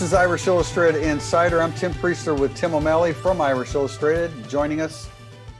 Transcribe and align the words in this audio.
This 0.00 0.12
is 0.12 0.14
Irish 0.14 0.46
Illustrated 0.46 1.02
Insider. 1.02 1.60
I'm 1.60 1.74
Tim 1.74 1.92
Prister 1.92 2.34
with 2.34 2.56
Tim 2.56 2.74
O'Malley 2.74 3.12
from 3.12 3.38
Irish 3.38 3.74
Illustrated. 3.74 4.30
Joining 4.48 4.80
us, 4.80 5.10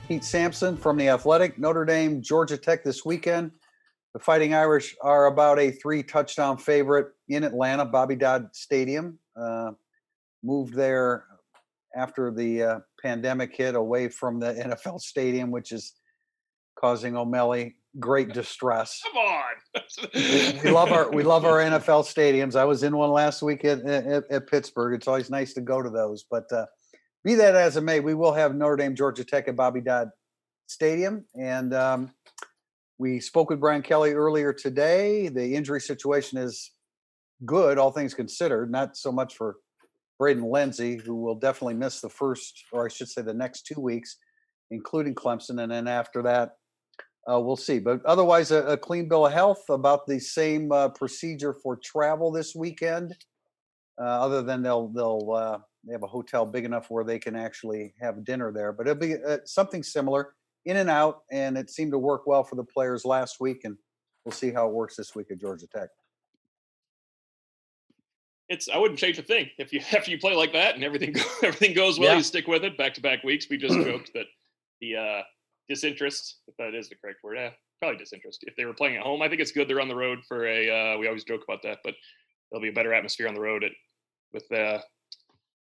Pete 0.08 0.24
Sampson 0.24 0.78
from 0.78 0.96
The 0.96 1.10
Athletic, 1.10 1.58
Notre 1.58 1.84
Dame, 1.84 2.22
Georgia 2.22 2.56
Tech 2.56 2.82
this 2.82 3.04
weekend. 3.04 3.50
The 4.14 4.18
Fighting 4.18 4.54
Irish 4.54 4.96
are 5.02 5.26
about 5.26 5.58
a 5.58 5.70
three 5.70 6.02
touchdown 6.02 6.56
favorite 6.56 7.08
in 7.28 7.44
Atlanta, 7.44 7.84
Bobby 7.84 8.16
Dodd 8.16 8.48
Stadium. 8.54 9.18
Uh, 9.38 9.72
moved 10.42 10.72
there 10.72 11.26
after 11.94 12.30
the 12.30 12.62
uh, 12.62 12.78
pandemic 13.02 13.54
hit 13.54 13.74
away 13.74 14.08
from 14.08 14.40
the 14.40 14.54
NFL 14.54 15.00
stadium, 15.00 15.50
which 15.50 15.70
is 15.70 15.92
causing 16.80 17.14
O'Malley 17.14 17.76
great 17.98 18.32
distress. 18.32 19.00
Come 19.04 19.16
on. 19.16 20.62
we 20.62 20.70
love 20.70 20.92
our 20.92 21.10
we 21.10 21.22
love 21.22 21.44
our 21.44 21.58
NFL 21.58 22.04
stadiums. 22.04 22.54
I 22.56 22.64
was 22.64 22.82
in 22.82 22.96
one 22.96 23.10
last 23.10 23.42
week 23.42 23.64
at, 23.64 23.80
at, 23.84 24.24
at 24.30 24.46
Pittsburgh. 24.46 24.94
It's 24.94 25.08
always 25.08 25.30
nice 25.30 25.54
to 25.54 25.60
go 25.60 25.82
to 25.82 25.90
those. 25.90 26.24
But 26.30 26.50
uh, 26.52 26.66
be 27.24 27.34
that 27.34 27.54
as 27.54 27.76
it 27.76 27.82
may, 27.82 28.00
we 28.00 28.14
will 28.14 28.32
have 28.32 28.54
Notre 28.54 28.76
Dame, 28.76 28.94
Georgia 28.94 29.24
Tech 29.24 29.48
at 29.48 29.56
Bobby 29.56 29.80
Dodd 29.80 30.10
Stadium, 30.68 31.24
and 31.38 31.74
um, 31.74 32.10
we 32.98 33.18
spoke 33.18 33.50
with 33.50 33.60
Brian 33.60 33.82
Kelly 33.82 34.12
earlier 34.12 34.52
today. 34.52 35.28
The 35.28 35.54
injury 35.54 35.80
situation 35.80 36.38
is 36.38 36.70
good, 37.44 37.76
all 37.76 37.90
things 37.90 38.14
considered. 38.14 38.70
Not 38.70 38.96
so 38.96 39.10
much 39.10 39.34
for 39.34 39.56
Braden 40.18 40.48
Lenzy, 40.48 40.96
who 40.96 41.16
will 41.16 41.34
definitely 41.34 41.74
miss 41.74 42.00
the 42.00 42.08
first, 42.08 42.62
or 42.72 42.86
I 42.86 42.88
should 42.88 43.08
say, 43.08 43.22
the 43.22 43.34
next 43.34 43.66
two 43.66 43.80
weeks, 43.80 44.16
including 44.70 45.14
Clemson, 45.14 45.62
and 45.62 45.72
then 45.72 45.88
after 45.88 46.22
that 46.22 46.52
uh, 47.30 47.38
we'll 47.38 47.56
see. 47.56 47.78
But 47.78 48.04
otherwise, 48.04 48.50
a, 48.50 48.64
a, 48.64 48.76
clean 48.76 49.08
bill 49.08 49.26
of 49.26 49.32
health. 49.32 49.64
About 49.68 50.06
the 50.06 50.18
same 50.18 50.72
uh, 50.72 50.88
procedure 50.88 51.52
for 51.52 51.76
travel 51.76 52.30
this 52.30 52.54
weekend. 52.54 53.16
Uh, 54.00 54.04
other 54.04 54.42
than 54.42 54.62
they'll 54.62 54.88
they'll 54.88 55.32
uh, 55.32 55.58
they 55.86 55.92
have 55.92 56.02
a 56.02 56.08
hotel 56.08 56.44
big 56.44 56.64
enough 56.64 56.90
where 56.90 57.04
they 57.04 57.18
can 57.18 57.36
actually 57.36 57.94
have 58.00 58.24
dinner 58.24 58.52
there. 58.52 58.72
But 58.72 58.86
it'll 58.86 59.00
be 59.00 59.14
uh, 59.14 59.38
something 59.44 59.82
similar, 59.82 60.34
in 60.64 60.78
and 60.78 60.90
out, 60.90 61.20
and 61.30 61.56
it 61.56 61.70
seemed 61.70 61.92
to 61.92 61.98
work 61.98 62.26
well 62.26 62.42
for 62.42 62.56
the 62.56 62.64
players 62.64 63.04
last 63.04 63.40
week, 63.40 63.60
and 63.64 63.76
we'll 64.24 64.32
see 64.32 64.50
how 64.52 64.66
it 64.68 64.72
works 64.72 64.96
this 64.96 65.14
week 65.14 65.26
at 65.30 65.40
Georgia 65.40 65.66
Tech. 65.66 65.90
It's 68.48 68.68
I 68.68 68.78
wouldn't 68.78 68.98
change 68.98 69.18
a 69.18 69.22
thing 69.22 69.48
if 69.58 69.72
you 69.72 69.80
after 69.92 70.10
you 70.10 70.18
play 70.18 70.34
like 70.34 70.52
that 70.52 70.74
and 70.74 70.82
everything 70.82 71.14
everything 71.42 71.74
goes 71.74 71.98
well, 71.98 72.10
yeah. 72.10 72.16
you 72.16 72.22
stick 72.22 72.48
with 72.48 72.64
it. 72.64 72.76
Back 72.76 72.94
to 72.94 73.00
back 73.00 73.22
weeks, 73.22 73.46
we 73.48 73.56
just 73.56 73.74
joked 73.84 74.12
that 74.14 74.26
the 74.80 74.96
uh, 74.96 75.22
disinterest, 75.70 76.40
if 76.48 76.54
that 76.58 76.74
is 76.74 76.90
the 76.90 76.96
correct 76.96 77.20
word. 77.24 77.36
Yeah, 77.36 77.50
probably 77.80 77.96
disinterest. 77.96 78.44
If 78.46 78.56
they 78.56 78.66
were 78.66 78.74
playing 78.74 78.96
at 78.96 79.02
home, 79.02 79.22
I 79.22 79.28
think 79.28 79.40
it's 79.40 79.52
good 79.52 79.68
they're 79.68 79.80
on 79.80 79.88
the 79.88 79.96
road 79.96 80.18
for 80.28 80.46
a. 80.46 80.68
Uh, 80.68 80.98
we 80.98 81.06
always 81.06 81.24
joke 81.24 81.42
about 81.44 81.62
that, 81.62 81.78
but 81.82 81.94
there'll 82.50 82.60
be 82.60 82.68
a 82.68 82.72
better 82.72 82.92
atmosphere 82.92 83.28
on 83.28 83.34
the 83.34 83.40
road 83.40 83.64
at 83.64 83.72
with 84.34 84.44
uh, 84.52 84.80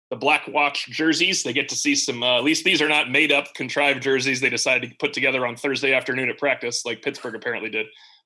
the 0.10 0.16
Black 0.18 0.48
Watch 0.48 0.88
jerseys. 0.90 1.44
They 1.44 1.54
get 1.54 1.70
to 1.70 1.76
see 1.76 1.96
some. 1.96 2.24
Uh, 2.24 2.38
at 2.38 2.44
least 2.44 2.66
these 2.66 2.82
are 2.82 2.90
not 2.90 3.12
made 3.12 3.32
up, 3.32 3.54
contrived 3.54 4.02
jerseys. 4.02 4.42
They 4.42 4.50
decided 4.50 4.90
to 4.90 4.96
put 4.98 5.14
together 5.14 5.46
on 5.46 5.56
Thursday 5.56 5.94
afternoon 5.94 6.30
at 6.30 6.38
practice, 6.38 6.86
like 6.86 7.02
Pittsburgh 7.02 7.36
apparently 7.36 7.70
did. 7.70 7.86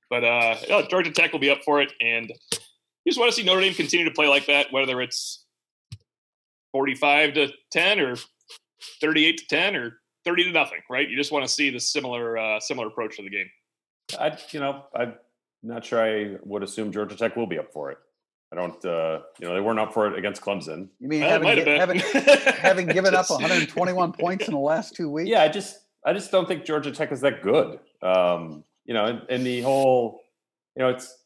But 0.09 0.23
uh, 0.23 0.83
Georgia 0.89 1.11
Tech 1.11 1.33
will 1.33 1.39
be 1.39 1.49
up 1.49 1.59
for 1.65 1.81
it, 1.81 1.91
and 2.01 2.29
you 2.29 3.09
just 3.09 3.19
want 3.19 3.31
to 3.31 3.35
see 3.35 3.43
Notre 3.43 3.61
Dame 3.61 3.73
continue 3.73 4.05
to 4.05 4.11
play 4.11 4.27
like 4.27 4.45
that, 4.47 4.71
whether 4.71 5.01
it's 5.01 5.45
forty-five 6.71 7.33
to 7.33 7.49
ten 7.71 7.99
or 7.99 8.15
thirty-eight 9.01 9.39
to 9.39 9.47
ten 9.47 9.75
or 9.75 9.99
30 10.25 10.45
to 10.45 10.51
nothing, 10.51 10.79
right? 10.89 11.09
You 11.09 11.15
just 11.15 11.31
want 11.31 11.45
to 11.45 11.51
see 11.51 11.69
the 11.69 11.79
similar 11.79 12.37
uh, 12.37 12.59
similar 12.59 12.87
approach 12.87 13.17
to 13.17 13.23
the 13.23 13.29
game. 13.29 13.49
I, 14.19 14.37
you 14.51 14.59
know, 14.59 14.85
I'm 14.95 15.15
not 15.61 15.85
sure 15.85 16.03
I 16.03 16.37
would 16.43 16.63
assume 16.63 16.91
Georgia 16.91 17.15
Tech 17.15 17.35
will 17.35 17.47
be 17.47 17.57
up 17.57 17.71
for 17.71 17.91
it. 17.91 17.97
I 18.51 18.55
don't, 18.55 18.85
uh, 18.85 19.21
you 19.39 19.47
know, 19.47 19.55
they 19.55 19.61
weren't 19.61 19.79
up 19.79 19.93
for 19.93 20.07
it 20.07 20.17
against 20.17 20.41
Clemson. 20.41 20.89
You 20.99 21.07
mean 21.07 21.23
uh, 21.23 21.29
having, 21.29 21.65
having, 21.65 21.99
having 22.45 22.87
given 22.87 23.15
up 23.15 23.27
121 23.27 24.11
points 24.11 24.47
in 24.47 24.53
the 24.53 24.59
last 24.59 24.95
two 24.95 25.09
weeks? 25.09 25.27
Yeah, 25.27 25.41
I 25.41 25.47
just, 25.47 25.79
I 26.05 26.13
just 26.13 26.29
don't 26.29 26.47
think 26.47 26.63
Georgia 26.63 26.91
Tech 26.91 27.11
is 27.11 27.21
that 27.21 27.41
good. 27.41 27.79
Um, 28.03 28.63
you 28.85 28.93
know, 28.93 29.05
and, 29.05 29.21
and 29.27 29.43
the 29.43 29.61
whole, 29.61 30.21
you 30.75 30.83
know, 30.83 30.89
it's 30.89 31.17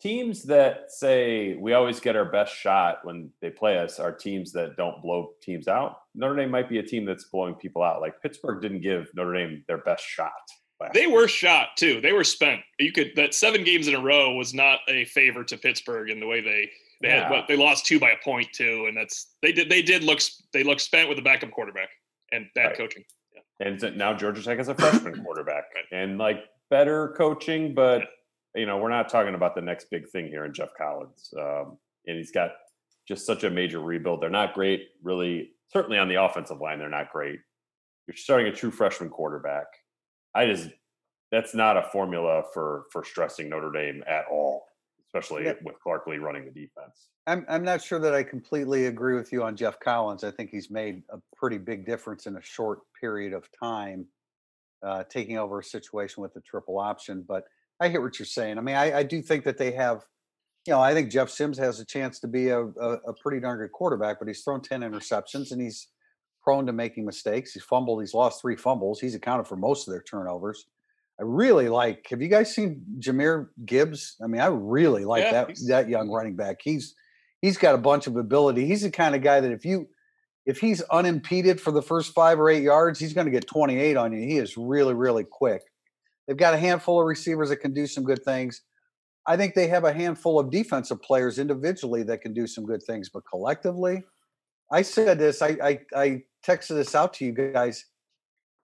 teams 0.00 0.42
that 0.44 0.90
say 0.90 1.54
we 1.56 1.74
always 1.74 2.00
get 2.00 2.16
our 2.16 2.24
best 2.24 2.54
shot 2.54 3.04
when 3.04 3.30
they 3.40 3.50
play 3.50 3.78
us 3.78 3.98
are 3.98 4.12
teams 4.12 4.52
that 4.52 4.76
don't 4.76 5.02
blow 5.02 5.30
teams 5.42 5.68
out. 5.68 6.00
Notre 6.14 6.36
Dame 6.36 6.50
might 6.50 6.68
be 6.68 6.78
a 6.78 6.82
team 6.82 7.04
that's 7.04 7.24
blowing 7.24 7.54
people 7.54 7.82
out. 7.82 8.00
Like 8.00 8.20
Pittsburgh 8.22 8.62
didn't 8.62 8.80
give 8.80 9.08
Notre 9.14 9.34
Dame 9.34 9.64
their 9.68 9.78
best 9.78 10.04
shot. 10.04 10.32
They 10.94 11.06
were 11.06 11.28
shot 11.28 11.76
too. 11.76 12.00
They 12.00 12.12
were 12.12 12.24
spent. 12.24 12.62
You 12.78 12.90
could 12.90 13.12
that 13.16 13.34
seven 13.34 13.64
games 13.64 13.86
in 13.86 13.94
a 13.94 14.00
row 14.00 14.32
was 14.32 14.54
not 14.54 14.78
a 14.88 15.04
favor 15.04 15.44
to 15.44 15.58
Pittsburgh 15.58 16.08
in 16.08 16.20
the 16.20 16.26
way 16.26 16.40
they 16.40 16.70
they 17.02 17.08
yeah. 17.08 17.24
had. 17.24 17.30
Well, 17.30 17.44
they 17.46 17.56
lost 17.56 17.84
two 17.84 18.00
by 18.00 18.10
a 18.12 18.24
point 18.24 18.48
too, 18.54 18.86
and 18.88 18.96
that's 18.96 19.34
they 19.42 19.52
did 19.52 19.68
they 19.68 19.82
did 19.82 20.02
look 20.02 20.20
they 20.54 20.64
look 20.64 20.80
spent 20.80 21.08
with 21.08 21.18
the 21.18 21.22
backup 21.22 21.50
quarterback 21.50 21.90
and 22.32 22.46
bad 22.54 22.68
right. 22.68 22.76
coaching. 22.78 23.04
Yeah. 23.34 23.66
And 23.66 23.98
now 23.98 24.14
Georgia 24.14 24.42
Tech 24.42 24.56
has 24.56 24.68
a 24.68 24.74
freshman 24.74 25.22
quarterback 25.24 25.64
right. 25.74 25.84
and 25.92 26.16
like 26.16 26.44
better 26.70 27.14
coaching, 27.16 27.74
but. 27.74 28.00
Yeah 28.00 28.06
you 28.54 28.66
know, 28.66 28.78
we're 28.78 28.90
not 28.90 29.08
talking 29.08 29.34
about 29.34 29.54
the 29.54 29.60
next 29.60 29.86
big 29.90 30.08
thing 30.08 30.26
here 30.26 30.44
in 30.44 30.52
Geoff 30.52 30.70
Collins. 30.76 31.32
Um, 31.38 31.78
and 32.06 32.16
he's 32.16 32.32
got 32.32 32.50
just 33.06 33.26
such 33.26 33.44
a 33.44 33.50
major 33.50 33.80
rebuild. 33.80 34.22
They're 34.22 34.30
not 34.30 34.54
great, 34.54 34.88
really. 35.02 35.50
Certainly 35.72 35.98
on 35.98 36.08
the 36.08 36.22
offensive 36.22 36.60
line, 36.60 36.78
they're 36.78 36.88
not 36.88 37.12
great. 37.12 37.38
You're 38.06 38.16
starting 38.16 38.48
a 38.48 38.52
true 38.52 38.70
freshman 38.70 39.08
quarterback. 39.08 39.66
I 40.34 40.46
just 40.46 40.68
that's 41.30 41.54
not 41.54 41.76
a 41.76 41.82
formula 41.92 42.42
for 42.52 42.84
for 42.92 43.04
stressing 43.04 43.48
Notre 43.48 43.70
Dame 43.70 44.02
at 44.08 44.24
all, 44.30 44.64
especially 45.06 45.44
yeah. 45.44 45.54
with 45.64 45.78
Clark 45.80 46.06
Lea 46.06 46.18
running 46.18 46.44
the 46.44 46.50
defense. 46.50 47.08
I'm 47.26 47.44
I'm 47.48 47.64
not 47.64 47.82
sure 47.82 48.00
that 48.00 48.14
I 48.14 48.22
completely 48.22 48.86
agree 48.86 49.14
with 49.14 49.32
you 49.32 49.42
on 49.42 49.56
Geoff 49.56 49.78
Collins. 49.78 50.24
I 50.24 50.30
think 50.30 50.50
he's 50.50 50.70
made 50.70 51.02
a 51.10 51.18
pretty 51.36 51.58
big 51.58 51.86
difference 51.86 52.26
in 52.26 52.36
a 52.36 52.42
short 52.42 52.80
period 53.00 53.32
of 53.32 53.48
time, 53.62 54.06
uh, 54.84 55.04
taking 55.08 55.38
over 55.38 55.60
a 55.60 55.64
situation 55.64 56.22
with 56.22 56.34
the 56.34 56.40
triple 56.40 56.78
option. 56.78 57.24
But 57.26 57.44
I 57.80 57.88
hear 57.88 58.00
what 58.00 58.18
you're 58.18 58.26
saying. 58.26 58.58
I 58.58 58.60
mean, 58.60 58.76
I, 58.76 58.98
I 58.98 59.02
do 59.02 59.22
think 59.22 59.44
that 59.44 59.56
they 59.56 59.72
have, 59.72 60.04
you 60.66 60.72
know, 60.72 60.80
I 60.80 60.92
think 60.92 61.10
Jeff 61.10 61.30
Sims 61.30 61.58
has 61.58 61.80
a 61.80 61.84
chance 61.84 62.20
to 62.20 62.28
be 62.28 62.48
a, 62.48 62.60
a, 62.60 62.98
a, 63.08 63.14
pretty 63.14 63.40
darn 63.40 63.58
good 63.58 63.72
quarterback, 63.72 64.18
but 64.18 64.28
he's 64.28 64.42
thrown 64.42 64.60
10 64.60 64.82
interceptions 64.82 65.50
and 65.50 65.60
he's 65.60 65.88
prone 66.42 66.66
to 66.66 66.72
making 66.72 67.06
mistakes. 67.06 67.52
He's 67.52 67.62
fumbled, 67.62 68.00
he's 68.02 68.14
lost 68.14 68.42
three 68.42 68.56
fumbles. 68.56 69.00
He's 69.00 69.14
accounted 69.14 69.46
for 69.46 69.56
most 69.56 69.88
of 69.88 69.92
their 69.92 70.02
turnovers. 70.02 70.66
I 71.18 71.22
really 71.24 71.68
like, 71.68 72.06
have 72.10 72.22
you 72.22 72.28
guys 72.28 72.54
seen 72.54 72.82
Jahmyr 72.98 73.48
Gibbs? 73.66 74.16
I 74.22 74.26
mean, 74.26 74.40
I 74.40 74.46
really 74.46 75.04
like 75.04 75.24
yeah, 75.24 75.32
that 75.32 75.58
that 75.68 75.88
young 75.88 76.06
mm-hmm. 76.06 76.14
running 76.14 76.36
back. 76.36 76.60
He's 76.62 76.94
he's 77.42 77.58
got 77.58 77.74
a 77.74 77.78
bunch 77.78 78.06
of 78.06 78.16
ability. 78.16 78.64
He's 78.66 78.82
the 78.82 78.90
kind 78.90 79.14
of 79.14 79.22
guy 79.22 79.40
that 79.40 79.52
if 79.52 79.66
you 79.66 79.86
if 80.46 80.58
he's 80.58 80.80
unimpeded 80.90 81.60
for 81.60 81.72
the 81.72 81.82
first 81.82 82.14
five 82.14 82.40
or 82.40 82.48
eight 82.48 82.62
yards, 82.62 82.98
he's 82.98 83.12
going 83.12 83.26
to 83.26 83.30
get 83.30 83.46
28 83.46 83.96
on 83.98 84.12
you. 84.12 84.26
He 84.26 84.38
is 84.38 84.56
really, 84.56 84.94
really 84.94 85.24
quick. 85.24 85.62
They've 86.26 86.36
got 86.36 86.54
a 86.54 86.58
handful 86.58 87.00
of 87.00 87.06
receivers 87.06 87.48
that 87.48 87.56
can 87.56 87.72
do 87.72 87.86
some 87.86 88.04
good 88.04 88.22
things. 88.24 88.62
I 89.26 89.36
think 89.36 89.54
they 89.54 89.68
have 89.68 89.84
a 89.84 89.92
handful 89.92 90.38
of 90.38 90.50
defensive 90.50 91.02
players 91.02 91.38
individually 91.38 92.02
that 92.04 92.22
can 92.22 92.32
do 92.32 92.46
some 92.46 92.64
good 92.64 92.82
things, 92.82 93.08
but 93.08 93.22
collectively, 93.30 94.02
I 94.72 94.82
said 94.82 95.18
this, 95.18 95.42
I, 95.42 95.56
I, 95.62 95.80
I 95.94 96.22
texted 96.46 96.76
this 96.76 96.94
out 96.94 97.14
to 97.14 97.24
you 97.24 97.32
guys. 97.32 97.84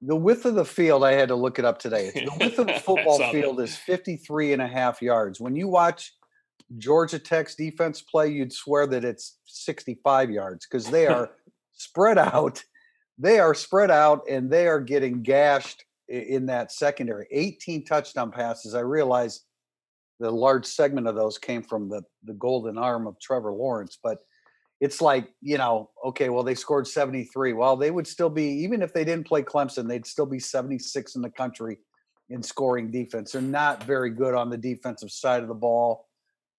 The 0.02 0.16
width 0.16 0.44
of 0.44 0.54
the 0.54 0.64
field, 0.64 1.04
I 1.04 1.12
had 1.12 1.28
to 1.28 1.34
look 1.34 1.58
it 1.58 1.64
up 1.64 1.78
today. 1.78 2.10
The 2.14 2.36
width 2.38 2.58
of 2.58 2.66
the 2.68 2.74
football 2.84 3.18
field 3.32 3.60
is 3.60 3.76
53 3.76 4.52
and 4.52 4.62
a 4.62 4.68
half 4.68 5.02
yards. 5.02 5.40
When 5.40 5.56
you 5.56 5.68
watch 5.68 6.12
Georgia 6.78 7.18
Tech's 7.18 7.54
defense 7.54 8.02
play, 8.02 8.28
you'd 8.28 8.52
swear 8.52 8.86
that 8.86 9.04
it's 9.04 9.38
65 9.46 10.30
yards 10.30 10.66
because 10.66 10.90
they 10.90 11.06
are 11.06 11.30
spread 11.72 12.18
out. 12.18 12.62
They 13.18 13.38
are 13.38 13.54
spread 13.54 13.90
out 13.90 14.22
and 14.28 14.50
they 14.50 14.66
are 14.68 14.80
getting 14.80 15.22
gashed 15.22 15.84
in 16.08 16.46
that 16.46 16.72
secondary. 16.72 17.26
18 17.30 17.84
touchdown 17.84 18.30
passes. 18.30 18.74
I 18.74 18.80
realize 18.80 19.42
the 20.20 20.30
large 20.30 20.66
segment 20.66 21.06
of 21.06 21.14
those 21.14 21.38
came 21.38 21.62
from 21.62 21.88
the 21.88 22.02
the 22.24 22.34
golden 22.34 22.78
arm 22.78 23.06
of 23.06 23.18
Trevor 23.20 23.52
Lawrence, 23.52 23.98
but 24.02 24.18
it's 24.80 25.00
like, 25.00 25.28
you 25.40 25.56
know, 25.56 25.90
okay, 26.04 26.28
well, 26.28 26.42
they 26.42 26.54
scored 26.54 26.86
73. 26.86 27.54
Well, 27.54 27.76
they 27.76 27.90
would 27.90 28.06
still 28.06 28.28
be, 28.28 28.44
even 28.44 28.82
if 28.82 28.92
they 28.92 29.04
didn't 29.04 29.26
play 29.26 29.42
Clemson, 29.42 29.88
they'd 29.88 30.06
still 30.06 30.26
be 30.26 30.38
76 30.38 31.14
in 31.14 31.22
the 31.22 31.30
country 31.30 31.78
in 32.28 32.42
scoring 32.42 32.90
defense. 32.90 33.32
They're 33.32 33.40
not 33.40 33.84
very 33.84 34.10
good 34.10 34.34
on 34.34 34.50
the 34.50 34.58
defensive 34.58 35.10
side 35.10 35.42
of 35.42 35.48
the 35.48 35.54
ball. 35.54 36.06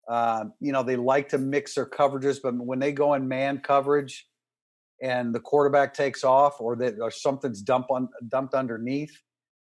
Uh, 0.10 0.46
you 0.60 0.72
know, 0.72 0.84
they 0.84 0.96
like 0.96 1.30
to 1.30 1.38
mix 1.38 1.76
their 1.76 1.86
coverages, 1.86 2.40
but 2.42 2.56
when 2.56 2.80
they 2.80 2.92
go 2.92 3.14
in 3.14 3.28
man 3.28 3.60
coverage 3.60 4.26
and 5.04 5.36
the 5.36 5.40
quarterback 5.40 5.94
takes 5.94 6.24
off 6.24 6.60
or 6.60 6.76
that 6.78 6.96
or 7.00 7.12
something's 7.12 7.62
dumped 7.62 7.92
on 7.92 8.08
dumped 8.30 8.56
underneath, 8.56 9.16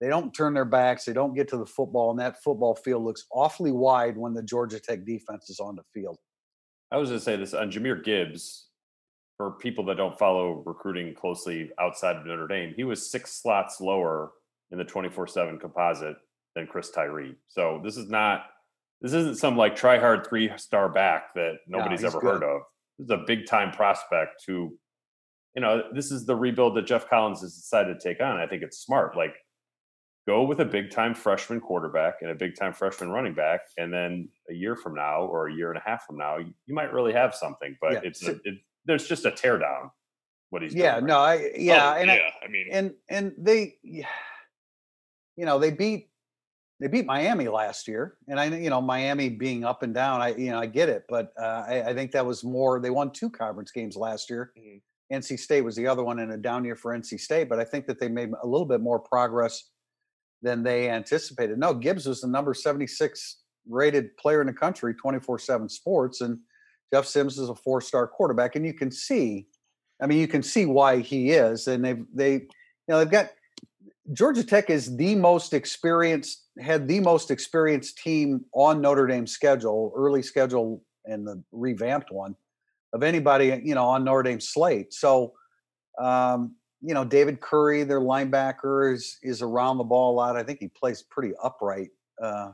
they 0.02 0.08
don't 0.08 0.34
turn 0.34 0.54
their 0.54 0.66
backs. 0.66 1.06
They 1.06 1.14
don't 1.14 1.34
get 1.34 1.48
to 1.50 1.58
the 1.58 1.66
football, 1.66 2.12
and 2.12 2.20
that 2.20 2.42
football 2.44 2.76
field 2.76 3.04
looks 3.04 3.26
awfully 3.32 3.72
wide 3.72 4.18
when 4.18 4.34
the 4.34 4.44
Georgia 4.44 4.80
Tech 4.80 5.06
defense 5.06 5.50
is 5.50 5.60
on 5.60 5.76
the 5.76 5.84
field. 5.94 6.18
I 6.92 6.98
was 6.98 7.10
going 7.10 7.20
to 7.20 7.24
say 7.24 7.36
this 7.36 7.54
on 7.54 7.72
Jahmyr 7.72 8.04
Gibbs. 8.04 8.66
For 9.38 9.52
people 9.52 9.86
that 9.86 9.96
don't 9.96 10.20
follow 10.20 10.64
recruiting 10.66 11.16
closely 11.16 11.72
outside 11.80 12.18
of 12.18 12.26
Notre 12.26 12.46
Dame, 12.46 12.74
he 12.76 12.84
was 12.84 13.10
six 13.10 13.42
slots 13.42 13.80
lower 13.80 14.32
in 14.72 14.78
the 14.78 14.84
24-7 14.84 15.62
composite 15.62 16.18
than 16.56 16.68
Chris 16.68 16.90
Tyree. 16.90 17.36
So 17.48 17.80
this 17.82 17.96
is 17.96 18.10
not 18.10 18.48
this 19.02 19.14
isn't 19.14 19.38
some 19.38 19.56
like 19.56 19.76
try 19.76 19.98
hard 19.98 20.28
three 20.28 20.52
star 20.58 20.90
back 20.90 21.34
that 21.36 21.60
nobody's 21.68 22.02
no, 22.02 22.10
ever 22.10 22.20
good. 22.20 22.34
heard 22.34 22.44
of. 22.44 22.62
this 22.98 23.06
is 23.06 23.12
a 23.12 23.24
big 23.26 23.46
time 23.46 23.72
prospect 23.72 24.44
who, 24.46 24.78
you 25.56 25.62
know, 25.62 25.84
this 25.94 26.12
is 26.12 26.26
the 26.26 26.36
rebuild 26.36 26.76
that 26.76 26.86
Geoff 26.86 27.10
Collins 27.10 27.42
has 27.42 27.56
decided 27.56 28.00
to 28.00 28.08
take 28.08 28.22
on. 28.22 28.38
I 28.38 28.48
think 28.48 28.62
it's 28.62 28.80
smart. 28.80 29.16
Like, 29.16 29.36
go 30.30 30.44
with 30.44 30.60
a 30.60 30.66
big 30.66 30.92
time 30.92 31.16
freshman 31.16 31.60
quarterback 31.60 32.16
and 32.22 32.30
a 32.30 32.36
big 32.36 32.56
time 32.56 32.72
freshman 32.72 33.10
running 33.10 33.34
back, 33.34 33.62
and 33.78 33.92
then 33.92 34.30
a 34.50 34.54
year 34.54 34.76
from 34.76 34.94
now 34.94 35.24
or 35.24 35.48
a 35.48 35.54
year 35.54 35.70
and 35.72 35.78
a 35.78 35.90
half 35.90 36.06
from 36.06 36.18
now, 36.18 36.38
you, 36.38 36.54
you 36.68 36.76
might 36.76 36.94
really 36.94 37.14
have 37.14 37.34
something. 37.34 37.76
But 37.82 37.94
Yeah, 37.94 38.02
it's 38.04 38.28
a, 38.28 38.32
it, 38.44 38.60
there's 38.86 39.08
just 39.08 39.26
a 39.26 39.32
teardown. 39.32 39.90
What 40.52 40.62
he's 40.62 40.76
Yeah, 40.76 40.96
doing 40.96 41.08
no, 41.08 41.20
I 41.20 41.52
yeah, 41.58 41.94
Oh, 41.96 42.00
and 42.00 42.08
yeah. 42.10 42.30
I, 42.42 42.46
I, 42.46 42.48
mean, 42.48 42.68
and 42.72 42.94
and 43.10 43.34
they 43.38 43.78
yeah, 43.84 44.08
you 45.36 45.46
know 45.46 45.58
they 45.58 45.72
beat 45.72 46.10
they 46.80 46.88
beat 46.88 47.06
miami 47.06 47.48
last 47.48 47.88
year 47.88 48.18
and 48.28 48.40
i 48.40 48.46
you 48.46 48.70
know 48.70 48.82
miami 48.82 49.30
being 49.30 49.64
up 49.64 49.84
and 49.84 49.94
down 49.94 50.22
i 50.22 50.30
you 50.36 50.50
know 50.52 50.60
i 50.60 50.66
get 50.66 50.90
it 50.90 51.04
but 51.10 51.32
uh, 51.40 51.64
I, 51.68 51.90
I 51.90 51.94
think 51.94 52.12
that 52.12 52.26
was 52.26 52.44
more 52.44 52.80
they 52.80 52.90
won 52.90 53.12
two 53.12 53.30
conference 53.30 53.72
games 53.72 53.96
last 53.96 54.30
year 54.30 54.52
Mhm. 54.58 54.82
nc 55.12 55.40
state 55.40 55.62
was 55.62 55.76
the 55.76 55.88
other 55.88 56.04
one 56.04 56.20
in 56.20 56.32
a 56.32 56.38
down 56.38 56.66
year 56.66 56.76
for 56.76 56.98
nc 56.98 57.20
state 57.20 57.48
but 57.50 57.60
i 57.60 57.66
think 57.66 57.86
that 57.88 58.00
they 58.00 58.08
made 58.10 58.32
a 58.44 58.48
little 58.48 58.66
bit 58.66 58.82
more 58.82 59.00
progress 59.00 59.70
than 60.42 60.64
they 60.64 60.90
anticipated 60.90 61.58
no 61.58 61.74
gibbs 61.74 62.06
was 62.06 62.22
the 62.22 62.28
number 62.28 62.54
76 62.54 63.38
rated 63.68 64.16
player 64.18 64.42
in 64.42 64.48
the 64.48 64.54
country 64.54 64.94
24-7 64.94 65.70
sports 65.70 66.22
and 66.22 66.40
jeff 66.94 67.06
sims 67.06 67.38
is 67.38 67.50
a 67.50 67.56
four-star 67.56 68.08
quarterback 68.08 68.56
and 68.56 68.66
you 68.66 68.74
can 68.74 68.92
see 68.92 69.48
I 70.02 70.08
mean, 70.08 70.20
you 70.20 70.28
can 70.28 70.44
see 70.44 70.66
why 70.66 71.00
he 71.00 71.32
is, 71.32 71.68
and 71.68 71.84
they've 71.84 72.06
they, 72.14 72.34
you 72.34 72.48
know, 72.88 73.00
they've 73.00 73.12
got 73.12 73.30
Georgia 74.14 74.44
Tech 74.44 74.70
is 74.70 74.96
the 74.96 75.16
most 75.16 75.54
experienced, 75.54 76.46
had 76.60 76.88
the 76.88 77.00
most 77.00 77.32
experienced 77.32 77.98
team 77.98 78.46
on 78.54 78.82
Notre 78.82 79.08
Dame's 79.08 79.32
schedule, 79.32 79.92
early 79.96 80.22
schedule, 80.22 80.84
and 81.06 81.28
the 81.28 81.44
revamped 81.52 82.12
one 82.12 82.36
of 82.94 83.04
anybody, 83.04 83.62
you 83.64 83.76
know, 83.76 83.86
on 83.86 84.04
Notre 84.04 84.24
Dame's 84.24 84.50
slate. 84.50 84.94
So, 84.94 85.34
um, 86.00 86.56
you 86.82 86.94
know, 86.94 87.04
David 87.04 87.42
Curry, 87.42 87.84
their 87.84 88.00
linebacker, 88.00 88.94
is 88.94 89.18
is 89.22 89.42
around 89.42 89.78
the 89.78 89.84
ball 89.84 90.14
a 90.14 90.16
lot. 90.16 90.38
I 90.38 90.44
think 90.44 90.60
he 90.60 90.68
plays 90.70 91.04
pretty 91.04 91.34
upright 91.44 91.90
uh, 92.22 92.52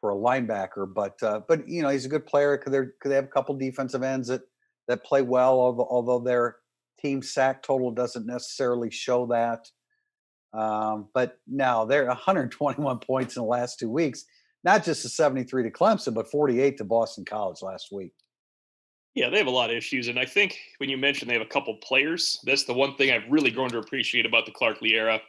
for 0.00 0.10
a 0.10 0.16
linebacker, 0.16 0.92
but 0.92 1.22
uh, 1.22 1.40
but 1.48 1.66
you 1.68 1.82
know, 1.82 1.88
he's 1.88 2.04
a 2.04 2.10
good 2.10 2.26
player. 2.26 2.58
Could 2.58 2.72
they 2.72 2.80
could 3.00 3.10
they 3.10 3.16
have 3.16 3.24
a 3.24 3.28
couple 3.28 3.56
defensive 3.56 4.02
ends 4.02 4.28
that 4.28 4.42
that 4.88 5.04
play 5.04 5.22
well, 5.22 5.58
although, 5.58 5.88
although 5.90 6.18
their 6.18 6.56
team 7.00 7.22
sack 7.22 7.62
total 7.62 7.90
doesn't 7.90 8.26
necessarily 8.26 8.90
show 8.90 9.26
that. 9.26 9.66
Um, 10.52 11.08
but 11.14 11.38
now 11.46 11.84
they're 11.84 12.06
121 12.06 12.98
points 12.98 13.36
in 13.36 13.42
the 13.42 13.48
last 13.48 13.78
two 13.78 13.88
weeks, 13.88 14.24
not 14.64 14.84
just 14.84 15.02
the 15.02 15.08
73 15.08 15.62
to 15.64 15.70
Clemson, 15.70 16.14
but 16.14 16.30
48 16.30 16.76
to 16.76 16.84
Boston 16.84 17.24
College 17.24 17.62
last 17.62 17.88
week. 17.90 18.12
Yeah, 19.14 19.28
they 19.28 19.38
have 19.38 19.46
a 19.46 19.50
lot 19.50 19.70
of 19.70 19.76
issues, 19.76 20.08
and 20.08 20.18
I 20.18 20.24
think 20.24 20.58
when 20.78 20.88
you 20.88 20.96
mentioned 20.96 21.28
they 21.28 21.34
have 21.34 21.42
a 21.42 21.46
couple 21.46 21.74
players, 21.76 22.40
that's 22.44 22.64
the 22.64 22.72
one 22.72 22.94
thing 22.96 23.10
I've 23.10 23.30
really 23.30 23.50
grown 23.50 23.68
to 23.70 23.78
appreciate 23.78 24.24
about 24.24 24.46
the 24.46 24.52
Clark 24.52 24.80
Lea 24.80 24.94
era. 24.94 25.20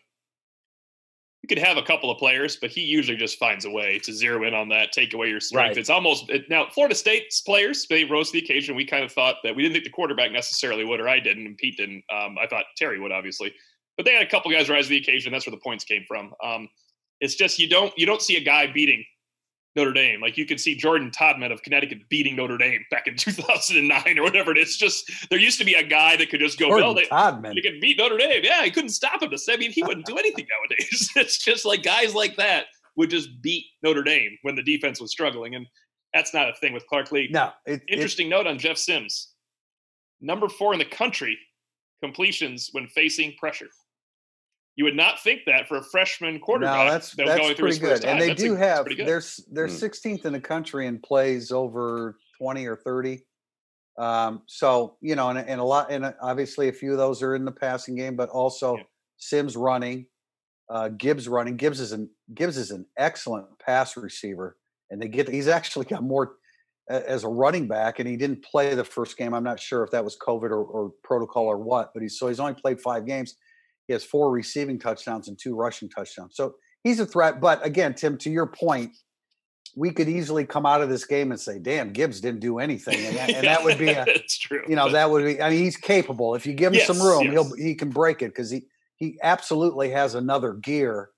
You 1.42 1.50
could 1.50 1.60
have 1.60 1.76
a 1.76 1.82
couple 1.82 2.10
of 2.10 2.18
players, 2.18 2.56
but 2.56 2.70
he 2.70 2.80
usually 2.80 3.18
just 3.18 3.38
finds 3.38 3.66
a 3.66 3.70
way 3.70 4.00
to 4.00 4.14
zero 4.14 4.48
in 4.48 4.54
on 4.54 4.70
that, 4.70 4.94
take 4.94 5.14
away 5.14 5.28
your 5.28 5.42
strength. 5.42 5.72
Right. 5.72 5.78
It's 5.78 5.90
almost 5.90 6.30
it, 6.30 6.50
now 6.50 6.68
Florida 6.70 6.96
State's 6.96 7.42
players 7.42 7.86
they 7.90 8.06
rose 8.06 8.32
to 8.32 8.40
the 8.40 8.46
occasion. 8.46 8.78
We 8.78 8.86
kind 8.86 9.04
of 9.04 9.12
thought 9.12 9.36
that 9.44 9.54
we 9.54 9.62
didn't 9.62 9.74
think 9.74 9.84
the 9.84 9.92
quarterback 9.92 10.32
necessarily 10.32 10.86
would, 10.86 11.02
or 11.02 11.10
I 11.10 11.20
didn't, 11.20 11.46
and 11.46 11.58
Pete 11.58 11.76
didn't. 11.76 12.06
Um, 12.10 12.38
I 12.42 12.48
thought 12.48 12.64
Terry 12.78 13.02
would, 13.02 13.12
obviously, 13.12 13.54
but 13.98 14.06
they 14.06 14.14
had 14.14 14.24
a 14.24 14.30
couple 14.30 14.50
guys 14.52 14.70
rise 14.70 14.86
to 14.86 14.92
the 14.92 14.98
occasion. 14.98 15.34
That's 15.34 15.46
where 15.46 15.52
the 15.52 15.62
points 15.62 15.84
came 15.84 16.06
from. 16.08 16.34
Um, 16.42 16.70
it's 17.20 17.36
just 17.36 17.60
you 17.60 17.68
don't 17.68 17.92
you 17.98 18.06
don't 18.06 18.22
see 18.22 18.38
a 18.38 18.44
guy 18.44 18.68
beating 18.68 19.04
Notre 19.76 19.92
Dame. 19.94 20.22
Like 20.22 20.38
you 20.38 20.46
could 20.46 20.60
see 20.60 20.76
Jordan 20.76 21.10
Todman 21.12 21.52
of 21.52 21.62
Connecticut 21.64 22.08
beating 22.10 22.36
Notre 22.36 22.58
Dame 22.58 22.86
back 22.92 23.08
in 23.08 23.16
2009 23.18 24.20
or 24.20 24.24
whatever. 24.24 24.52
it 24.52 24.58
is. 24.58 24.78
just 24.78 25.10
there 25.30 25.40
used 25.40 25.60
to 25.60 25.66
be 25.66 25.74
a 25.74 25.84
guy 25.84 26.16
that 26.18 26.30
could 26.30 26.40
just 26.40 26.60
go, 26.60 26.68
Jordan 26.68 26.86
well, 26.86 26.94
they, 26.96 27.06
Todman. 27.06 27.56
they 27.56 27.62
could 27.62 27.82
beat 27.82 27.98
Notre 27.98 28.18
Dame. 28.18 28.42
Yeah, 28.44 28.64
he 28.64 28.72
couldn't 28.72 28.90
stop 28.90 29.22
him. 29.22 29.32
To 29.32 29.38
say, 29.38 29.54
I 29.54 29.58
mean, 29.58 29.72
he 29.72 29.84
wouldn't 29.84 30.06
do 30.06 30.18
anything 30.18 30.46
nowadays. 30.62 31.10
it's 31.16 31.38
just 31.38 31.66
like 31.66 31.82
guys 31.84 32.14
like 32.14 32.36
that 32.38 32.66
would 32.96 33.10
just 33.10 33.42
beat 33.42 33.66
Notre 33.82 34.04
Dame 34.04 34.38
when 34.44 34.56
the 34.56 34.64
defense 34.64 35.02
was 35.02 35.12
struggling, 35.12 35.56
and 35.56 35.66
that's 36.14 36.34
not 36.34 36.50
a 36.50 36.54
thing 36.54 36.74
with 36.74 36.86
Clark 36.88 37.12
Lea. 37.12 37.28
No, 37.32 37.50
it, 37.66 37.82
it- 37.88 37.94
Interesting 37.96 38.30
note 38.30 38.46
on 38.46 38.60
Jeff 38.60 38.78
Sims, 38.78 39.34
number 40.22 40.48
four 40.48 40.74
in 40.74 40.80
the 40.80 40.86
country 40.86 41.36
completions 42.04 42.70
when 42.74 42.88
facing 42.90 43.34
pressure. 43.40 43.70
You 44.76 44.86
would 44.86 44.96
not 44.96 45.20
think 45.22 45.42
that 45.46 45.68
for 45.68 45.78
a 45.78 45.84
freshman 45.84 46.40
quarterback. 46.40 46.86
no, 46.88 46.92
that's 46.92 47.12
that 47.16 47.28
that's 47.28 47.40
going 47.40 47.56
through 47.56 47.68
his 47.68 47.78
pretty 47.80 47.94
first 47.94 48.02
good. 48.04 48.10
And 48.10 48.20
time. 48.20 48.28
they 48.28 48.34
That's 48.34 48.42
a- 48.42 48.46
do 48.46 48.56
that's 48.56 48.66
have 48.66 48.86
they're 49.08 49.24
they're 49.52 49.68
Hmm. 49.68 49.74
16th 49.86 50.26
in 50.26 50.34
the 50.34 50.40
country 50.42 50.88
in 50.88 51.00
plays 51.00 51.52
over 51.52 52.18
20 52.40 52.66
or 52.66 52.76
30. 52.78 53.24
Um, 54.00 54.42
so 54.48 54.98
you 55.02 55.16
know, 55.16 55.30
and, 55.30 55.38
and 55.38 55.62
a 55.62 55.64
lot, 55.64 55.92
and 55.92 56.06
uh, 56.06 56.14
obviously 56.22 56.70
a 56.70 56.74
few 56.74 56.92
of 56.92 56.98
those 56.98 57.22
are 57.22 57.36
in 57.36 57.46
the 57.46 57.52
passing 57.52 57.96
game, 57.96 58.16
but 58.16 58.30
also 58.30 58.78
Yeah. 58.78 58.84
Sims 59.18 59.56
running, 59.56 60.08
uh, 60.70 60.90
Gibbs 60.90 61.28
running. 61.30 61.56
Gibbs 61.56 61.80
is 61.80 61.92
an 61.92 62.10
Gibbs 62.34 62.58
is 62.58 62.72
an 62.72 62.88
excellent 62.98 63.46
pass 63.60 63.96
receiver, 63.96 64.58
and 64.90 65.00
they 65.00 65.08
get 65.08 65.30
he's 65.30 65.48
actually 65.48 65.86
got 65.86 66.02
more 66.04 66.38
as 66.90 67.24
a 67.24 67.30
running 67.30 67.68
back, 67.68 68.00
and 68.00 68.10
he 68.10 68.18
didn't 68.18 68.44
play 68.44 68.74
the 68.74 68.84
first 68.84 69.16
game. 69.18 69.34
I'm 69.36 69.44
not 69.44 69.60
sure 69.60 69.84
if 69.84 69.92
that 69.92 70.04
was 70.04 70.18
COVID 70.18 70.50
or, 70.50 70.64
or 70.66 70.92
protocol 71.04 71.46
or 71.46 71.58
what, 71.60 71.92
but 71.94 72.02
he's 72.02 72.18
so 72.18 72.28
he's 72.28 72.40
only 72.40 72.56
played 72.56 72.82
five 72.82 73.06
games. 73.06 73.36
He 73.88 73.94
has 73.94 74.04
four 74.04 74.32
receiving 74.32 74.80
touchdowns 74.80 75.28
and 75.28 75.38
two 75.38 75.56
rushing 75.56 75.90
touchdowns. 75.90 76.36
So 76.36 76.56
he's 76.84 77.00
a 77.00 77.06
threat. 77.06 77.42
But 77.42 77.66
again, 77.66 77.94
Tim, 77.94 78.18
to 78.20 78.30
your 78.30 78.48
point, 78.48 78.92
we 79.76 79.92
could 79.92 80.08
easily 80.08 80.46
come 80.46 80.66
out 80.66 80.82
of 80.82 80.90
this 80.90 81.06
game 81.06 81.32
and 81.32 81.40
say, 81.40 81.58
"Damn, 81.60 81.92
Gibbs 81.92 82.22
didn't 82.22 82.42
do 82.42 82.60
anything," 82.60 83.06
and 83.06 83.16
that, 83.18 83.30
and 83.32 83.48
that 83.48 83.64
would 83.64 83.78
be 83.78 83.90
a 83.90 84.04
it's 84.08 84.38
true. 84.38 84.64
you 84.68 84.76
know 84.76 84.90
that 84.90 85.10
would 85.10 85.26
be. 85.26 85.42
I 85.42 85.50
mean, 85.50 85.60
he's 85.60 85.78
capable. 85.78 86.36
If 86.36 86.46
you 86.46 86.54
give 86.54 86.74
him 86.74 86.82
some 86.82 87.02
room, 87.02 87.24
yes. 87.24 87.32
he'll 87.32 87.56
he 87.56 87.76
can 87.76 87.90
break 87.90 88.22
it 88.22 88.28
because 88.28 88.52
he 88.52 88.64
he 88.98 89.18
absolutely 89.24 89.90
has 89.90 90.16
another 90.16 90.54
gear 90.54 91.10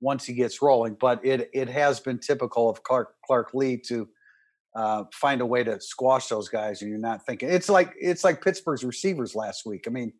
once 0.00 0.24
he 0.24 0.34
gets 0.34 0.60
rolling. 0.60 0.96
But 1.00 1.24
it 1.24 1.48
it 1.54 1.68
has 1.68 2.00
been 2.00 2.18
typical 2.18 2.68
of 2.68 2.82
Clark 2.82 3.14
Clark 3.24 3.54
Lea 3.54 3.78
to 3.88 4.08
uh, 4.76 5.04
find 5.14 5.40
a 5.40 5.46
way 5.46 5.64
to 5.64 5.80
squash 5.80 6.28
those 6.28 6.48
guys, 6.48 6.82
and 6.82 6.90
you're 6.90 7.00
not 7.00 7.24
thinking 7.24 7.48
it's 7.48 7.70
like 7.70 7.94
it's 7.98 8.24
like 8.24 8.44
Pittsburgh's 8.44 8.84
receivers 8.84 9.34
last 9.34 9.64
week. 9.64 9.84
I 9.86 9.90
mean, 9.90 10.12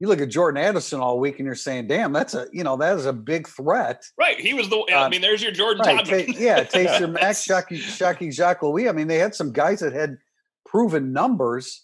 you 0.00 0.08
look 0.08 0.20
at 0.20 0.28
Jordan 0.28 0.62
Addison 0.62 1.00
all 1.00 1.18
week, 1.18 1.38
and 1.38 1.46
you're 1.46 1.54
saying, 1.54 1.86
"Damn, 1.88 2.12
that's 2.12 2.34
a 2.34 2.46
you 2.52 2.62
know 2.64 2.76
that 2.76 2.96
is 2.96 3.06
a 3.06 3.12
big 3.12 3.48
threat." 3.48 4.02
Right. 4.18 4.38
He 4.38 4.52
was 4.54 4.68
the. 4.68 4.76
Uh, 4.78 4.94
I 5.04 5.08
mean, 5.08 5.20
there's 5.20 5.42
your 5.42 5.52
Jordan 5.52 5.82
Right. 5.86 6.04
Todman. 6.04 6.26
Ta- 6.26 6.38
yeah, 6.38 6.64
Taysir 6.64 7.10
Mack, 7.10 7.22
That's- 7.22 7.46
Shaki, 7.46 7.78
Shaki 7.78 8.32
Jacques 8.32 8.62
Louis. 8.62 8.88
I 8.88 8.92
mean, 8.92 9.08
they 9.08 9.18
had 9.18 9.34
some 9.34 9.52
guys 9.52 9.80
that 9.80 9.92
had 9.92 10.18
proven 10.64 11.12
numbers. 11.12 11.82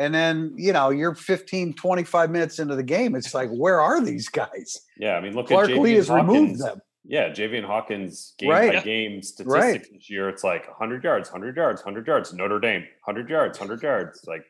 And 0.00 0.14
then, 0.14 0.52
you 0.56 0.72
know, 0.72 0.90
you're 0.90 1.16
15, 1.16 1.74
25 1.74 2.30
minutes 2.30 2.60
into 2.60 2.76
the 2.76 2.84
game. 2.84 3.16
It's 3.16 3.34
like, 3.34 3.50
where 3.50 3.80
are 3.80 4.00
these 4.00 4.28
guys? 4.28 4.78
Yeah, 4.96 5.16
I 5.16 5.20
mean, 5.20 5.34
look 5.34 5.48
Clark 5.48 5.70
at 5.70 5.76
JV 5.76 5.80
Lee 5.82 5.94
has 5.94 6.08
removed 6.08 6.28
Hawkins. 6.40 6.58
them. 6.62 6.80
Yeah, 7.04 7.30
Javian 7.30 7.64
Hawkins 7.64 8.34
game 8.38 8.48
Right. 8.50 8.74
by 8.74 8.80
game 8.82 9.22
statistics 9.22 9.52
Right. 9.64 9.84
this 9.92 10.08
year. 10.08 10.28
It's 10.28 10.44
like 10.44 10.68
100 10.68 11.02
yards, 11.02 11.30
100 11.32 11.56
yards, 11.56 11.80
100 11.84 12.06
yards. 12.06 12.32
Notre 12.32 12.60
Dame, 12.60 12.82
100 13.06 13.28
yards, 13.28 13.58
100 13.58 13.82
yards. 13.82 14.20
Like 14.24 14.44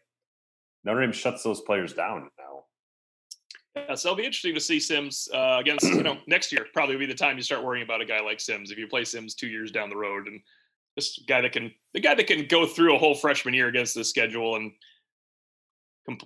Notre 0.85 1.01
Dame 1.01 1.13
shuts 1.13 1.43
those 1.45 1.63
players 1.63 1.95
down 1.95 2.29
now. 2.38 2.38
Yeah, 3.77 3.95
so 3.95 4.09
it'll 4.09 4.17
be 4.17 4.25
interesting 4.25 4.55
to 4.55 4.61
see 4.61 4.81
Sims 4.81 5.29
uh, 5.33 5.59
against, 5.61 5.85
you 5.87 6.03
know, 6.03 6.19
next 6.27 6.53
year. 6.53 6.67
Probably 6.73 6.97
be 6.97 7.07
the 7.07 7.15
time 7.15 7.37
you 7.37 7.43
start 7.43 7.65
worrying 7.65 7.85
about 7.85 8.01
a 8.01 8.05
guy 8.05 8.21
like 8.21 8.41
Sims. 8.41 8.71
If 8.71 8.79
you 8.79 8.89
play 8.89 9.05
Sims 9.05 9.35
two 9.35 9.49
years 9.49 9.71
down 9.71 9.91
the 9.91 9.97
road, 9.97 10.27
and 10.27 10.41
this 10.97 11.19
guy 11.29 11.41
that 11.41 11.53
can, 11.53 11.73
the 11.95 12.01
guy 12.01 12.15
that 12.15 12.27
can 12.27 12.47
go 12.47 12.67
through 12.67 12.95
a 12.95 12.99
whole 12.99 13.15
freshman 13.15 13.55
year 13.55 13.69
against 13.69 13.95
the 13.95 14.05
schedule 14.05 14.57
and, 14.57 14.73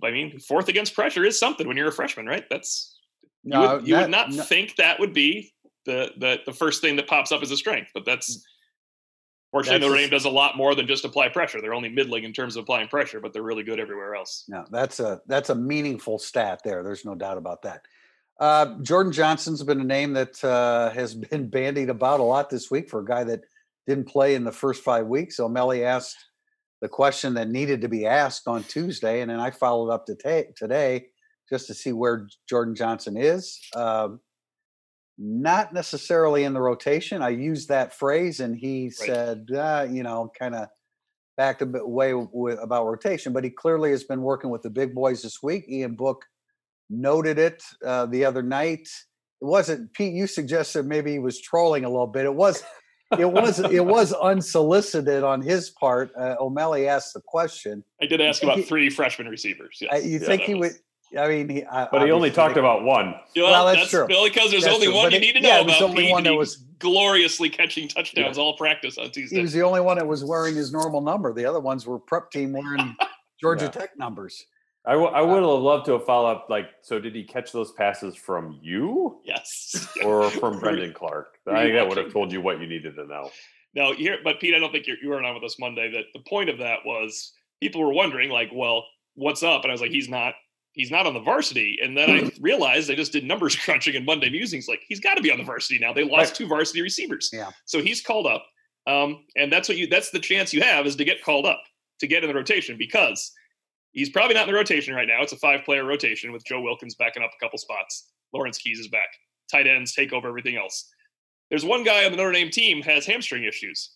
I 0.03 0.13
mean, 0.13 0.39
fourth 0.39 0.69
against 0.69 0.95
pressure 0.95 1.25
is 1.25 1.39
something 1.39 1.67
when 1.67 1.77
you're 1.77 1.89
a 1.89 1.93
freshman, 1.93 2.27
right? 2.27 2.45
That's 2.49 2.97
you 3.43 3.59
would, 3.59 3.87
you 3.87 3.97
would 3.97 4.11
not 4.11 4.31
no- 4.31 4.43
think 4.45 4.77
that 4.77 5.01
would 5.01 5.13
be 5.13 5.53
the, 5.87 6.13
the 6.19 6.39
the 6.47 6.53
first 6.53 6.81
thing 6.81 6.95
that 6.97 7.09
pops 7.09 7.33
up 7.33 7.43
as 7.43 7.51
a 7.51 7.57
strength, 7.57 7.91
but 7.93 8.05
that's. 8.05 8.47
Fortunately, 9.53 9.81
That's 9.81 9.91
Notre 9.91 10.01
Dame 10.01 10.11
does 10.11 10.25
a 10.25 10.31
lot 10.31 10.57
more 10.57 10.75
than 10.75 10.87
just 10.87 11.05
apply 11.05 11.29
pressure. 11.29 11.61
They're 11.61 11.75
only 11.75 11.91
middling 11.91 12.25
in 12.25 12.33
terms 12.33 12.57
of 12.57 12.63
applying 12.63 12.89
pressure, 12.89 13.21
but 13.21 13.35
they're 13.35 13.43
really 13.43 13.63
good 13.63 13.79
everywhere 13.79 14.15
else. 14.15 14.45
No, 14.49 14.65
that's 14.71 14.99
a 14.99 15.21
that's 15.27 15.51
a 15.51 15.55
meaningful 15.55 16.19
stat 16.19 16.63
there. 16.65 16.83
There's 16.83 17.05
no 17.05 17.15
doubt 17.15 17.37
about 17.37 17.61
that. 17.63 17.83
Uh, 18.41 18.79
Jordan 18.81 19.13
Johnson's 19.13 19.63
been 19.63 19.83
a 19.83 19.85
name 19.85 20.15
that 20.15 20.43
uh, 20.43 20.89
has 20.91 21.15
been 21.31 21.51
bandied 21.51 21.91
about 21.91 22.19
a 22.19 22.23
lot 22.23 22.49
this 22.49 22.71
week 22.71 22.89
for 22.89 23.01
a 23.01 23.05
guy 23.05 23.25
that 23.25 23.43
didn't 23.87 24.09
play 24.09 24.35
in 24.35 24.45
the 24.45 24.53
first 24.53 24.83
five 24.83 25.07
weeks. 25.07 25.37
So 25.37 25.51
Melly 25.51 25.85
asked 25.85 26.17
the 26.81 26.89
question 26.89 27.35
that 27.35 27.51
needed 27.51 27.83
to 27.83 27.89
be 27.89 28.07
asked 28.07 28.49
on 28.49 28.65
Tuesday, 28.65 29.21
and 29.21 29.31
then 29.31 29.39
I 29.39 29.51
followed 29.51 29.91
up 29.91 30.07
to 30.07 30.15
ta- 30.15 30.51
today 30.57 31.09
just 31.51 31.67
to 31.67 31.75
see 31.75 31.93
where 31.93 32.27
Jordan 32.49 32.75
Johnson 32.75 33.19
is. 33.19 33.61
Um, 33.77 34.21
not 35.25 35.73
necessarily 35.73 36.43
in 36.43 36.53
the 36.53 36.61
rotation. 36.61 37.23
I 37.23 37.29
used 37.29 37.69
that 37.69 37.95
phrase, 37.95 38.41
and 38.41 38.57
he 38.57 38.91
said, 38.91 39.47
uh, 39.55 39.87
you 39.89 40.03
know, 40.03 40.33
kind 40.37 40.55
of 40.57 40.67
backed 41.37 41.63
a 41.63 41.67
bit 41.67 41.83
away 41.83 42.13
with, 42.13 42.59
about 42.61 42.87
rotation, 42.87 43.33
but 43.33 43.45
he 43.45 43.51
clearly 43.51 43.91
has 43.93 44.03
been 44.03 44.21
working 44.23 44.51
with 44.51 44.63
the 44.63 44.71
big 44.71 44.95
boys 44.95 45.23
this 45.23 45.39
week. 45.41 45.65
Ian 45.69 45.95
Book 45.95 46.25
noted 46.91 47.39
it 47.39 47.63
uh, 47.87 48.07
the 48.07 48.25
other 48.25 48.43
night. 48.43 48.89
It 49.41 49.45
wasn't 49.45 49.93
Pete. 49.93 50.13
You 50.13 50.27
suggested 50.27 50.87
maybe 50.87 51.13
he 51.13 51.19
was 51.21 51.41
trolling 51.41 51.85
a 51.85 51.89
little 51.89 52.09
bit. 52.09 52.25
It 52.25 52.35
was, 52.35 52.65
it 53.17 53.31
was 53.31 53.61
it 53.61 53.85
was 53.87 54.13
unsolicited 54.23 55.23
on 55.23 55.41
his 55.41 55.71
part. 55.71 56.11
Uh, 56.19 56.35
O'Malley 56.41 56.89
asked 56.89 57.15
the 57.15 57.23
question. 57.25 57.85
I 58.01 58.07
did 58.07 58.21
ask 58.21 58.43
about 58.43 58.65
three 58.65 58.91
freshman 58.91 59.29
receivers. 59.29 59.79
Yes. 59.81 59.91
Uh, 59.93 59.97
you 60.05 60.19
Yeah, 60.19 60.27
think 60.27 60.43
he 60.43 60.55
was- 60.55 60.73
would? 60.73 60.81
I 61.19 61.29
mean, 61.29 61.49
he, 61.49 61.65
I- 61.65 61.89
But 61.91 62.03
he 62.07 62.11
only 62.11 62.31
talked 62.31 62.55
they- 62.55 62.61
about 62.61 62.85
one. 62.85 63.15
Well, 63.37 63.51
Well, 63.51 63.67
that's 63.67 63.79
that's, 63.81 63.91
true. 63.91 64.07
Billy 64.07 64.31
because 64.31 64.51
there's 64.51 64.65
That's 64.65 64.75
only 64.75 64.87
true, 64.87 64.97
one 64.97 65.07
but 65.07 65.13
you 65.13 65.19
it- 65.19 65.21
need 65.21 65.33
to 65.35 65.41
know 65.41 65.49
yeah, 65.49 65.61
it 65.61 65.67
was 65.67 65.75
about. 65.77 65.79
the 65.81 65.91
only 65.91 66.03
Pete, 66.05 66.13
one 66.13 66.25
that 66.25 66.35
was- 66.35 66.65
gloriously 66.79 67.49
catching 67.49 67.87
touchdowns 67.87 68.39
all 68.39 68.57
practice 68.57 68.99
on 68.99 69.11
Tuesday. 69.11 69.37
He 69.37 69.43
was 69.43 69.53
the 69.53 69.63
only 69.63 69.81
one 69.81 69.99
that 69.99 70.07
was 70.07 70.25
wearing 70.25 70.57
his 70.57 70.73
normal 70.73 71.01
number. 71.01 71.33
The 71.33 71.45
other 71.45 71.61
ones 71.61 71.87
were 71.87 71.99
prep 71.99 72.31
team 72.33 72.53
wearing 72.53 72.97
Georgia 73.41 73.67
Yeah. 73.67 73.71
Tech 73.71 73.91
numbers. 73.97 74.45
I, 74.85 74.93
w- 74.95 75.11
I 75.13 75.21
would 75.21 75.43
have 75.43 75.63
loved 75.63 75.87
to 75.87 75.93
have 75.93 76.05
followed 76.05 76.31
up. 76.33 76.47
Like, 76.51 76.67
so 76.83 76.99
did 76.99 77.15
he 77.15 77.23
catch 77.23 77.53
those 77.53 77.71
passes 77.71 78.17
from 78.17 78.59
you 78.63 79.21
yes. 79.25 79.87
or 80.05 80.29
from 80.29 80.59
Brendon 80.59 80.93
Clark? 80.93 81.37
I 81.47 81.63
think 81.63 81.75
that 81.75 81.89
would 81.89 81.99
have 81.99 82.13
told 82.13 82.33
you 82.33 82.41
what 82.41 82.61
you 82.61 82.67
needed 82.67 82.97
to 82.97 83.07
know. 83.07 83.31
No, 83.77 83.93
here, 83.95 84.19
but 84.25 84.41
Pete, 84.41 84.53
I 84.55 84.59
don't 84.59 84.73
think 84.73 84.89
you're, 84.89 84.97
you 85.01 85.09
weren't 85.09 85.25
on 85.25 85.35
with 85.35 85.45
us 85.45 85.57
Monday. 85.61 85.89
That 85.93 86.07
the 86.15 86.29
point 86.29 86.51
of 86.51 86.59
that 86.59 86.81
was 86.85 87.33
people 87.61 87.81
were 87.81 87.93
wondering, 87.93 88.29
like, 88.29 88.51
well, 88.53 88.85
what's 89.15 89.45
up? 89.45 89.63
And 89.63 89.71
I 89.71 89.73
was 89.73 89.81
like, 89.81 89.93
he's 89.93 90.09
not, 90.09 90.35
he's 90.73 90.91
not 90.91 91.07
on 91.07 91.15
the 91.15 91.21
varsity. 91.21 91.79
And 91.83 91.97
then 91.97 92.11
I 92.11 92.31
realized 92.41 92.91
I 92.91 92.95
just 92.95 93.13
did 93.13 93.25
numbers 93.25 93.55
crunching 93.65 93.95
in 93.95 94.05
Monday 94.05 94.31
musings. 94.31 94.69
Like, 94.69 94.81
he's 94.89 95.01
got 95.01 95.15
to 95.15 95.23
be 95.23 95.31
on 95.31 95.39
the 95.39 95.45
varsity 95.45 95.79
now. 95.79 95.93
They 95.93 96.05
lost 96.05 96.31
Right. 96.31 96.35
two 96.35 96.47
varsity 96.49 96.83
receivers. 96.83 97.31
Yeah. 97.33 97.51
So 97.67 97.81
he's 97.83 98.01
called 98.01 98.27
up, 98.27 98.45
um, 98.87 99.25
and 99.37 99.53
that's 99.53 99.69
what 99.69 99.79
you. 99.79 99.87
That's 99.87 100.11
the 100.11 100.19
chance 100.19 100.53
you 100.53 100.63
have 100.63 100.87
is 100.87 100.97
to 100.97 101.05
get 101.05 101.23
called 101.23 101.47
up 101.47 101.63
to 102.01 102.07
get 102.07 102.25
in 102.25 102.29
the 102.29 102.35
rotation 102.35 102.77
because 102.79 103.33
he's 103.93 104.09
probably 104.11 104.35
not 104.35 104.49
in 104.49 104.53
the 104.55 104.59
rotation 104.59 104.95
right 104.95 105.07
now. 105.07 105.23
It's 105.23 105.33
a 105.33 105.37
five-player 105.37 105.85
rotation 105.85 106.33
with 106.33 106.45
Joe 106.45 106.61
Wilkins 106.63 106.95
backing 106.97 107.23
up 107.23 107.31
a 107.37 107.45
couple 107.45 107.59
spots. 107.59 108.11
Lawrence 108.33 108.59
Keys 108.59 108.79
is 108.79 108.89
back. 108.89 109.09
Tight 109.51 109.67
ends 109.67 109.95
take 109.95 110.13
over 110.15 110.27
everything 110.29 110.57
else. 110.57 110.89
There's 111.51 111.65
one 111.67 111.85
guy 111.85 112.07
on 112.07 112.11
the 112.13 112.17
Notre 112.17 112.33
Dame 112.33 112.51
team 112.51 112.81
has 112.83 113.05
hamstring 113.05 113.45
issues, 113.45 113.91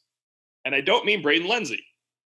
and 0.66 0.74
I 0.74 0.82
don't 0.82 1.06
mean 1.06 1.22
Braden 1.22 1.48
Lenzy, 1.48 1.82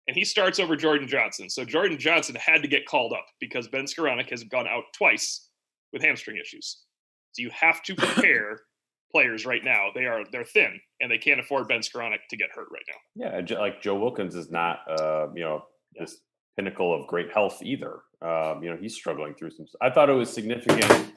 and 0.07 0.15
he 0.15 0.23
starts 0.23 0.59
over 0.59 0.75
Jordan 0.75 1.07
Johnson. 1.07 1.49
So 1.49 1.65
Jordan 1.65 1.97
Johnson 1.97 2.35
had 2.35 2.61
to 2.61 2.67
get 2.67 2.85
called 2.85 3.13
up 3.13 3.25
because 3.39 3.67
Ben 3.67 3.85
Skowronek 3.85 4.29
has 4.29 4.43
gone 4.43 4.67
out 4.67 4.83
twice 4.97 5.49
with 5.91 6.01
hamstring 6.01 6.37
issues. 6.37 6.83
So 7.33 7.41
you 7.41 7.49
have 7.53 7.83
to 7.83 7.95
prepare 7.95 8.61
players 9.11 9.45
right 9.45 9.63
now. 9.63 9.87
They 9.93 10.05
are 10.05 10.23
they're 10.31 10.45
thin, 10.45 10.79
and 11.01 11.11
they 11.11 11.17
can't 11.17 11.39
afford 11.39 11.67
Ben 11.67 11.81
Skowronek 11.81 12.19
to 12.29 12.37
get 12.37 12.49
hurt 12.53 12.67
right 12.71 12.85
now. 12.87 13.45
Yeah, 13.49 13.59
like 13.59 13.81
Joe 13.81 13.95
Wilkins 13.95 14.35
is 14.35 14.49
not, 14.49 14.79
uh, 14.89 15.27
you 15.35 15.43
know, 15.43 15.63
this 15.95 16.17
pinnacle 16.55 16.93
of 16.99 17.07
great 17.07 17.31
health 17.33 17.61
either. 17.61 17.99
Um, 18.21 18.63
you 18.63 18.69
know, 18.69 18.77
he's 18.79 18.95
struggling 18.95 19.33
through 19.35 19.51
some. 19.51 19.65
I 19.81 19.89
thought 19.89 20.09
it 20.09 20.13
was 20.13 20.29
significant. 20.31 21.13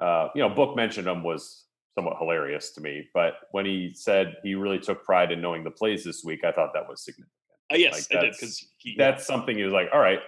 Uh, 0.00 0.28
you 0.34 0.42
know, 0.42 0.48
Book 0.48 0.74
mentioned 0.74 1.06
him 1.06 1.22
was 1.22 1.66
somewhat 1.94 2.16
hilarious 2.18 2.70
to 2.72 2.80
me, 2.80 3.04
but 3.12 3.34
when 3.50 3.66
he 3.66 3.92
said 3.94 4.36
he 4.42 4.54
really 4.54 4.78
took 4.78 5.04
pride 5.04 5.30
in 5.30 5.40
knowing 5.40 5.62
the 5.62 5.70
plays 5.70 6.02
this 6.02 6.24
week, 6.24 6.42
I 6.44 6.50
thought 6.50 6.70
that 6.74 6.88
was 6.88 7.04
significant. 7.04 7.30
Uh, 7.72 7.76
yes, 7.76 7.92
Like, 8.10 8.18
I 8.18 8.22
did 8.22 8.32
that's- 8.32 8.40
because 8.40 8.68
he 8.78 8.94
That's 8.96 9.26
something 9.26 9.56
he 9.56 9.64
was 9.64 9.72
like, 9.72 9.88
all 9.92 10.00
right, 10.00 10.20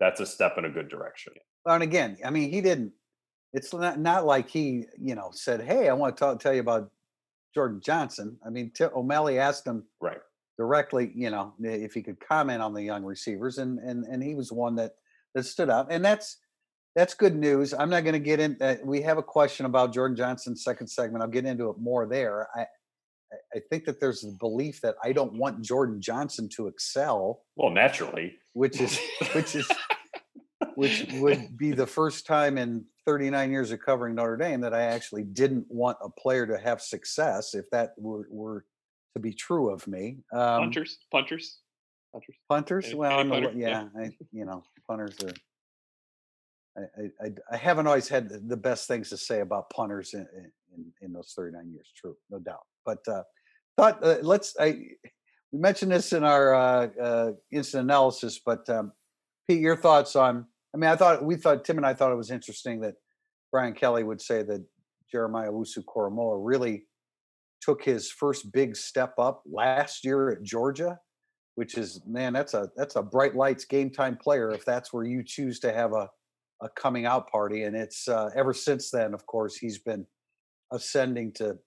that's 0.00 0.20
a 0.20 0.26
step 0.26 0.58
in 0.58 0.64
a 0.64 0.70
good 0.70 0.88
direction. 0.88 1.32
Well, 1.64 1.74
and 1.74 1.84
again, 1.84 2.16
I 2.24 2.30
mean, 2.30 2.50
he 2.50 2.60
didn't. 2.60 2.92
It's 3.52 3.72
not 3.72 3.98
not 3.98 4.26
like 4.26 4.48
he, 4.48 4.84
you 4.98 5.14
know, 5.14 5.30
said, 5.32 5.62
"Hey, 5.62 5.88
I 5.88 5.94
want 5.94 6.16
to 6.16 6.20
tell, 6.20 6.36
tell 6.36 6.52
you 6.54 6.60
about 6.60 6.90
Jordan 7.54 7.80
Johnson." 7.80 8.38
I 8.46 8.50
mean, 8.50 8.70
T- 8.72 8.84
O'Malley 8.84 9.38
asked 9.38 9.66
him 9.66 9.86
Right. 10.00 10.20
directly, 10.58 11.10
you 11.14 11.30
know, 11.30 11.54
if 11.60 11.94
he 11.94 12.02
could 12.02 12.20
comment 12.20 12.60
on 12.62 12.74
the 12.74 12.82
young 12.82 13.04
receivers, 13.04 13.56
and 13.58 13.78
and 13.78 14.04
and 14.04 14.22
he 14.22 14.34
was 14.34 14.52
one 14.52 14.76
that 14.76 14.92
that 15.34 15.44
stood 15.44 15.70
out, 15.70 15.86
and 15.90 16.04
that's 16.04 16.38
that's 16.94 17.14
good 17.14 17.34
news. 17.36 17.72
I'm 17.72 17.88
not 17.90 18.02
going 18.04 18.12
to 18.14 18.18
get 18.18 18.38
in. 18.40 18.56
Uh, 18.60 18.76
we 18.84 19.00
have 19.02 19.18
a 19.18 19.22
question 19.22 19.64
about 19.66 19.94
Jordan 19.94 20.16
Johnson's 20.16 20.62
second 20.62 20.88
segment. 20.88 21.22
I'll 21.22 21.30
get 21.30 21.46
into 21.46 21.70
it 21.70 21.78
more 21.78 22.06
there. 22.06 22.48
I 22.54 22.66
I- 23.32 23.56
I 23.58 23.60
think 23.70 23.84
that 23.84 24.00
there's 24.00 24.22
the 24.22 24.36
belief 24.38 24.80
that 24.82 24.96
I 25.02 25.12
don't 25.12 25.34
want 25.34 25.62
Jordan 25.62 26.00
Johnson 26.00 26.48
to 26.50 26.66
excel, 26.66 27.44
Well, 27.56 27.70
naturally. 27.70 28.38
which 28.52 28.80
is 28.80 28.98
which 29.34 29.54
is 29.54 29.68
which 30.74 31.06
would 31.14 31.56
be 31.56 31.72
the 31.72 31.86
first 31.86 32.26
time 32.26 32.56
in 32.58 32.84
39 33.04 33.50
years 33.50 33.70
of 33.72 33.80
covering 33.80 34.14
Notre 34.14 34.36
Dame 34.36 34.60
that 34.62 34.74
I 34.74 34.82
actually 34.82 35.24
didn't 35.24 35.66
want 35.70 35.98
a 36.02 36.08
player 36.10 36.46
to 36.46 36.58
have 36.58 36.80
success, 36.80 37.54
if 37.54 37.68
that 37.70 37.94
were, 37.98 38.26
were 38.30 38.64
to 39.14 39.20
be 39.20 39.32
true 39.32 39.70
of 39.70 39.86
me. 39.88 40.18
Um, 40.32 40.60
punters, 40.64 40.98
punters, 41.10 41.58
punters. 42.12 42.36
punters, 42.48 42.86
Any- 42.86 42.94
well, 42.94 43.10
any 43.12 43.20
I'm 43.20 43.28
punter? 43.30 43.50
li- 43.52 43.60
Yeah. 43.62 43.88
yeah, 43.94 44.02
I, 44.02 44.16
you 44.32 44.44
know, 44.44 44.62
punters 44.86 45.16
are. 45.24 45.32
I, 46.76 46.80
I, 47.02 47.26
I, 47.26 47.32
I 47.52 47.56
haven't 47.56 47.86
always 47.86 48.08
had 48.08 48.28
the- 48.28 48.38
the 48.38 48.56
best 48.56 48.86
things 48.88 49.08
to 49.10 49.16
say 49.16 49.40
about 49.40 49.70
punters 49.70 50.14
in, 50.14 50.26
in, 50.76 50.92
in 51.00 51.12
those 51.12 51.32
39 51.36 51.72
years. 51.72 51.90
True, 51.96 52.16
no 52.30 52.38
doubt. 52.38 52.66
But 52.88 53.06
uh, 53.06 53.22
thought 53.76 54.02
uh, 54.02 54.16
let's. 54.22 54.56
I 54.58 54.78
we 55.52 55.58
mentioned 55.58 55.92
this 55.92 56.14
in 56.14 56.24
our 56.24 56.54
uh, 56.54 56.88
uh, 57.02 57.30
instant 57.52 57.84
analysis, 57.84 58.40
but 58.44 58.66
um, 58.70 58.92
Pete, 59.46 59.60
your 59.60 59.76
thoughts 59.76 60.16
on? 60.16 60.46
I 60.74 60.78
mean, 60.78 60.88
I 60.88 60.96
thought 60.96 61.22
we 61.22 61.36
thought 61.36 61.66
Tim 61.66 61.76
and 61.76 61.84
I 61.84 61.92
thought 61.92 62.12
it 62.12 62.16
was 62.16 62.30
interesting 62.30 62.80
that 62.80 62.94
Brian 63.52 63.74
Kelly 63.74 64.04
would 64.04 64.22
say 64.22 64.42
that 64.42 64.64
Jeremiah 65.12 65.50
Owusu-Koramoah 65.50 66.38
really 66.40 66.84
took 67.60 67.84
his 67.84 68.10
first 68.10 68.52
big 68.52 68.74
step 68.74 69.12
up 69.18 69.42
last 69.44 70.02
year 70.02 70.30
at 70.30 70.42
Georgia, 70.42 70.98
which 71.56 71.76
is 71.76 72.00
man, 72.06 72.32
that's 72.32 72.54
a 72.54 72.70
that's 72.74 72.96
a 72.96 73.02
bright 73.02 73.36
lights 73.36 73.66
game 73.66 73.90
time 73.90 74.16
player 74.16 74.50
if 74.50 74.64
that's 74.64 74.94
where 74.94 75.04
you 75.04 75.22
choose 75.22 75.60
to 75.60 75.74
have 75.74 75.92
a 75.92 76.08
a 76.62 76.70
coming 76.70 77.04
out 77.04 77.30
party. 77.30 77.64
And 77.64 77.76
it's 77.76 78.08
uh, 78.08 78.30
ever 78.34 78.54
since 78.54 78.90
then, 78.90 79.12
of 79.12 79.26
course, 79.26 79.56
he's 79.56 79.78
been 79.78 80.06
ascending 80.72 81.32
to 81.34 81.58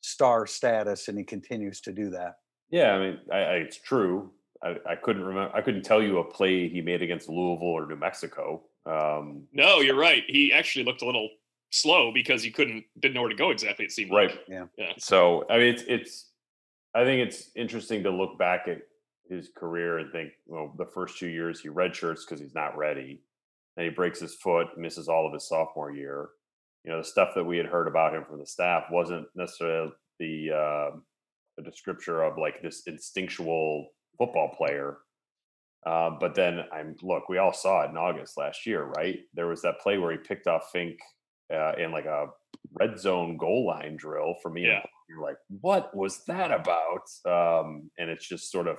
star 0.00 0.46
status, 0.46 1.08
and 1.08 1.18
he 1.18 1.24
continues 1.24 1.80
to 1.82 1.92
do 1.92 2.10
that. 2.10 2.34
Yeah, 2.70 2.94
I 2.94 2.98
mean, 2.98 3.18
I, 3.32 3.36
I, 3.36 3.52
it's 3.54 3.78
true. 3.78 4.30
I, 4.62 4.76
I 4.88 4.94
couldn't 4.96 5.24
remember. 5.24 5.54
I 5.54 5.60
couldn't 5.60 5.82
tell 5.82 6.02
you 6.02 6.18
a 6.18 6.24
play 6.24 6.68
he 6.68 6.80
made 6.80 7.02
against 7.02 7.28
Louisville 7.28 7.68
or 7.68 7.86
New 7.86 7.96
Mexico. 7.96 8.62
Um, 8.86 9.44
No, 9.52 9.80
you're 9.80 9.96
right. 9.96 10.24
He 10.26 10.52
actually 10.52 10.84
looked 10.84 11.02
a 11.02 11.06
little 11.06 11.28
slow 11.70 12.12
because 12.12 12.42
he 12.42 12.50
couldn't 12.50 12.84
didn't 12.98 13.14
know 13.14 13.20
where 13.20 13.30
to 13.30 13.36
go 13.36 13.50
exactly. 13.50 13.84
It 13.84 13.92
seemed 13.92 14.12
right. 14.12 14.30
like. 14.30 14.44
Yeah. 14.48 14.64
Yeah. 14.76 14.92
So 14.98 15.44
I 15.48 15.58
mean, 15.58 15.74
it's 15.74 15.84
it's. 15.86 16.24
I 16.94 17.04
think 17.04 17.26
it's 17.26 17.50
interesting 17.54 18.02
to 18.04 18.10
look 18.10 18.38
back 18.38 18.66
at 18.66 18.78
his 19.28 19.50
career 19.54 19.98
and 19.98 20.10
think, 20.10 20.30
well, 20.46 20.72
the 20.78 20.86
first 20.86 21.18
two 21.18 21.28
years 21.28 21.60
he 21.60 21.68
redshirts 21.68 22.20
because 22.26 22.40
he's 22.40 22.54
not 22.54 22.76
ready. 22.76 23.20
Then 23.76 23.84
he 23.84 23.90
breaks 23.90 24.20
his 24.20 24.34
foot, 24.34 24.76
misses 24.76 25.08
all 25.08 25.26
of 25.26 25.32
his 25.32 25.46
sophomore 25.46 25.92
year. 25.92 26.30
You 26.88 26.94
know, 26.94 27.00
the 27.02 27.08
stuff 27.08 27.34
that 27.34 27.44
we 27.44 27.58
had 27.58 27.66
heard 27.66 27.86
about 27.86 28.14
him 28.14 28.24
from 28.24 28.38
the 28.38 28.46
staff 28.46 28.84
wasn't 28.90 29.26
necessarily 29.34 29.92
the 30.18 30.50
uh, 30.50 30.96
the 31.58 31.62
description 31.62 32.14
of 32.14 32.38
like 32.38 32.62
this 32.62 32.84
instinctual 32.86 33.90
football 34.16 34.54
player. 34.56 34.96
Uh, 35.84 36.12
but 36.18 36.34
then 36.34 36.60
I'm 36.72 36.96
look, 37.02 37.28
we 37.28 37.36
all 37.36 37.52
saw 37.52 37.82
it 37.82 37.90
in 37.90 37.98
August 37.98 38.38
last 38.38 38.64
year, 38.64 38.84
right? 38.96 39.18
There 39.34 39.48
was 39.48 39.60
that 39.62 39.80
play 39.82 39.98
where 39.98 40.12
he 40.12 40.16
picked 40.16 40.46
off 40.46 40.70
Finke 40.74 40.96
uh, 41.52 41.72
in 41.76 41.92
like 41.92 42.06
a 42.06 42.28
red 42.80 42.98
zone 42.98 43.36
goal 43.36 43.66
line 43.66 43.98
drill 43.98 44.36
for 44.40 44.50
me. 44.50 44.66
Yeah. 44.66 44.80
You're 45.10 45.20
like, 45.20 45.36
what 45.60 45.94
was 45.94 46.24
that 46.24 46.50
about? 46.50 47.02
Um, 47.26 47.90
and 47.98 48.08
it's 48.08 48.26
just 48.26 48.50
sort 48.50 48.66
of 48.66 48.78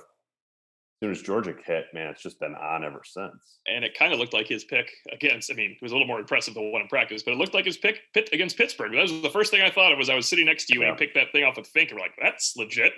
soon 1.02 1.10
as 1.10 1.22
Georgia 1.22 1.54
hit, 1.64 1.86
man, 1.94 2.08
it's 2.08 2.22
just 2.22 2.38
been 2.40 2.54
on 2.54 2.84
ever 2.84 3.00
since. 3.04 3.58
And 3.66 3.84
it 3.84 3.96
kind 3.98 4.12
of 4.12 4.18
looked 4.18 4.34
like 4.34 4.46
his 4.46 4.64
pick 4.64 4.90
against. 5.12 5.50
I 5.50 5.54
mean, 5.54 5.72
it 5.72 5.82
was 5.82 5.92
a 5.92 5.94
little 5.94 6.06
more 6.06 6.20
impressive 6.20 6.54
than 6.54 6.70
one 6.72 6.82
in 6.82 6.88
practice, 6.88 7.22
but 7.22 7.32
it 7.32 7.38
looked 7.38 7.54
like 7.54 7.64
his 7.64 7.78
pick 7.78 8.00
pit 8.12 8.28
against 8.32 8.56
Pittsburgh. 8.56 8.92
That 8.92 9.02
was 9.02 9.22
the 9.22 9.30
first 9.30 9.50
thing 9.50 9.62
I 9.62 9.70
thought 9.70 9.92
of. 9.92 9.98
Was 9.98 10.10
I 10.10 10.14
was 10.14 10.28
sitting 10.28 10.46
next 10.46 10.66
to 10.66 10.74
you 10.74 10.82
and 10.82 10.88
Yeah. 10.88 10.94
he 10.94 10.98
picked 10.98 11.14
that 11.14 11.32
thing 11.32 11.44
off 11.44 11.56
of 11.58 11.66
Finke, 11.66 11.90
and 11.90 11.94
we're 11.98 12.00
like, 12.06 12.16
"That's 12.20 12.56
legit," 12.56 12.92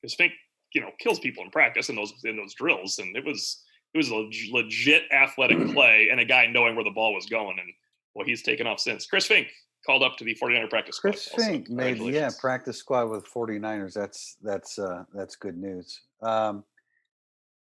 because 0.00 0.14
Finke, 0.16 0.32
you 0.74 0.80
know, 0.80 0.90
kills 0.98 1.18
people 1.18 1.42
in 1.44 1.50
practice 1.50 1.88
in 1.88 1.96
those 1.96 2.12
in 2.24 2.36
those 2.36 2.54
drills, 2.54 2.98
and 2.98 3.16
it 3.16 3.24
was 3.24 3.64
it 3.94 3.98
was 3.98 4.10
a 4.10 4.28
legit 4.52 5.04
athletic 5.12 5.58
play 5.72 6.08
and 6.10 6.20
a 6.20 6.24
guy 6.24 6.46
knowing 6.46 6.74
where 6.76 6.84
the 6.84 6.90
ball 6.90 7.12
was 7.14 7.26
going, 7.26 7.58
and 7.58 7.72
well, 8.14 8.26
he's 8.26 8.42
taken 8.42 8.66
off 8.66 8.78
since. 8.80 9.06
Chris 9.06 9.26
Finke 9.26 9.48
called 9.86 10.02
up 10.02 10.16
to 10.18 10.24
the 10.24 10.34
49er 10.34 10.68
practice 10.68 10.96
squad. 10.96 11.12
Chris 11.12 11.28
also. 11.32 11.44
Finke 11.50 11.70
made 11.70 11.98
yeah 12.14 12.30
practice 12.40 12.76
squad 12.78 13.08
with 13.08 13.24
49ers. 13.32 13.94
That's 13.94 14.36
that's 14.42 14.78
uh, 14.78 15.04
that's 15.14 15.36
good 15.36 15.56
news. 15.56 16.02
Um, 16.22 16.64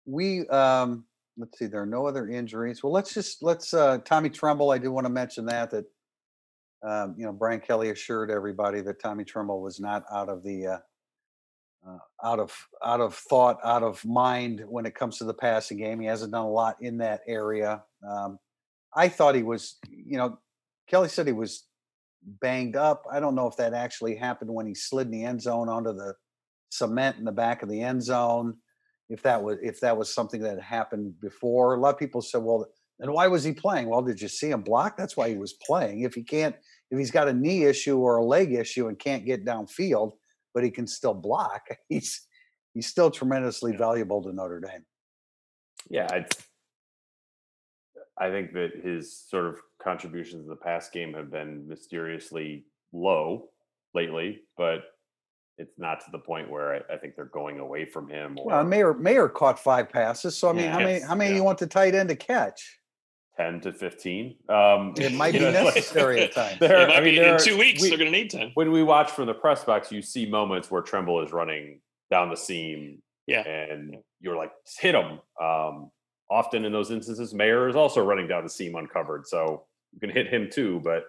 we 0.06 0.48
um, 0.48 1.06
let's 1.38 1.58
see. 1.58 1.66
There 1.66 1.82
are 1.82 1.88
no 1.88 2.08
other 2.08 2.28
injuries. 2.28 2.84
Well, 2.84 2.94
let's 2.94 3.14
just 3.14 3.44
let's 3.44 3.74
uh, 3.74 4.00
Tommy 4.00 4.30
Tremble. 4.30 4.72
I 4.72 4.78
do 4.78 4.92
want 4.92 5.06
to 5.06 5.12
mention 5.12 5.46
that 5.48 5.72
that 5.72 5.86
um, 6.84 7.16
you 7.18 7.26
know 7.26 7.34
Brian 7.34 7.60
Kelly 7.60 7.90
assured 7.90 8.32
everybody 8.32 8.82
that 8.82 9.02
Tommy 9.02 9.24
Tremble 9.24 9.62
was 9.62 9.80
not 9.80 10.04
out 10.12 10.30
of 10.30 10.44
the 10.44 10.68
uh, 10.68 10.78
uh, 11.88 11.98
out 12.24 12.40
of 12.40 12.56
out 12.84 13.02
of 13.02 13.16
thought, 13.16 13.60
out 13.64 13.84
of 13.84 14.04
mind 14.06 14.64
when 14.68 14.86
it 14.86 14.96
comes 14.96 15.18
to 15.18 15.24
the 15.24 15.34
passing 15.34 15.78
game. 15.78 16.00
He 16.00 16.08
hasn't 16.08 16.32
done 16.32 16.46
a 16.46 16.50
lot 16.50 16.78
in 16.82 16.98
that 16.98 17.22
area. 17.28 17.84
Um, 18.08 18.40
I 18.96 19.10
thought 19.10 19.36
he 19.36 19.44
was, 19.44 19.78
you 19.90 20.18
know, 20.18 20.40
Kelly 20.88 21.10
said 21.10 21.28
he 21.28 21.34
was 21.34 21.66
banged 22.24 22.76
up. 22.76 23.04
I 23.12 23.20
don't 23.20 23.36
know 23.36 23.48
if 23.48 23.58
that 23.58 23.74
actually 23.74 24.16
happened 24.16 24.50
when 24.52 24.66
he 24.66 24.74
slid 24.74 25.08
in 25.08 25.12
the 25.12 25.24
end 25.26 25.42
zone 25.42 25.70
onto 25.70 25.94
the 25.94 26.16
cement 26.70 27.18
in 27.18 27.26
the 27.26 27.32
back 27.32 27.62
of 27.62 27.70
the 27.70 27.82
end 27.82 28.02
zone. 28.02 28.58
If 29.10 29.22
that 29.24 29.44
was 29.44 29.58
if 29.62 29.80
that 29.82 29.98
was 29.98 30.14
something 30.14 30.42
that 30.42 30.62
happened 30.62 31.20
before, 31.22 31.76
a 31.76 31.80
lot 31.80 31.94
of 31.94 32.00
people 32.00 32.22
said, 32.22 32.42
"Well, 32.42 32.68
then 33.00 33.12
why 33.12 33.28
was 33.28 33.44
he 33.44 33.54
playing?" 33.54 33.88
Well, 33.88 34.02
did 34.02 34.22
you 34.22 34.28
see 34.28 34.50
him 34.50 34.62
block? 34.62 34.98
That's 34.98 35.16
why 35.16 35.30
he 35.30 35.38
was 35.38 35.54
playing. 35.54 36.02
If 36.02 36.16
he 36.16 36.24
can't, 36.24 36.56
if 36.90 36.98
he's 36.98 37.12
got 37.12 37.28
a 37.28 37.34
knee 37.34 37.66
issue 37.66 37.98
or 37.98 38.18
a 38.18 38.24
leg 38.24 38.54
issue 38.54 38.88
and 38.88 38.98
can't 38.98 39.26
get 39.26 39.46
downfield, 39.46 40.14
but 40.54 40.64
he 40.64 40.72
can 40.72 40.88
still 40.88 41.14
block, 41.14 41.68
he's 41.90 42.26
he's 42.74 42.88
still 42.88 43.12
tremendously 43.12 43.76
valuable 43.76 44.24
to 44.24 44.34
Notre 44.34 44.60
Dame. 44.60 44.86
Yeah, 45.90 46.08
i 46.12 46.26
I 48.18 48.30
think 48.30 48.54
that 48.54 48.72
his 48.82 49.18
sort 49.18 49.46
of 49.46 49.60
contributions 49.82 50.44
in 50.44 50.50
the 50.50 50.56
past 50.56 50.94
game 50.94 51.14
have 51.14 51.30
been 51.30 51.68
mysteriously 51.68 52.66
low 52.94 53.50
lately, 53.94 54.42
but 54.58 54.84
it's 55.58 55.78
not 55.78 56.00
to 56.02 56.12
the 56.12 56.20
point 56.20 56.50
where 56.50 56.76
I, 56.76 56.94
I 56.94 56.98
think 56.98 57.16
they're 57.16 57.26
going 57.26 57.60
away 57.60 57.86
from 57.86 58.10
him. 58.10 58.38
Or 58.40 58.48
Well, 58.48 58.64
Mayer 58.64 58.94
Mayer 58.94 59.30
caught 59.30 59.58
five 59.60 59.90
passes, 59.90 60.38
so 60.38 60.50
I 60.50 60.54
mean, 60.54 60.70
how 60.70 60.80
many 60.80 61.00
how 61.02 61.16
many 61.16 61.32
yeah. 61.32 61.38
you 61.38 61.44
want 61.44 61.60
the 61.60 61.68
tight 61.68 61.96
end 61.96 62.10
to 62.10 62.16
catch? 62.16 62.80
ten 63.38 63.60
to 63.62 63.74
fifteen. 63.74 64.36
Um, 64.50 64.94
It 64.98 65.14
might 65.14 65.34
be 65.34 65.40
know, 65.40 65.50
it's 65.50 65.58
like- 65.66 65.76
necessary 65.76 66.22
at 66.22 66.32
times. 66.36 66.60
there- 66.60 66.82
it 66.82 66.88
might 66.88 66.98
I 66.98 67.02
mean, 67.02 67.14
be 67.16 67.20
there 67.20 67.30
in 67.30 67.36
are- 67.36 67.40
two 67.40 67.58
weeks. 67.58 67.82
we- 67.82 67.90
they're 67.90 67.98
going 67.98 68.12
to 68.12 68.18
need 68.18 68.30
ten. 68.30 68.52
when 68.56 68.72
we 68.72 68.82
watch 68.84 69.12
from 69.12 69.26
the 69.28 69.34
press 69.34 69.64
box, 69.64 69.92
you 69.92 70.02
see 70.02 70.26
moments 70.26 70.70
where 70.72 70.82
Tremble 70.82 71.22
is 71.22 71.32
running 71.32 71.82
down 72.12 72.30
the 72.30 72.38
seam, 72.38 73.02
Yeah. 73.28 73.42
and 73.48 73.98
you're 74.22 74.36
like, 74.38 74.52
hit 74.80 74.96
him. 74.96 75.20
Um, 75.42 75.90
often 76.30 76.66
in 76.66 76.72
those 76.72 76.92
instances, 76.92 77.34
Mayer 77.34 77.68
is 77.68 77.76
also 77.76 78.04
running 78.06 78.28
down 78.28 78.44
the 78.44 78.50
seam 78.50 78.76
uncovered, 78.76 79.26
so 79.28 79.66
you 79.94 80.00
can 80.00 80.10
hit 80.10 80.28
him 80.28 80.50
too. 80.52 80.80
But 80.84 81.04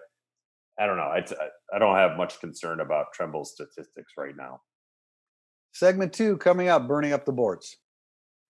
I 0.79 0.85
don't 0.85 0.97
know. 0.97 1.11
It's, 1.15 1.31
I, 1.71 1.75
I 1.75 1.79
don't 1.79 1.95
have 1.95 2.17
much 2.17 2.39
concern 2.39 2.79
about 2.79 3.13
Tremble's 3.13 3.53
statistics 3.53 4.13
right 4.17 4.35
now. 4.35 4.61
Segment 5.73 6.13
two 6.13 6.37
coming 6.37 6.67
up, 6.67 6.87
burning 6.87 7.13
up 7.13 7.25
the 7.25 7.31
boards. 7.31 7.77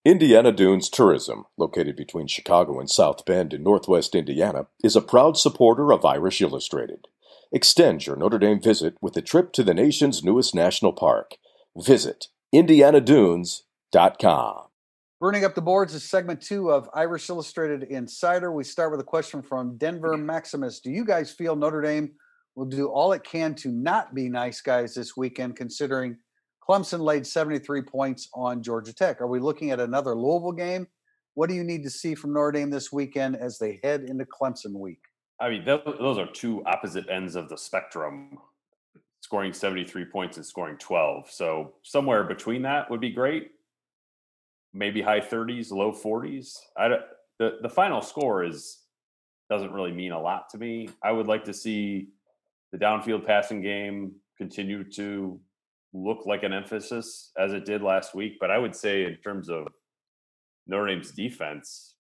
Indiana 0.06 0.54
Dunes 0.54 0.90
Tourism, 0.90 1.44
located 1.58 1.98
between 1.98 2.28
Chicago 2.28 2.80
and 2.80 2.90
South 2.90 3.26
Bend 3.26 3.54
in 3.54 3.64
northwest 3.64 4.16
Indiana, 4.16 4.68
is 4.82 4.96
a 4.96 5.02
proud 5.02 5.38
supporter 5.38 5.92
of 5.92 6.06
Irish 6.06 6.40
Illustrated. 6.40 7.10
Extend 7.52 8.06
your 8.06 8.16
Notre 8.16 8.40
Dame 8.40 8.62
visit 8.62 8.96
with 9.02 9.18
a 9.18 9.22
trip 9.22 9.52
to 9.54 9.64
the 9.64 9.74
nation's 9.74 10.24
newest 10.24 10.56
national 10.56 10.94
park. 10.94 11.36
Visit 11.76 12.28
IndianaDunes.com. 12.56 14.64
Burning 15.20 15.44
up 15.44 15.56
the 15.56 15.62
boards 15.62 15.96
is 15.96 16.04
segment 16.04 16.42
two 16.42 16.72
of 16.72 16.90
Irish 16.94 17.28
Illustrated 17.30 17.84
Insider. 17.84 18.52
We 18.52 18.64
start 18.64 18.92
with 18.92 19.00
a 19.00 19.04
question 19.04 19.42
from 19.42 19.76
Denver 19.78 20.16
Maximus. 20.16 20.80
Do 20.80 20.92
you 20.92 21.04
guys 21.04 21.32
feel 21.32 21.56
Notre 21.56 21.82
Dame 21.82 22.12
will 22.58 22.66
do 22.66 22.88
all 22.88 23.14
it 23.14 23.24
can 23.24 23.54
to 23.54 23.70
not 23.70 24.16
be 24.16 24.28
nice 24.28 24.62
guys 24.62 24.96
this 24.96 25.16
weekend, 25.16 25.56
considering 25.56 26.18
Clemson 26.68 27.00
laid 27.00 27.26
73 27.26 27.84
points 27.84 28.30
on 28.34 28.64
Georgia 28.64 28.92
Tech? 28.92 29.22
Are 29.22 29.28
we 29.28 29.40
looking 29.40 29.70
at 29.70 29.80
another 29.80 30.16
Louisville 30.16 30.52
game? 30.52 30.88
What 31.36 31.50
do 31.50 31.56
you 31.56 31.64
need 31.64 31.84
to 31.84 31.90
see 31.92 32.16
from 32.16 32.34
Notre 32.34 32.54
Dame 32.54 32.72
this 32.72 32.92
weekend 32.92 33.36
as 33.36 33.60
they 33.60 33.80
head 33.84 34.02
into 34.06 34.26
Clemson 34.26 34.74
week? 34.74 34.98
I 35.40 35.52
mean, 35.52 35.66
those 35.66 36.18
are 36.18 36.26
two 36.26 36.66
opposite 36.66 37.08
ends 37.10 37.36
of 37.36 37.48
the 37.48 37.58
spectrum. 37.58 38.40
Scoring 39.22 39.54
73 39.54 40.06
points 40.06 40.38
and 40.38 40.46
scoring 40.46 40.78
12. 40.78 41.30
So 41.30 41.76
somewhere 41.84 42.24
between 42.24 42.64
that 42.64 42.90
would 42.90 43.02
be 43.02 43.12
great. 43.12 43.52
Maybe 44.74 45.00
high 45.00 45.20
30s, 45.20 45.70
low 45.72 45.92
40s. 45.92 46.58
I 46.76 46.88
don't- 46.88 47.06
the 47.38 47.60
the 47.62 47.70
final 47.70 48.02
score 48.02 48.44
is 48.44 48.84
doesn't 49.48 49.72
really 49.72 49.92
mean 49.92 50.12
a 50.12 50.20
lot 50.20 50.50
to 50.50 50.58
me. 50.58 50.90
I 51.04 51.12
would 51.12 51.28
like 51.28 51.44
to 51.46 51.54
see 51.54 52.10
the 52.72 52.78
downfield 52.78 53.26
passing 53.26 53.62
game 53.62 54.14
continue 54.38 54.84
to 54.92 55.40
look 55.94 56.26
like 56.26 56.44
an 56.44 56.54
emphasis 56.54 57.32
as 57.38 57.54
it 57.54 57.66
did 57.66 57.82
last 57.82 58.14
week. 58.14 58.34
But 58.40 58.52
I 58.52 58.58
would 58.58 58.76
say 58.76 59.06
in 59.06 59.18
terms 59.24 59.50
of 59.50 59.68
Notre 60.68 60.88
Dame's 60.88 61.12
defense, 61.12 61.96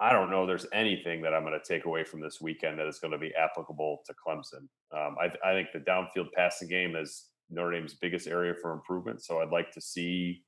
I 0.00 0.12
don't 0.12 0.30
know 0.30 0.46
there's 0.46 0.66
anything 0.72 1.22
that 1.22 1.34
I'm 1.34 1.44
going 1.44 1.58
to 1.58 1.74
take 1.74 1.84
away 1.84 2.04
from 2.04 2.20
this 2.20 2.40
weekend 2.40 2.78
that 2.78 2.86
is 2.86 2.98
going 2.98 3.12
to 3.12 3.18
be 3.18 3.32
applicable 3.34 4.02
to 4.06 4.14
Clemson. 4.14 4.68
Um, 4.96 5.16
I, 5.20 5.26
I 5.44 5.52
think 5.52 5.68
the 5.72 5.80
downfield 5.80 6.28
passing 6.36 6.68
game 6.68 6.94
is 6.94 7.26
Notre 7.50 7.72
Dame's 7.72 7.94
biggest 7.94 8.28
area 8.28 8.54
for 8.60 8.72
improvement. 8.72 9.22
So 9.22 9.40
I'd 9.40 9.50
like 9.50 9.72
to 9.72 9.80
see 9.80 10.42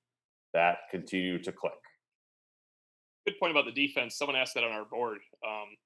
that 0.53 0.79
continue 0.91 1.43
to 1.43 1.53
click. 1.53 1.73
good 3.27 3.39
point 3.41 3.53
about 3.53 3.65
the 3.65 3.73
defense. 3.73 4.17
Someone 4.17 4.37
asked 4.37 4.55
that 4.55 4.65
on 4.65 4.73
our 4.73 4.85
board. 4.85 5.19
Um, 5.47 5.77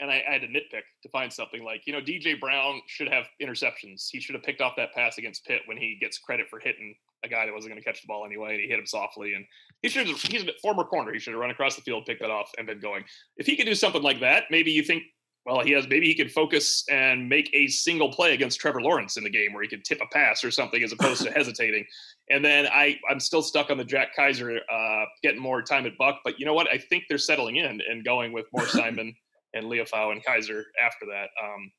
and 0.00 0.10
I, 0.10 0.22
I 0.28 0.32
had 0.32 0.42
to 0.42 0.48
nitpick 0.48 0.82
to 1.02 1.08
find 1.10 1.32
something 1.32 1.64
like, 1.64 1.82
you 1.86 1.92
know, 1.92 2.00
DJ 2.00 2.38
Brown 2.38 2.80
should 2.86 3.08
have 3.08 3.24
interceptions. 3.42 4.08
He 4.10 4.20
should 4.20 4.34
have 4.34 4.44
picked 4.44 4.60
off 4.60 4.74
that 4.76 4.92
pass 4.94 5.18
against 5.18 5.44
Pitt 5.44 5.62
when 5.66 5.76
he 5.76 5.98
gets 6.00 6.18
credit 6.18 6.48
for 6.48 6.58
hitting 6.58 6.94
a 7.24 7.28
guy 7.28 7.46
that 7.46 7.52
wasn't 7.52 7.72
going 7.72 7.82
to 7.82 7.84
catch 7.84 8.00
the 8.00 8.06
ball 8.06 8.24
anyway. 8.24 8.52
And 8.52 8.60
he 8.60 8.68
hit 8.68 8.78
him 8.78 8.86
softly. 8.86 9.34
And 9.34 9.44
he 9.82 9.88
should 9.88 10.06
have, 10.06 10.20
he's 10.20 10.42
a 10.42 10.52
former 10.62 10.84
corner. 10.84 11.12
He 11.12 11.18
should 11.18 11.32
have 11.32 11.40
run 11.40 11.50
across 11.50 11.76
the 11.76 11.82
field, 11.82 12.06
picked 12.06 12.20
that 12.20 12.30
off, 12.30 12.50
and 12.58 12.66
been 12.66 12.80
going. 12.80 13.04
If 13.36 13.46
he 13.46 13.56
could 13.56 13.66
do 13.66 13.74
something 13.74 14.02
like 14.02 14.20
that, 14.20 14.44
maybe 14.50 14.70
you 14.70 14.82
think, 14.82 15.02
well, 15.44 15.60
he 15.60 15.72
has, 15.72 15.88
maybe 15.88 16.06
he 16.06 16.14
could 16.14 16.30
focus 16.30 16.84
and 16.90 17.28
make 17.28 17.50
a 17.54 17.68
single 17.68 18.12
play 18.12 18.34
against 18.34 18.60
Trevor 18.60 18.82
Lawrence 18.82 19.16
in 19.16 19.24
the 19.24 19.30
game 19.30 19.52
where 19.54 19.62
he 19.62 19.68
could 19.68 19.84
tip 19.84 19.98
a 20.02 20.06
pass 20.12 20.44
or 20.44 20.50
something 20.50 20.82
as 20.82 20.92
opposed 20.92 21.22
to 21.22 21.32
hesitating. 21.32 21.86
And 22.30 22.44
then 22.44 22.66
I, 22.66 22.98
I'm 23.10 23.18
still 23.18 23.42
stuck 23.42 23.70
on 23.70 23.78
the 23.78 23.84
Jack 23.84 24.14
Kiser 24.14 24.58
uh, 24.70 25.04
getting 25.22 25.40
more 25.40 25.62
time 25.62 25.86
at 25.86 25.96
Buck. 25.96 26.20
But 26.22 26.38
you 26.38 26.44
know 26.44 26.54
what? 26.54 26.68
I 26.68 26.78
think 26.78 27.04
they're 27.08 27.18
settling 27.18 27.56
in 27.56 27.80
and 27.88 28.04
going 28.04 28.32
with 28.32 28.46
more 28.52 28.66
Simon 28.68 29.14
and 29.54 29.66
Liufau 29.66 30.12
and 30.12 30.24
Kiser 30.24 30.64
after 30.82 31.06
that. 31.06 31.28
Um, 31.42 31.72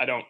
I 0.00 0.04
don't. 0.06 0.24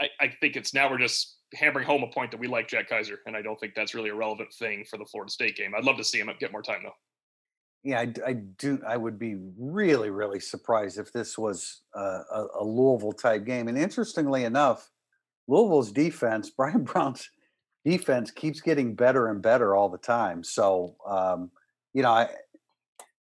I, 0.00 0.08
I 0.20 0.32
think 0.40 0.56
it's 0.56 0.74
now 0.74 0.90
we're 0.90 0.98
just 0.98 1.36
hammering 1.54 1.86
home 1.86 2.02
a 2.02 2.08
point 2.08 2.32
that 2.32 2.40
we 2.40 2.48
like 2.48 2.68
Jack 2.68 2.88
Kiser, 2.88 3.18
and 3.26 3.36
I 3.36 3.42
don't 3.42 3.58
think 3.60 3.74
that's 3.74 3.94
really 3.94 4.10
a 4.10 4.14
relevant 4.14 4.52
thing 4.52 4.84
for 4.90 4.98
the 4.98 5.04
Florida 5.04 5.30
State 5.30 5.56
game. 5.56 5.72
I'd 5.76 5.84
love 5.84 5.96
to 5.98 6.04
see 6.04 6.18
him 6.18 6.30
get 6.40 6.52
more 6.52 6.62
time 6.62 6.80
though. 6.82 6.94
Yeah, 7.84 8.00
I 8.26 8.32
do. 8.32 8.80
I 8.86 8.96
would 8.96 9.18
be 9.18 9.36
really, 9.58 10.08
really 10.08 10.40
surprised 10.40 10.98
if 10.98 11.12
this 11.12 11.36
was 11.36 11.82
uh, 11.94 12.22
a, 12.32 12.46
a 12.60 12.64
Louisville 12.64 13.12
type 13.12 13.44
game. 13.44 13.68
And 13.68 13.76
interestingly 13.76 14.44
enough, 14.44 14.90
Louisville's 15.48 15.92
defense, 15.92 16.48
Bryan 16.56 16.84
Brown's 16.84 17.28
defense, 17.84 18.30
keeps 18.30 18.62
getting 18.62 18.94
better 18.94 19.28
and 19.28 19.42
better 19.42 19.76
all 19.76 19.90
the 19.90 19.98
time. 19.98 20.42
So, 20.42 20.96
um, 21.06 21.50
you 21.92 22.02
know, 22.02 22.10
I 22.10 22.30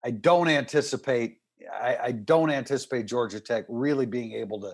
I 0.06 0.12
don't 0.12 0.47
anticipate. 0.47 1.38
I, 1.71 1.97
I 2.04 2.12
don't 2.12 2.49
anticipate 2.49 3.06
Georgia 3.06 3.39
Tech 3.39 3.65
really 3.69 4.06
being 4.06 4.34
able 4.34 4.62
to 4.62 4.73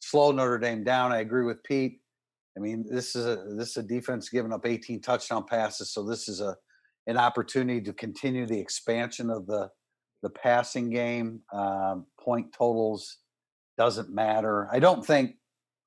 slow 0.00 0.30
Notre 0.32 0.58
Dame 0.58 0.84
down. 0.84 1.12
I 1.12 1.18
agree 1.18 1.44
with 1.44 1.62
Pete. 1.62 2.00
I 2.56 2.60
mean, 2.60 2.84
this 2.90 3.14
is 3.14 3.26
a 3.26 3.36
this 3.56 3.70
is 3.70 3.76
a 3.78 3.82
defense 3.82 4.28
giving 4.28 4.52
up 4.52 4.66
18 4.66 5.00
touchdown 5.00 5.44
passes, 5.44 5.92
so 5.92 6.04
this 6.04 6.28
is 6.28 6.40
a 6.40 6.56
an 7.06 7.16
opportunity 7.16 7.80
to 7.80 7.92
continue 7.92 8.46
the 8.46 8.58
expansion 8.58 9.30
of 9.30 9.46
the 9.46 9.70
the 10.22 10.30
passing 10.30 10.90
game. 10.90 11.40
Um, 11.52 12.06
point 12.20 12.52
totals 12.52 13.18
doesn't 13.76 14.10
matter. 14.10 14.68
I 14.72 14.80
don't 14.80 15.06
think 15.06 15.36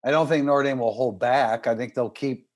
I 0.05 0.11
don't 0.11 0.27
think 0.27 0.45
Notre 0.45 0.63
Dame 0.63 0.79
will 0.79 0.93
hold 0.93 1.19
back. 1.19 1.67
I 1.67 1.75
think 1.75 1.93
they'll 1.93 2.09
keep. 2.09 2.47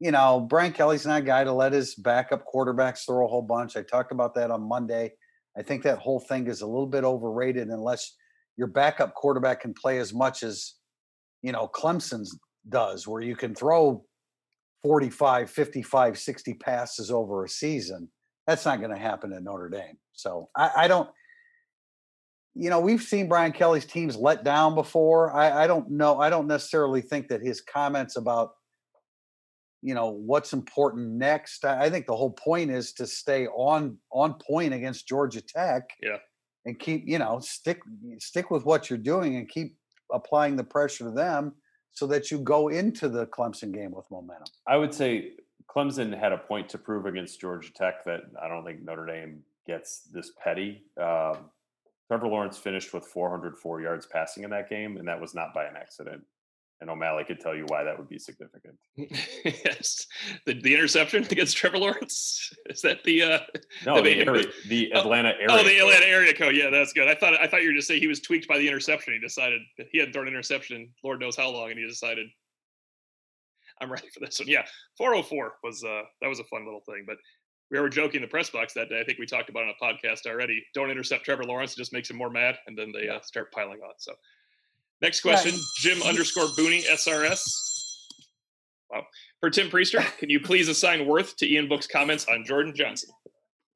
You 0.00 0.10
know, 0.10 0.40
Brian 0.40 0.72
Kelly's 0.72 1.06
not 1.06 1.20
a 1.20 1.24
guy 1.24 1.44
to 1.44 1.52
let 1.52 1.72
his 1.72 1.94
backup 1.94 2.44
quarterbacks 2.52 3.06
throw 3.06 3.24
a 3.24 3.28
whole 3.28 3.42
bunch. 3.42 3.76
I 3.76 3.82
talked 3.82 4.12
about 4.12 4.34
that 4.34 4.50
on 4.50 4.60
Monday. 4.60 5.12
I 5.56 5.62
think 5.62 5.82
that 5.84 5.98
whole 5.98 6.20
thing 6.20 6.46
is 6.46 6.62
a 6.62 6.66
little 6.66 6.86
bit 6.86 7.04
overrated 7.04 7.68
unless 7.68 8.14
your 8.56 8.66
backup 8.66 9.14
quarterback 9.14 9.60
can 9.60 9.74
play 9.74 9.98
as 9.98 10.12
much 10.12 10.42
as 10.42 10.74
you 11.42 11.52
know 11.52 11.68
Clemson's 11.68 12.38
does, 12.68 13.06
where 13.06 13.22
you 13.22 13.36
can 13.36 13.54
throw 13.54 14.04
45, 14.82 15.50
55, 15.50 16.18
60 16.18 16.54
passes 16.54 17.10
over 17.10 17.44
a 17.44 17.48
season. 17.48 18.08
That's 18.46 18.66
not 18.66 18.80
going 18.80 18.90
to 18.90 18.98
happen 18.98 19.32
at 19.32 19.42
Notre 19.42 19.68
Dame. 19.70 19.96
So 20.12 20.50
I, 20.54 20.70
I 20.76 20.88
don't, 20.88 21.08
you 22.54 22.70
know, 22.70 22.80
we've 22.80 23.02
seen 23.02 23.28
Brian 23.28 23.52
Kelly's 23.52 23.86
teams 23.86 24.16
let 24.16 24.44
down 24.44 24.74
before. 24.74 25.32
I, 25.32 25.64
I 25.64 25.66
don't 25.66 25.90
know. 25.90 26.20
I 26.20 26.30
don't 26.30 26.46
necessarily 26.46 27.00
think 27.00 27.28
that 27.28 27.42
his 27.42 27.60
comments 27.60 28.16
about, 28.16 28.50
you 29.84 29.94
know, 29.94 30.08
what's 30.08 30.54
important 30.54 31.10
next. 31.10 31.62
I, 31.64 31.90
think 31.90 32.06
the 32.06 32.16
whole 32.16 32.30
point 32.30 32.70
is 32.70 32.94
to 32.94 33.06
stay 33.06 33.46
on 33.48 33.98
on 34.10 34.34
point 34.34 34.72
against 34.72 35.06
Georgia 35.06 35.42
Tech. 35.42 35.90
Yeah. 36.02 36.16
And 36.64 36.78
keep, 36.78 37.06
you 37.06 37.18
know, 37.18 37.40
stick 37.40 37.80
stick 38.18 38.50
with 38.50 38.64
what 38.64 38.88
you're 38.88 38.98
doing 38.98 39.36
and 39.36 39.46
keep 39.46 39.76
applying 40.10 40.56
the 40.56 40.64
pressure 40.64 41.04
to 41.04 41.10
them 41.10 41.52
so 41.90 42.06
that 42.06 42.30
you 42.30 42.38
go 42.38 42.68
into 42.68 43.10
the 43.10 43.26
Clemson 43.26 43.72
game 43.72 43.92
with 43.92 44.10
momentum. 44.10 44.46
I 44.66 44.78
would 44.78 44.94
say 44.94 45.32
Clemson 45.68 46.18
had 46.18 46.32
a 46.32 46.38
point 46.38 46.70
to 46.70 46.78
prove 46.78 47.04
against 47.04 47.38
Georgia 47.38 47.70
Tech 47.74 48.02
that 48.06 48.22
I 48.42 48.48
don't 48.48 48.64
think 48.64 48.82
Notre 48.82 49.04
Dame 49.04 49.42
gets 49.66 50.08
this 50.10 50.32
petty. 50.42 50.84
Um, 50.98 51.50
Trevor 52.08 52.28
Lawrence 52.28 52.56
finished 52.56 52.94
with 52.94 53.04
404 53.04 53.82
yards 53.82 54.06
passing 54.06 54.44
in 54.44 54.50
that 54.50 54.70
game, 54.70 54.96
and 54.96 55.06
that 55.08 55.20
was 55.20 55.34
not 55.34 55.52
by 55.52 55.64
an 55.64 55.76
accident. 55.76 56.22
And 56.84 56.90
O'Malley 56.90 57.24
could 57.24 57.40
tell 57.40 57.54
you 57.54 57.64
why 57.68 57.82
that 57.82 57.96
would 57.96 58.10
be 58.10 58.18
significant. 58.18 58.74
yes, 59.42 60.06
the, 60.44 60.52
the 60.60 60.74
interception 60.74 61.22
against 61.24 61.56
Trevor 61.56 61.78
Lawrence 61.78 62.52
is 62.66 62.82
that 62.82 63.02
the 63.04 63.22
uh, 63.22 63.38
No, 63.86 63.96
The 63.96 64.02
the, 64.02 64.26
area, 64.26 64.46
the 64.68 64.92
oh, 64.94 65.00
Atlanta 65.00 65.30
area. 65.30 65.46
oh 65.48 65.56
the 65.64 65.70
code. 65.70 65.80
Atlanta 65.80 66.06
area 66.06 66.34
code? 66.34 66.54
Yeah, 66.54 66.68
that's 66.68 66.92
good. 66.92 67.08
I 67.08 67.14
thought 67.14 67.40
I 67.40 67.46
thought 67.46 67.62
you 67.62 67.68
were 67.70 67.74
just 67.74 67.88
saying 67.88 68.02
he 68.02 68.06
was 68.06 68.20
tweaked 68.20 68.46
by 68.48 68.58
the 68.58 68.68
interception. 68.68 69.14
He 69.14 69.18
decided 69.18 69.62
he 69.92 69.98
hadn't 69.98 70.12
thrown 70.12 70.26
an 70.26 70.34
interception, 70.34 70.90
Lord 71.02 71.20
knows 71.20 71.38
how 71.38 71.48
long, 71.48 71.70
and 71.70 71.78
he 71.78 71.86
decided 71.88 72.26
I'm 73.80 73.90
ready 73.90 74.08
for 74.12 74.20
this 74.20 74.38
one. 74.38 74.48
Yeah, 74.48 74.66
404 74.98 75.54
was 75.64 75.82
uh 75.84 76.02
that 76.20 76.28
was 76.28 76.38
a 76.38 76.44
fun 76.44 76.66
little 76.66 76.82
thing, 76.86 77.04
but. 77.06 77.16
We 77.70 77.80
were 77.80 77.88
joking 77.88 78.16
in 78.16 78.22
the 78.22 78.28
press 78.28 78.50
box 78.50 78.74
that 78.74 78.90
day. 78.90 79.00
I 79.00 79.04
think 79.04 79.18
we 79.18 79.24
talked 79.26 79.48
about 79.48 79.64
it 79.64 79.74
on 79.80 79.90
a 79.90 79.94
podcast 79.94 80.26
already. 80.26 80.62
Don't 80.74 80.90
intercept 80.90 81.24
Trevor 81.24 81.44
Lawrence; 81.44 81.72
it 81.72 81.78
just 81.78 81.94
makes 81.94 82.10
him 82.10 82.16
more 82.18 82.28
mad, 82.28 82.56
and 82.66 82.78
then 82.78 82.92
they 82.92 83.08
uh, 83.08 83.20
start 83.22 83.50
piling 83.52 83.80
on. 83.80 83.94
So, 83.96 84.12
next 85.04 85.24
Yeah, 85.24 85.32
question: 85.32 85.60
Jim 85.76 86.02
underscore 86.02 86.46
Booney 86.46 86.84
SRS. 86.86 87.42
Wow. 88.90 89.06
For 89.40 89.50
Tim 89.50 89.68
Prister, 89.68 90.00
can 90.18 90.30
you 90.30 90.40
please 90.40 90.68
assign 90.68 91.06
worth 91.06 91.36
to 91.36 91.46
Ian 91.46 91.68
Book's 91.68 91.86
comments 91.86 92.26
on 92.26 92.44
Jordan 92.44 92.74
Johnson? 92.74 93.10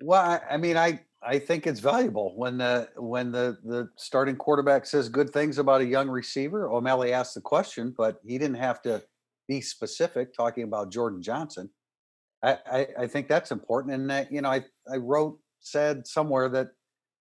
Well, 0.01 0.21
I, 0.21 0.55
I 0.55 0.57
mean, 0.57 0.77
I 0.77 1.01
I 1.23 1.39
think 1.39 1.67
it's 1.67 1.81
valuable 1.81 2.35
when 2.37 2.59
the 2.59 2.89
when 2.97 3.33
the 3.33 3.59
the 3.65 3.89
starting 3.97 4.37
quarterback 4.37 4.87
says 4.87 5.09
good 5.09 5.31
things 5.31 5.59
about 5.59 5.81
a 5.81 5.85
young 5.85 6.09
receiver. 6.09 6.69
O'Malley 6.69 7.13
asked 7.13 7.35
the 7.35 7.41
question, 7.41 7.95
but 7.97 8.21
he 8.27 8.39
didn't 8.39 8.57
have 8.57 8.81
to 8.83 9.03
be 9.49 9.61
specific 9.61 10.35
talking 10.35 10.63
about 10.65 10.93
Jordan 10.93 11.23
Johnson. 11.23 11.71
I, 12.43 12.59
I, 12.71 12.87
I 13.01 13.07
think 13.07 13.29
that's 13.29 13.51
important. 13.51 13.95
And 13.95 14.11
that, 14.11 14.31
you 14.31 14.43
know, 14.43 14.51
I, 14.51 14.65
I 14.93 14.97
wrote, 14.97 15.41
said 15.61 16.07
somewhere 16.07 16.49
that 16.51 16.69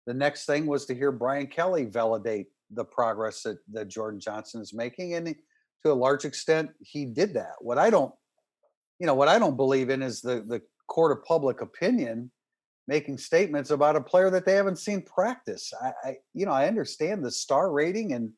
the 0.08 0.13
next 0.13 0.46
thing 0.46 0.66
was 0.66 0.86
to 0.88 0.96
hear 0.96 1.12
Brian 1.12 1.48
Kelly 1.48 1.86
validate 1.86 2.48
the 2.75 2.86
progress 2.86 3.43
that, 3.43 3.57
that 3.71 3.88
Jordan 3.88 4.19
Johnson 4.19 4.62
is 4.62 4.73
making. 4.73 5.13
And 5.15 5.36
to 5.86 5.91
a 5.91 5.93
large 5.93 6.25
extent, 6.25 6.69
he 6.79 7.05
did 7.05 7.33
that. 7.33 7.53
What 7.59 7.77
I 7.77 7.89
don't, 7.89 8.13
you 8.99 9.07
know, 9.07 9.13
what 9.13 9.27
I 9.27 9.39
don't 9.39 9.57
believe 9.57 9.89
in 9.89 10.01
is 10.01 10.21
the, 10.21 10.43
the 10.47 10.62
court 10.88 11.12
of 11.12 11.23
public 11.25 11.62
opinion 11.62 12.31
making 12.88 13.17
statements 13.17 13.71
about 13.71 13.95
a 13.95 14.01
player 14.01 14.29
that 14.29 14.45
they 14.45 14.53
haven't 14.53 14.79
seen 14.79 15.01
practice. 15.01 15.71
I, 15.81 15.93
I 16.03 16.15
you 16.33 16.45
know, 16.45 16.51
I 16.51 16.67
understand 16.67 17.23
the 17.23 17.31
star 17.31 17.71
rating 17.71 18.13
and 18.13 18.31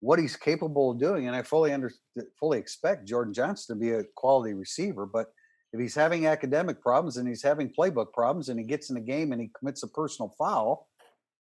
what 0.00 0.18
he's 0.18 0.36
capable 0.36 0.90
of 0.90 1.00
doing, 1.00 1.26
and 1.26 1.34
I 1.34 1.42
fully 1.42 1.72
under 1.72 1.90
fully 2.38 2.58
expect 2.58 3.08
Jordan 3.08 3.32
Johnson 3.32 3.76
to 3.76 3.80
be 3.80 3.92
a 3.92 4.04
quality 4.14 4.54
receiver. 4.54 5.06
But 5.06 5.26
if 5.72 5.80
he's 5.80 5.94
having 5.94 6.26
academic 6.26 6.80
problems 6.82 7.16
and 7.16 7.26
he's 7.26 7.42
having 7.42 7.72
playbook 7.76 8.12
problems, 8.12 8.48
and 8.48 8.58
he 8.58 8.66
gets 8.66 8.90
in 8.90 8.96
a 8.96 9.00
game 9.00 9.32
and 9.32 9.40
he 9.40 9.50
commits 9.58 9.82
a 9.82 9.88
personal 9.88 10.34
foul, 10.36 10.88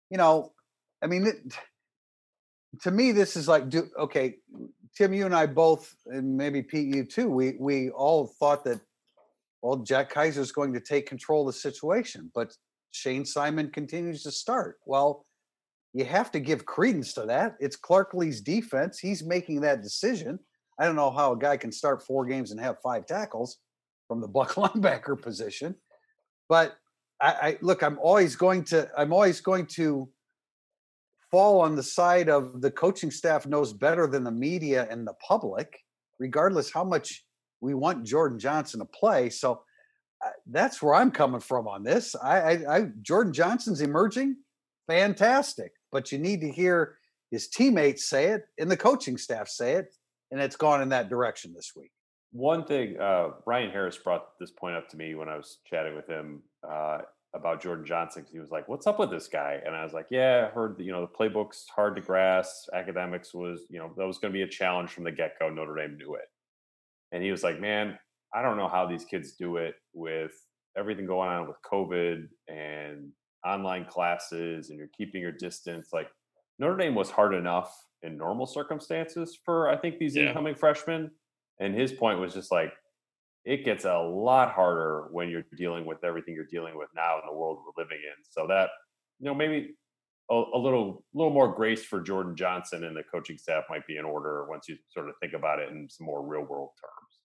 you 0.09 0.17
know, 0.17 0.51
I 1.01 1.07
mean, 1.07 1.31
to 2.81 2.91
me, 2.91 3.11
this 3.11 3.35
is 3.35 3.47
like, 3.47 3.69
do 3.69 3.89
okay, 3.97 4.35
Tim, 4.95 5.13
you 5.13 5.25
and 5.25 5.35
I 5.35 5.45
both, 5.45 5.95
and 6.07 6.37
maybe 6.37 6.61
Pete, 6.61 6.93
you 6.93 7.03
too. 7.03 7.29
We 7.29 7.55
we 7.59 7.89
all 7.89 8.27
thought 8.39 8.63
that, 8.65 8.81
well, 9.61 9.77
Jack 9.77 10.13
Kiser 10.13 10.41
is 10.41 10.51
going 10.51 10.73
to 10.73 10.79
take 10.79 11.07
control 11.07 11.47
of 11.47 11.53
the 11.53 11.59
situation, 11.59 12.31
but 12.33 12.55
Shayne 12.91 13.25
Simon 13.25 13.69
continues 13.71 14.23
to 14.23 14.31
start. 14.31 14.79
Well, 14.85 15.25
you 15.93 16.05
have 16.05 16.31
to 16.31 16.39
give 16.39 16.65
credence 16.65 17.13
to 17.13 17.25
that. 17.25 17.55
It's 17.59 17.75
Clark 17.75 18.13
Lea's 18.13 18.41
defense. 18.41 18.99
He's 18.99 19.23
making 19.23 19.61
that 19.61 19.81
decision. 19.81 20.39
I 20.79 20.85
don't 20.85 20.95
know 20.95 21.11
how 21.11 21.33
a 21.33 21.37
guy 21.37 21.57
can 21.57 21.71
start 21.71 22.03
four 22.03 22.25
games 22.25 22.51
and 22.51 22.59
have 22.59 22.77
five 22.81 23.05
tackles 23.05 23.59
from 24.07 24.21
the 24.21 24.27
buck 24.37 24.53
linebacker 24.53 25.19
position, 25.21 25.75
but 26.49 26.77
I, 27.21 27.27
I 27.31 27.57
look. 27.61 27.83
I'm 27.83 27.99
always 27.99 28.35
going 28.35 28.63
to. 28.65 28.89
I'm 28.97 29.13
always 29.13 29.41
going 29.41 29.67
to 29.67 30.09
fall 31.33 31.61
on 31.61 31.75
the 31.75 31.81
side 31.81 32.29
of 32.29 32.61
the 32.61 32.69
coaching 32.69 33.09
staff 33.09 33.47
knows 33.47 33.73
better 33.73 34.05
than 34.05 34.23
the 34.23 34.31
media 34.31 34.87
and 34.91 35.07
the 35.07 35.15
public, 35.15 35.79
regardless 36.19 36.71
how 36.71 36.83
much 36.83 37.25
we 37.59 37.73
want 37.73 38.05
Jordan 38.05 38.37
Johnson 38.37 38.79
to 38.81 38.85
play. 38.85 39.31
So 39.31 39.63
uh, 40.23 40.29
that's 40.45 40.79
where 40.79 40.93
I'm 40.93 41.09
coming 41.09 41.41
from 41.41 41.67
on 41.67 41.83
this. 41.83 42.15
I, 42.15 42.39
I, 42.39 42.77
I 42.77 42.81
Jordan 43.01 43.33
Johnson's 43.33 43.81
emerging, 43.81 44.37
fantastic 44.87 45.71
but 45.93 46.11
you 46.11 46.17
need 46.17 46.41
to 46.41 46.51
hear 46.51 46.97
his 47.31 47.47
teammates 47.47 48.09
say 48.09 48.25
it 48.25 48.43
and 48.59 48.69
the 48.69 48.75
coaching 48.75 49.17
staff 49.17 49.47
say 49.47 49.73
it, 49.73 49.95
and 50.31 50.41
it's 50.41 50.57
gone 50.57 50.81
in 50.81 50.89
that 50.89 51.07
direction 51.07 51.53
this 51.55 51.71
week. 51.75 51.91
One 52.31 52.65
thing, 52.65 52.99
uh, 52.99 53.29
Ryan 53.45 53.69
Harris 53.69 53.97
brought 53.97 54.39
this 54.39 54.51
point 54.51 54.75
up 54.75 54.89
to 54.89 54.97
me 54.97 55.13
when 55.13 55.29
I 55.29 55.37
was 55.37 55.59
chatting 55.69 55.95
with 55.95 56.07
him 56.07 56.41
uh, 56.67 56.97
about 57.33 57.61
Jordan 57.61 57.85
Johnson. 57.85 58.21
Because 58.21 58.33
he 58.33 58.39
was 58.39 58.51
like, 58.51 58.67
"What's 58.67 58.87
up 58.87 58.99
with 58.99 59.09
this 59.09 59.27
guy?" 59.27 59.61
And 59.65 59.75
I 59.75 59.83
was 59.83 59.93
like, 59.93 60.07
"Yeah, 60.09 60.47
I 60.47 60.53
heard 60.53 60.77
that, 60.77 60.83
you 60.83 60.91
know 60.91 61.01
the 61.01 61.07
playbook's 61.07 61.65
hard 61.67 61.95
to 61.95 62.01
grasp. 62.01 62.69
Academics 62.73 63.33
was, 63.33 63.65
you 63.69 63.79
know, 63.79 63.91
that 63.97 64.07
was 64.07 64.17
going 64.17 64.33
to 64.33 64.37
be 64.37 64.43
a 64.43 64.47
challenge 64.47 64.91
from 64.91 65.03
the 65.03 65.11
get 65.11 65.39
go. 65.39 65.49
Notre 65.49 65.75
Dame 65.75 65.97
knew 65.97 66.15
it." 66.15 66.25
And 67.11 67.23
he 67.23 67.31
was 67.31 67.43
like, 67.43 67.59
"Man, 67.59 67.97
I 68.33 68.41
don't 68.41 68.57
know 68.57 68.67
how 68.67 68.85
these 68.85 69.05
kids 69.05 69.33
do 69.33 69.57
it 69.57 69.75
with 69.93 70.33
everything 70.77 71.05
going 71.05 71.29
on 71.29 71.47
with 71.47 71.57
COVID 71.71 72.27
and 72.47 73.11
online 73.45 73.85
classes 73.85 74.69
and 74.69 74.77
you're 74.77 74.89
keeping 74.97 75.21
your 75.21 75.31
distance. 75.31 75.89
Like 75.93 76.07
Notre 76.59 76.77
Dame 76.77 76.95
was 76.95 77.09
hard 77.09 77.33
enough 77.33 77.75
in 78.01 78.17
normal 78.17 78.45
circumstances 78.45 79.37
for 79.45 79.69
I 79.69 79.77
think 79.77 79.97
these 79.97 80.15
yeah. 80.15 80.27
incoming 80.27 80.55
freshmen. 80.55 81.11
And 81.59 81.75
his 81.75 81.91
point 81.91 82.19
was 82.19 82.33
just 82.33 82.51
like 82.51 82.73
it 83.45 83.65
gets 83.65 83.85
a 83.85 83.97
lot 83.97 84.51
harder 84.51 85.07
when 85.11 85.29
you're 85.29 85.45
dealing 85.57 85.85
with 85.85 86.03
everything 86.03 86.33
you're 86.33 86.45
dealing 86.45 86.77
with 86.77 86.89
now 86.95 87.15
in 87.15 87.23
the 87.27 87.33
world 87.33 87.59
we're 87.59 87.83
living 87.83 87.97
in. 87.97 88.23
So 88.29 88.47
that 88.47 88.69
you 89.19 89.25
know 89.25 89.33
maybe 89.33 89.75
a, 90.31 90.43
a 90.53 90.57
little 90.57 91.03
little 91.13 91.33
more 91.33 91.53
grace 91.53 91.83
for 91.83 92.01
Jordan 92.01 92.35
Johnson 92.35 92.85
and 92.85 92.95
the 92.95 93.03
coaching 93.03 93.37
staff 93.37 93.65
might 93.69 93.85
be 93.85 93.97
in 93.97 94.05
order 94.05 94.45
once 94.47 94.67
you 94.69 94.77
sort 94.89 95.09
of 95.09 95.15
think 95.21 95.33
about 95.33 95.59
it 95.59 95.69
in 95.69 95.89
some 95.89 96.05
more 96.05 96.25
real 96.25 96.43
world 96.43 96.69
terms. 96.79 97.19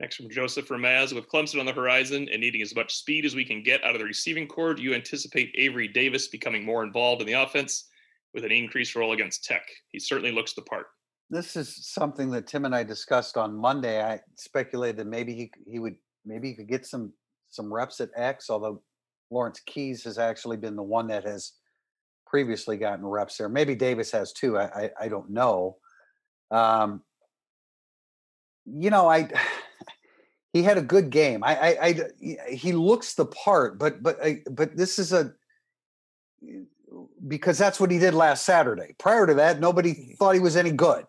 Next 0.00 0.16
from 0.16 0.28
Joseph 0.28 0.68
Ramaz, 0.68 1.14
with 1.14 1.28
Clemson 1.28 1.60
on 1.60 1.66
the 1.66 1.72
horizon 1.72 2.28
and 2.30 2.40
needing 2.40 2.62
as 2.62 2.74
much 2.74 2.96
speed 2.96 3.24
as 3.24 3.36
we 3.36 3.44
can 3.44 3.62
get 3.62 3.82
out 3.84 3.94
of 3.94 4.00
the 4.00 4.04
receiving 4.04 4.48
corps. 4.48 4.74
do 4.74 4.82
you 4.82 4.92
anticipate 4.92 5.54
Avery 5.54 5.86
Davis 5.86 6.28
becoming 6.28 6.64
more 6.64 6.82
involved 6.82 7.20
in 7.20 7.26
the 7.26 7.34
offense 7.34 7.88
with 8.34 8.44
an 8.44 8.50
increased 8.50 8.96
role 8.96 9.12
against 9.12 9.44
Tech? 9.44 9.62
He 9.92 10.00
certainly 10.00 10.32
looks 10.32 10.52
the 10.52 10.62
part. 10.62 10.86
This 11.30 11.56
is 11.56 11.86
something 11.86 12.30
that 12.30 12.46
Tim 12.46 12.64
and 12.64 12.74
I 12.74 12.82
discussed 12.82 13.36
on 13.36 13.56
Monday. 13.56 14.02
I 14.02 14.20
speculated 14.36 14.98
that 14.98 15.06
maybe 15.06 15.34
he 15.34 15.50
he 15.66 15.78
would 15.78 15.96
maybe 16.24 16.48
he 16.48 16.54
could 16.54 16.68
get 16.68 16.86
some 16.86 17.12
some 17.48 17.72
reps 17.72 18.00
at 18.00 18.10
X, 18.16 18.50
although 18.50 18.82
Lawrence 19.30 19.60
Keys 19.66 20.04
has 20.04 20.18
actually 20.18 20.56
been 20.56 20.76
the 20.76 20.82
one 20.82 21.08
that 21.08 21.24
has 21.24 21.52
previously 22.26 22.76
gotten 22.76 23.06
reps 23.06 23.38
there. 23.38 23.48
Maybe 23.48 23.74
Davis 23.74 24.10
has 24.12 24.32
too. 24.32 24.58
I 24.58 24.64
I, 24.64 24.90
I 25.02 25.08
don't 25.08 25.30
know. 25.30 25.78
Um, 26.50 27.02
you 28.66 28.90
know, 28.90 29.08
I 29.08 29.28
he 30.52 30.62
had 30.62 30.78
a 30.78 30.82
good 30.82 31.10
game. 31.10 31.42
I, 31.42 31.56
I, 31.56 32.08
I 32.20 32.50
he 32.50 32.72
looks 32.72 33.14
the 33.14 33.26
part, 33.26 33.78
but 33.78 34.02
but 34.02 34.18
but 34.50 34.76
this 34.76 34.98
is 34.98 35.12
a 35.12 35.32
because 37.26 37.58
that's 37.58 37.80
what 37.80 37.90
he 37.90 37.98
did 37.98 38.14
last 38.14 38.44
Saturday. 38.44 38.94
Prior 38.98 39.26
to 39.26 39.34
that, 39.34 39.60
nobody 39.60 39.94
mm-hmm. 39.94 40.12
thought 40.14 40.34
he 40.34 40.40
was 40.40 40.56
any 40.56 40.70
good, 40.70 41.04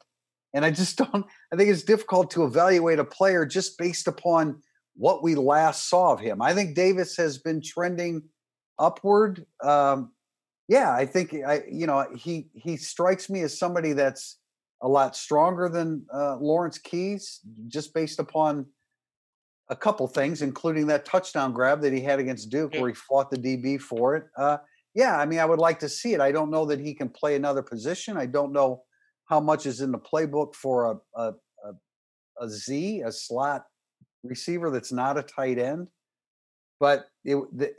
and 0.56 0.66
I 0.66 0.72
just 0.72 0.98
don't. 1.12 1.26
I 1.54 1.56
think 1.56 1.70
it's 1.70 1.84
difficult 1.84 2.32
to 2.32 2.46
evaluate 2.46 2.98
a 2.98 3.06
player 3.06 3.46
just 3.46 3.78
based 3.78 4.08
upon 4.08 4.64
what 4.96 5.22
we 5.22 5.36
last 5.36 5.90
saw 5.90 6.14
of 6.14 6.20
him. 6.20 6.42
I 6.42 6.54
think 6.54 6.76
Davis 6.76 7.16
has 7.18 7.38
been 7.38 7.62
trending 7.62 8.24
upward. 8.80 9.46
Um, 9.62 10.14
yeah, 10.68 10.92
I 10.92 11.06
think 11.06 11.36
I 11.46 11.64
you 11.70 11.86
know 11.86 12.08
he 12.16 12.50
he 12.54 12.78
strikes 12.78 13.30
me 13.30 13.42
as 13.42 13.60
somebody 13.60 13.94
that's 13.94 14.40
a 14.82 14.88
lot 14.88 15.16
stronger 15.16 15.70
than 15.70 16.06
uh, 16.14 16.38
Lawrence 16.38 16.80
Keys, 16.80 17.42
just 17.68 17.94
based 17.94 18.20
upon 18.20 18.66
a 19.70 19.76
couple 19.76 20.08
things, 20.08 20.42
including 20.42 20.88
that 20.88 21.06
touchdown 21.06 21.52
grab 21.52 21.82
that 21.82 21.92
he 21.94 22.02
had 22.02 22.20
against 22.20 22.50
Duke, 22.50 22.74
where 22.74 22.90
he 22.90 22.96
fought 22.96 23.32
the 23.32 23.38
DB 23.38 23.80
for 23.82 24.16
it. 24.16 24.26
Uh, 24.38 24.58
yeah, 24.94 25.18
I 25.18 25.26
mean, 25.26 25.40
I 25.40 25.46
would 25.46 25.60
like 25.60 25.80
to 25.80 25.90
see 25.90 26.14
it. 26.14 26.22
I 26.22 26.32
don't 26.32 26.52
know 26.52 26.66
that 26.66 26.80
he 26.80 26.94
can 26.94 27.10
play 27.10 27.36
another 27.36 27.62
position. 27.62 28.16
I 28.16 28.28
don't 28.28 28.54
know 28.54 28.84
how 29.26 29.40
much 29.40 29.66
is 29.66 29.82
in 29.82 29.92
the 29.92 30.00
playbook 30.00 30.56
for 30.56 30.92
a 30.92 31.20
a, 31.20 31.34
a, 31.64 31.74
a 32.42 32.50
Z, 32.50 33.02
a 33.02 33.12
slot 33.12 33.66
receiver 34.24 34.72
that's 34.72 34.92
not 34.92 35.18
a 35.18 35.24
tight 35.24 35.58
end. 35.58 35.88
But 36.80 37.06
it, 37.24 37.38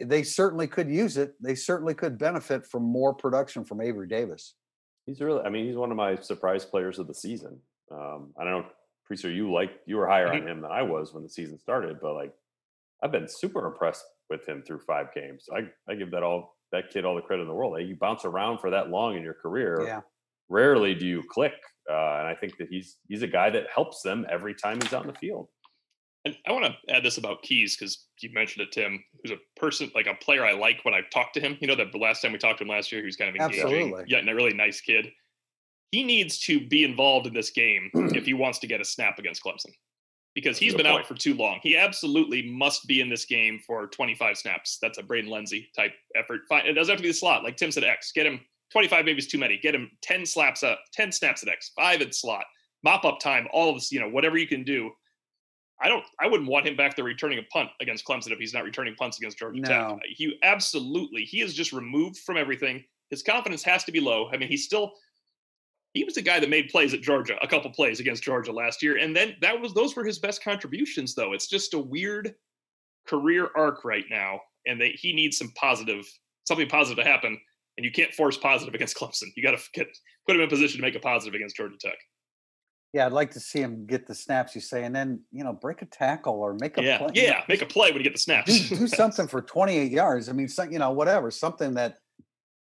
they 0.08 0.22
certainly 0.22 0.66
could 0.66 0.88
use 0.88 1.18
it. 1.18 1.34
They 1.40 1.54
certainly 1.54 1.92
could 1.92 2.16
benefit 2.16 2.66
from 2.66 2.82
more 2.82 3.12
production 3.12 3.62
from 3.62 3.82
Avery 3.82 4.08
Davis. 4.08 4.54
He's 5.04 5.20
really, 5.20 5.42
I 5.42 5.50
mean, 5.50 5.66
he's 5.66 5.76
one 5.76 5.90
of 5.90 5.98
my 5.98 6.16
surprise 6.16 6.64
players 6.64 6.98
of 6.98 7.06
the 7.06 7.14
season. 7.14 7.60
Um, 7.92 8.32
I 8.40 8.44
don't 8.44 8.62
know 8.62 8.66
Prister, 9.08 9.34
you 9.34 9.52
like 9.52 9.70
you 9.86 9.96
were 9.96 10.08
higher 10.08 10.32
on 10.32 10.46
him 10.46 10.60
than 10.60 10.70
I 10.70 10.82
was 10.82 11.14
when 11.14 11.22
the 11.22 11.28
season 11.28 11.58
started, 11.58 11.98
but 12.00 12.14
like 12.14 12.32
I've 13.02 13.12
been 13.12 13.28
super 13.28 13.64
impressed 13.66 14.04
with 14.28 14.46
him 14.48 14.62
through 14.62 14.80
five 14.80 15.14
games. 15.14 15.48
I 15.54 15.68
I 15.90 15.94
give 15.94 16.10
that 16.10 16.22
all 16.22 16.56
that 16.72 16.90
kid 16.90 17.04
all 17.04 17.14
the 17.14 17.22
credit 17.22 17.42
in 17.42 17.48
the 17.48 17.54
world. 17.54 17.80
You 17.80 17.96
bounce 17.96 18.24
around 18.24 18.58
for 18.58 18.70
that 18.70 18.90
long 18.90 19.16
in 19.16 19.22
your 19.22 19.34
career. 19.34 19.84
Yeah. 19.86 20.00
Rarely 20.48 20.94
do 20.94 21.06
you 21.06 21.22
click, 21.28 21.54
uh, 21.90 22.18
and 22.18 22.28
I 22.28 22.34
think 22.34 22.56
that 22.58 22.68
he's 22.68 22.96
he's 23.08 23.22
a 23.22 23.26
guy 23.26 23.50
that 23.50 23.66
helps 23.74 24.02
them 24.02 24.26
every 24.30 24.54
time 24.54 24.80
he's 24.80 24.92
on 24.92 25.06
the 25.06 25.14
field. 25.14 25.48
And 26.24 26.36
I 26.46 26.52
want 26.52 26.64
to 26.64 26.94
add 26.94 27.04
this 27.04 27.18
about 27.18 27.42
Keys 27.42 27.76
because 27.76 28.06
you 28.20 28.30
mentioned 28.32 28.66
it, 28.66 28.72
Tim, 28.72 29.02
who's 29.22 29.30
a 29.30 29.60
person 29.60 29.90
like 29.94 30.08
a 30.08 30.14
player 30.14 30.44
I 30.44 30.54
like 30.54 30.84
when 30.84 30.94
I 30.94 31.02
talk 31.12 31.32
to 31.34 31.40
him. 31.40 31.56
You 31.60 31.68
know, 31.68 31.76
that 31.76 31.92
the 31.92 31.98
last 31.98 32.20
time 32.20 32.32
we 32.32 32.38
talked 32.38 32.58
to 32.58 32.64
him 32.64 32.70
last 32.70 32.90
year, 32.90 33.00
he 33.00 33.06
was 33.06 33.16
kind 33.16 33.30
of 33.30 33.36
engaging, 33.36 33.92
Absolutely. 33.92 34.04
yet 34.08 34.28
a 34.28 34.34
really 34.34 34.54
nice 34.54 34.80
kid 34.80 35.12
he 35.90 36.04
needs 36.04 36.38
to 36.38 36.66
be 36.66 36.84
involved 36.84 37.26
in 37.26 37.34
this 37.34 37.50
game 37.50 37.90
if 37.94 38.26
he 38.26 38.34
wants 38.34 38.58
to 38.60 38.66
get 38.66 38.80
a 38.80 38.84
snap 38.84 39.18
against 39.18 39.42
Clemson 39.42 39.72
because 40.34 40.58
he's 40.58 40.74
been 40.74 40.84
point. 40.84 41.00
out 41.00 41.06
for 41.06 41.14
too 41.14 41.34
long. 41.34 41.58
He 41.62 41.76
absolutely 41.76 42.50
must 42.50 42.86
be 42.86 43.00
in 43.00 43.08
this 43.08 43.24
game 43.24 43.58
for 43.66 43.86
25 43.86 44.36
snaps. 44.36 44.78
That's 44.82 44.98
a 44.98 45.02
Braden 45.02 45.30
Lenzy 45.30 45.70
type 45.74 45.92
effort. 46.14 46.42
Fine. 46.48 46.66
It 46.66 46.74
doesn't 46.74 46.92
have 46.92 46.98
to 46.98 47.02
be 47.02 47.08
the 47.08 47.14
slot. 47.14 47.42
Like 47.42 47.56
Tim 47.56 47.72
said, 47.72 47.84
X. 47.84 48.12
Get 48.12 48.26
him 48.26 48.40
25 48.72 49.04
maybe 49.04 49.18
is 49.18 49.26
too 49.26 49.38
many. 49.38 49.58
Get 49.58 49.74
him 49.74 49.90
10 50.02 50.26
slaps 50.26 50.62
up, 50.62 50.80
10 50.92 51.12
snaps 51.12 51.42
at 51.42 51.48
X, 51.48 51.72
five 51.76 52.00
at 52.00 52.14
slot, 52.14 52.44
mop 52.82 53.04
up 53.04 53.20
time, 53.20 53.46
all 53.52 53.70
of 53.70 53.76
this, 53.76 53.92
you 53.92 54.00
know, 54.00 54.08
whatever 54.08 54.36
you 54.36 54.46
can 54.46 54.64
do. 54.64 54.90
I 55.80 55.88
don't 55.88 56.04
I 56.18 56.26
wouldn't 56.26 56.48
want 56.48 56.66
him 56.66 56.76
back 56.76 56.96
there 56.96 57.04
returning 57.04 57.38
a 57.38 57.42
punt 57.52 57.68
against 57.80 58.06
Clemson 58.06 58.32
if 58.32 58.38
he's 58.38 58.54
not 58.54 58.64
returning 58.64 58.94
punts 58.94 59.18
against 59.18 59.38
Georgia 59.38 59.60
no. 59.60 59.68
Tech. 59.68 59.98
He 60.08 60.38
absolutely 60.42 61.22
he 61.22 61.42
is 61.42 61.52
just 61.54 61.72
removed 61.72 62.18
from 62.18 62.36
everything. 62.36 62.82
His 63.10 63.22
confidence 63.22 63.62
has 63.64 63.84
to 63.84 63.92
be 63.92 64.00
low. 64.00 64.30
I 64.32 64.38
mean, 64.38 64.48
he's 64.48 64.64
still 64.64 64.94
he 65.92 66.04
was 66.04 66.14
the 66.14 66.22
guy 66.22 66.40
that 66.40 66.50
made 66.50 66.68
plays 66.68 66.92
at 66.94 67.00
Georgia, 67.00 67.36
a 67.42 67.48
couple 67.48 67.70
plays 67.70 68.00
against 68.00 68.22
Georgia 68.22 68.52
last 68.52 68.82
year, 68.82 68.98
and 68.98 69.14
then 69.14 69.36
that 69.40 69.60
was 69.60 69.74
those 69.74 69.94
were 69.96 70.04
his 70.04 70.18
best 70.18 70.42
contributions. 70.42 71.14
Though 71.14 71.32
it's 71.32 71.46
just 71.46 71.74
a 71.74 71.78
weird 71.78 72.34
career 73.06 73.48
arc 73.56 73.84
right 73.84 74.04
now, 74.10 74.40
and 74.66 74.80
that 74.80 74.92
he 74.94 75.12
needs 75.12 75.38
some 75.38 75.52
positive, 75.56 76.06
something 76.44 76.68
positive 76.68 77.02
to 77.04 77.10
happen. 77.10 77.38
And 77.76 77.84
you 77.84 77.92
can't 77.92 78.12
force 78.14 78.36
positive 78.38 78.74
against 78.74 78.96
Clemson. 78.96 79.26
You 79.36 79.42
got 79.42 79.58
to 79.58 79.62
get 79.74 79.88
put 80.26 80.36
him 80.36 80.42
in 80.42 80.48
position 80.48 80.78
to 80.78 80.82
make 80.82 80.94
a 80.94 81.00
positive 81.00 81.34
against 81.34 81.56
Georgia 81.56 81.76
Tech. 81.78 81.98
Yeah, 82.92 83.04
I'd 83.04 83.12
like 83.12 83.32
to 83.32 83.40
see 83.40 83.60
him 83.60 83.84
get 83.86 84.06
the 84.06 84.14
snaps 84.14 84.54
you 84.54 84.60
say, 84.62 84.84
and 84.84 84.94
then 84.96 85.20
you 85.30 85.44
know 85.44 85.52
break 85.52 85.82
a 85.82 85.86
tackle 85.86 86.34
or 86.40 86.54
make 86.54 86.78
a 86.78 86.82
yeah, 86.82 86.98
play. 86.98 87.08
yeah, 87.14 87.42
make 87.48 87.60
a 87.60 87.66
play 87.66 87.88
when 87.90 87.98
you 87.98 88.04
get 88.04 88.14
the 88.14 88.18
snaps. 88.18 88.68
do, 88.68 88.76
do 88.76 88.86
something 88.86 89.28
for 89.28 89.42
28 89.42 89.92
yards. 89.92 90.28
I 90.30 90.32
mean, 90.32 90.48
some, 90.48 90.72
you 90.72 90.78
know, 90.78 90.90
whatever, 90.92 91.30
something 91.30 91.74
that 91.74 91.98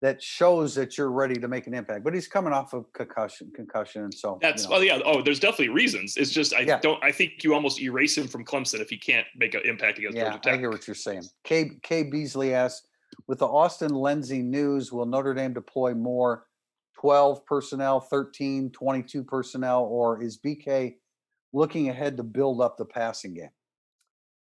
that 0.02 0.22
shows 0.22 0.76
that 0.76 0.98
you're 0.98 1.12
ready 1.12 1.36
to 1.36 1.48
make 1.48 1.65
an 1.65 1.74
impact. 1.74 2.04
But 2.04 2.13
he's 2.13 2.28
coming 2.28 2.54
off 2.54 2.74
of 2.74 2.91
concussion, 2.93 3.52
concussion, 3.56 4.04
and 4.04 4.13
so 4.13 4.38
That's 4.41 4.63
you 4.63 4.70
know. 4.70 4.76
well, 4.76 4.84
yeah. 4.84 5.00
Oh, 5.06 5.22
there's 5.22 5.39
definitely 5.39 5.70
reasons. 5.70 6.17
It's 6.17 6.32
just 6.32 6.54
I 6.54 6.60
Yeah. 6.62 6.80
don't. 6.80 7.02
I 7.04 7.12
think 7.12 7.43
you 7.43 7.54
almost 7.54 7.82
erase 7.82 8.17
him 8.17 8.28
from 8.28 8.43
Clemson 8.43 8.80
if 8.82 8.89
he 8.89 8.98
can't 8.98 9.26
make 9.36 9.54
an 9.56 9.62
impact 9.65 9.98
against 9.98 10.17
yeah, 10.17 10.24
Georgia 10.26 10.39
Tech. 10.39 10.54
I 10.56 10.58
hear 10.58 10.70
what 10.70 10.88
you're 10.88 10.96
saying. 10.96 11.24
K 11.43 11.72
K 11.84 12.04
Beasley 12.04 12.54
asks, 12.54 12.87
with 13.28 13.40
the 13.40 13.48
Austin 13.48 13.94
Lindsay 13.94 14.42
news, 14.42 14.92
will 14.92 15.06
Notre 15.06 15.34
Dame 15.34 15.54
deploy 15.54 15.94
more 15.94 16.46
12 17.00 17.46
personnel, 17.46 18.00
13, 18.00 18.72
22 18.72 19.24
personnel, 19.24 19.84
or 19.84 20.22
is 20.22 20.38
BK 20.38 20.96
looking 21.54 21.90
ahead 21.90 22.18
to 22.18 22.24
build 22.24 22.62
up 22.62 22.78
the 22.78 22.86
passing 22.86 23.34
game? 23.34 23.50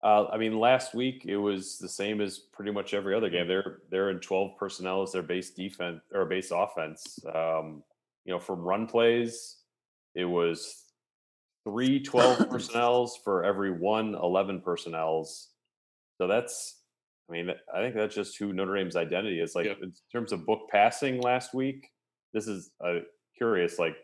Uh, 0.01 0.27
I 0.27 0.37
mean, 0.37 0.57
last 0.57 0.93
week 0.95 1.25
it 1.25 1.35
was 1.35 1.77
the 1.77 1.89
same 1.89 2.21
as 2.21 2.39
pretty 2.39 2.71
much 2.71 2.93
every 2.93 3.13
other 3.15 3.29
game. 3.29 3.49
They're 3.49 3.79
they're 3.91 4.11
in 4.11 4.19
twelve 4.19 4.57
personnel 4.57 5.01
as 5.01 5.11
their 5.11 5.23
base 5.23 5.49
defense 5.49 5.99
or 6.13 6.23
base 6.25 6.51
offense. 6.51 7.19
Um, 7.35 7.83
you 8.23 8.33
know, 8.33 8.39
from 8.39 8.61
run 8.61 8.87
plays, 8.87 9.57
it 10.15 10.25
was 10.25 10.85
three 11.63 11.99
12 11.99 12.49
personnels 12.51 13.19
for 13.23 13.43
every 13.43 13.71
one 13.71 14.15
11 14.15 14.61
personnels. 14.61 15.49
So 16.17 16.27
that's, 16.27 16.78
I 17.29 17.31
mean, 17.31 17.49
I 17.73 17.81
think 17.81 17.95
that's 17.95 18.15
just 18.15 18.37
who 18.37 18.53
Notre 18.53 18.75
Dame's 18.75 18.95
identity 18.95 19.39
is. 19.39 19.53
Like 19.55 19.65
Yeah. 19.67 19.75
in 19.81 19.93
terms 20.11 20.31
of 20.31 20.45
book 20.45 20.67
passing 20.69 21.21
last 21.21 21.53
week, 21.53 21.87
this 22.33 22.47
is 22.47 22.71
uh, 22.83 22.99
curious. 23.37 23.77
Like 23.77 23.95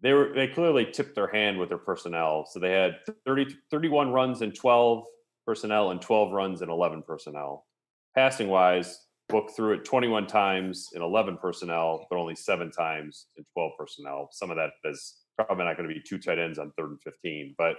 they 0.00 0.12
were 0.12 0.32
they 0.34 0.48
clearly 0.48 0.86
tipped 0.90 1.14
their 1.14 1.28
hand 1.28 1.58
with 1.58 1.68
their 1.68 1.78
personnel. 1.78 2.46
So 2.46 2.58
they 2.58 2.72
had 2.72 2.96
30, 3.24 3.56
31 3.70 4.10
runs 4.12 4.42
and 4.42 4.54
12 4.54 5.04
personnel 5.46 5.90
and 5.92 6.00
12 6.02 6.32
runs 6.32 6.62
and 6.62 6.70
11 6.70 7.02
personnel. 7.06 7.66
Passing 8.14 8.48
wise, 8.48 9.06
book 9.28 9.50
through 9.54 9.74
it 9.74 9.84
21 9.84 10.26
times 10.26 10.88
in 10.94 11.02
11 11.02 11.38
personnel, 11.38 12.06
but 12.10 12.18
only 12.18 12.34
seven 12.34 12.70
times 12.70 13.26
in 13.36 13.44
12 13.54 13.72
personnel. 13.78 14.28
Some 14.32 14.50
of 14.50 14.56
that 14.56 14.70
is 14.84 15.18
probably 15.36 15.64
not 15.64 15.76
going 15.76 15.88
to 15.88 15.94
be 15.94 16.00
two 16.06 16.18
tight 16.18 16.38
ends 16.38 16.58
on 16.58 16.72
third 16.76 16.90
and 16.90 17.00
15. 17.02 17.54
But 17.56 17.76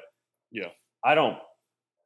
Yeah. 0.51 0.69
I 1.03 1.15
don't. 1.15 1.37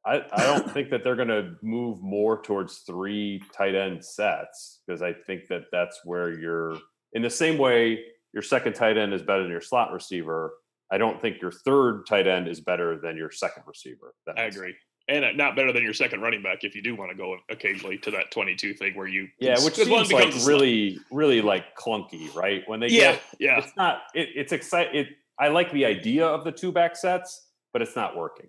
I, 0.06 0.22
I 0.34 0.44
don't 0.44 0.70
think 0.70 0.89
that 0.89 1.04
they're 1.04 1.16
going 1.16 1.30
to 1.30 1.56
move 1.62 2.02
more 2.02 2.42
towards 2.42 2.80
three 2.80 3.42
tight 3.56 3.74
end 3.74 4.04
sets 4.04 4.82
because 4.86 5.02
I 5.02 5.13
think 5.13 5.48
that 5.50 5.63
that's 5.72 6.02
where 6.04 6.38
you're 6.38 6.78
in 7.13 7.22
the 7.22 7.30
same 7.30 7.58
way 7.58 8.04
your 8.34 8.44
second 8.44 8.74
tight 8.74 8.98
end 8.98 9.13
is 9.13 9.22
better 9.22 9.44
than 9.44 9.52
your 9.52 9.62
slot 9.62 9.94
receiver. 9.94 10.54
I 10.92 10.98
don't 10.98 11.22
think 11.22 11.42
your 11.42 11.52
third 11.52 12.06
tight 12.08 12.28
end 12.28 12.48
is 12.48 12.60
better 12.60 13.00
than 13.00 13.16
your 13.16 13.32
second 13.32 13.63
receiver. 13.66 14.13
I 14.28 14.42
sense. 14.42 14.56
agree. 14.56 14.76
And 15.08 15.26
uh, 15.26 15.32
not 15.34 15.56
better 15.56 15.72
than 15.72 15.84
your 15.84 15.94
second 15.94 16.22
running 16.22 16.42
back 16.42 16.63
if 16.63 16.76
you 16.76 16.82
do 16.82 16.96
want 16.96 17.12
to 17.12 17.18
go 17.18 17.38
occasionally 17.50 17.98
to 18.00 18.12
that 18.12 18.32
22 18.32 18.74
thing 18.74 18.96
where 18.96 19.08
you 19.08 19.28
Yeah, 19.39 19.56
which 19.63 19.76
because 19.76 19.89
one 19.89 20.08
like 20.10 20.26
becomes 20.26 20.46
really, 20.46 21.00
really 21.12 21.42
like 21.42 21.76
clunky, 21.78 22.34
right? 22.36 22.63
When 22.68 22.80
they 22.80 22.88
yeah 22.88 23.13
get, 23.13 23.22
yeah 23.39 23.58
it's 23.60 23.76
not. 23.76 24.04
It, 24.13 24.30
it's 24.36 24.52
exciting. 24.52 25.02
It, 25.02 25.08
I 25.39 25.50
like 25.50 25.72
the 25.72 25.86
idea 25.86 26.26
of 26.26 26.44
the 26.44 26.52
two 26.52 26.72
back 26.72 26.96
sets, 26.96 27.48
but 27.74 27.82
it's 27.82 27.96
not 27.96 28.16
working. 28.16 28.48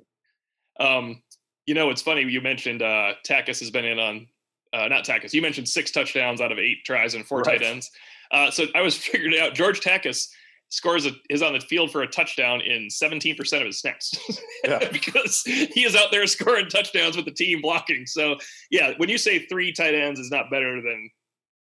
Um, 0.78 1.22
you 1.66 1.74
know, 1.74 1.90
it's 1.90 2.02
funny 2.02 2.22
you 2.22 2.40
mentioned 2.40 2.82
uh 2.82 3.14
Takacs 3.26 3.60
has 3.60 3.70
been 3.70 3.84
in 3.84 3.98
on 3.98 4.26
uh, 4.72 4.88
not 4.88 5.04
Takacs. 5.04 5.32
You 5.32 5.40
mentioned 5.42 5.68
six 5.68 5.90
touchdowns 5.92 6.40
out 6.40 6.50
of 6.50 6.58
eight 6.58 6.78
tries 6.84 7.14
and 7.14 7.24
four 7.26 7.38
Right. 7.42 7.60
tight 7.60 7.62
ends. 7.66 7.90
Uh, 8.32 8.50
so 8.50 8.64
I 8.74 8.82
was 8.82 8.96
figuring 9.06 9.38
out. 9.38 9.54
George 9.54 9.80
Takacs 9.80 10.26
scores 10.70 11.06
a, 11.06 11.12
is 11.30 11.42
on 11.42 11.52
the 11.52 11.60
field 11.60 11.92
for 11.92 12.02
a 12.02 12.06
touchdown 12.08 12.60
in 12.60 12.88
17% 12.88 13.38
of 13.60 13.66
his 13.66 13.78
snaps 13.78 14.12
Yeah. 14.64 14.80
because 14.90 15.42
he 15.44 15.84
is 15.84 15.94
out 15.94 16.10
there 16.10 16.26
scoring 16.26 16.66
touchdowns 16.68 17.14
with 17.14 17.26
the 17.26 17.30
team 17.30 17.60
blocking. 17.62 18.04
So 18.06 18.36
yeah, 18.72 18.94
when 18.96 19.08
you 19.08 19.16
say 19.18 19.46
three 19.46 19.72
tight 19.72 19.94
ends 19.94 20.18
is 20.18 20.30
not 20.32 20.50
better 20.50 20.82
than 20.82 21.08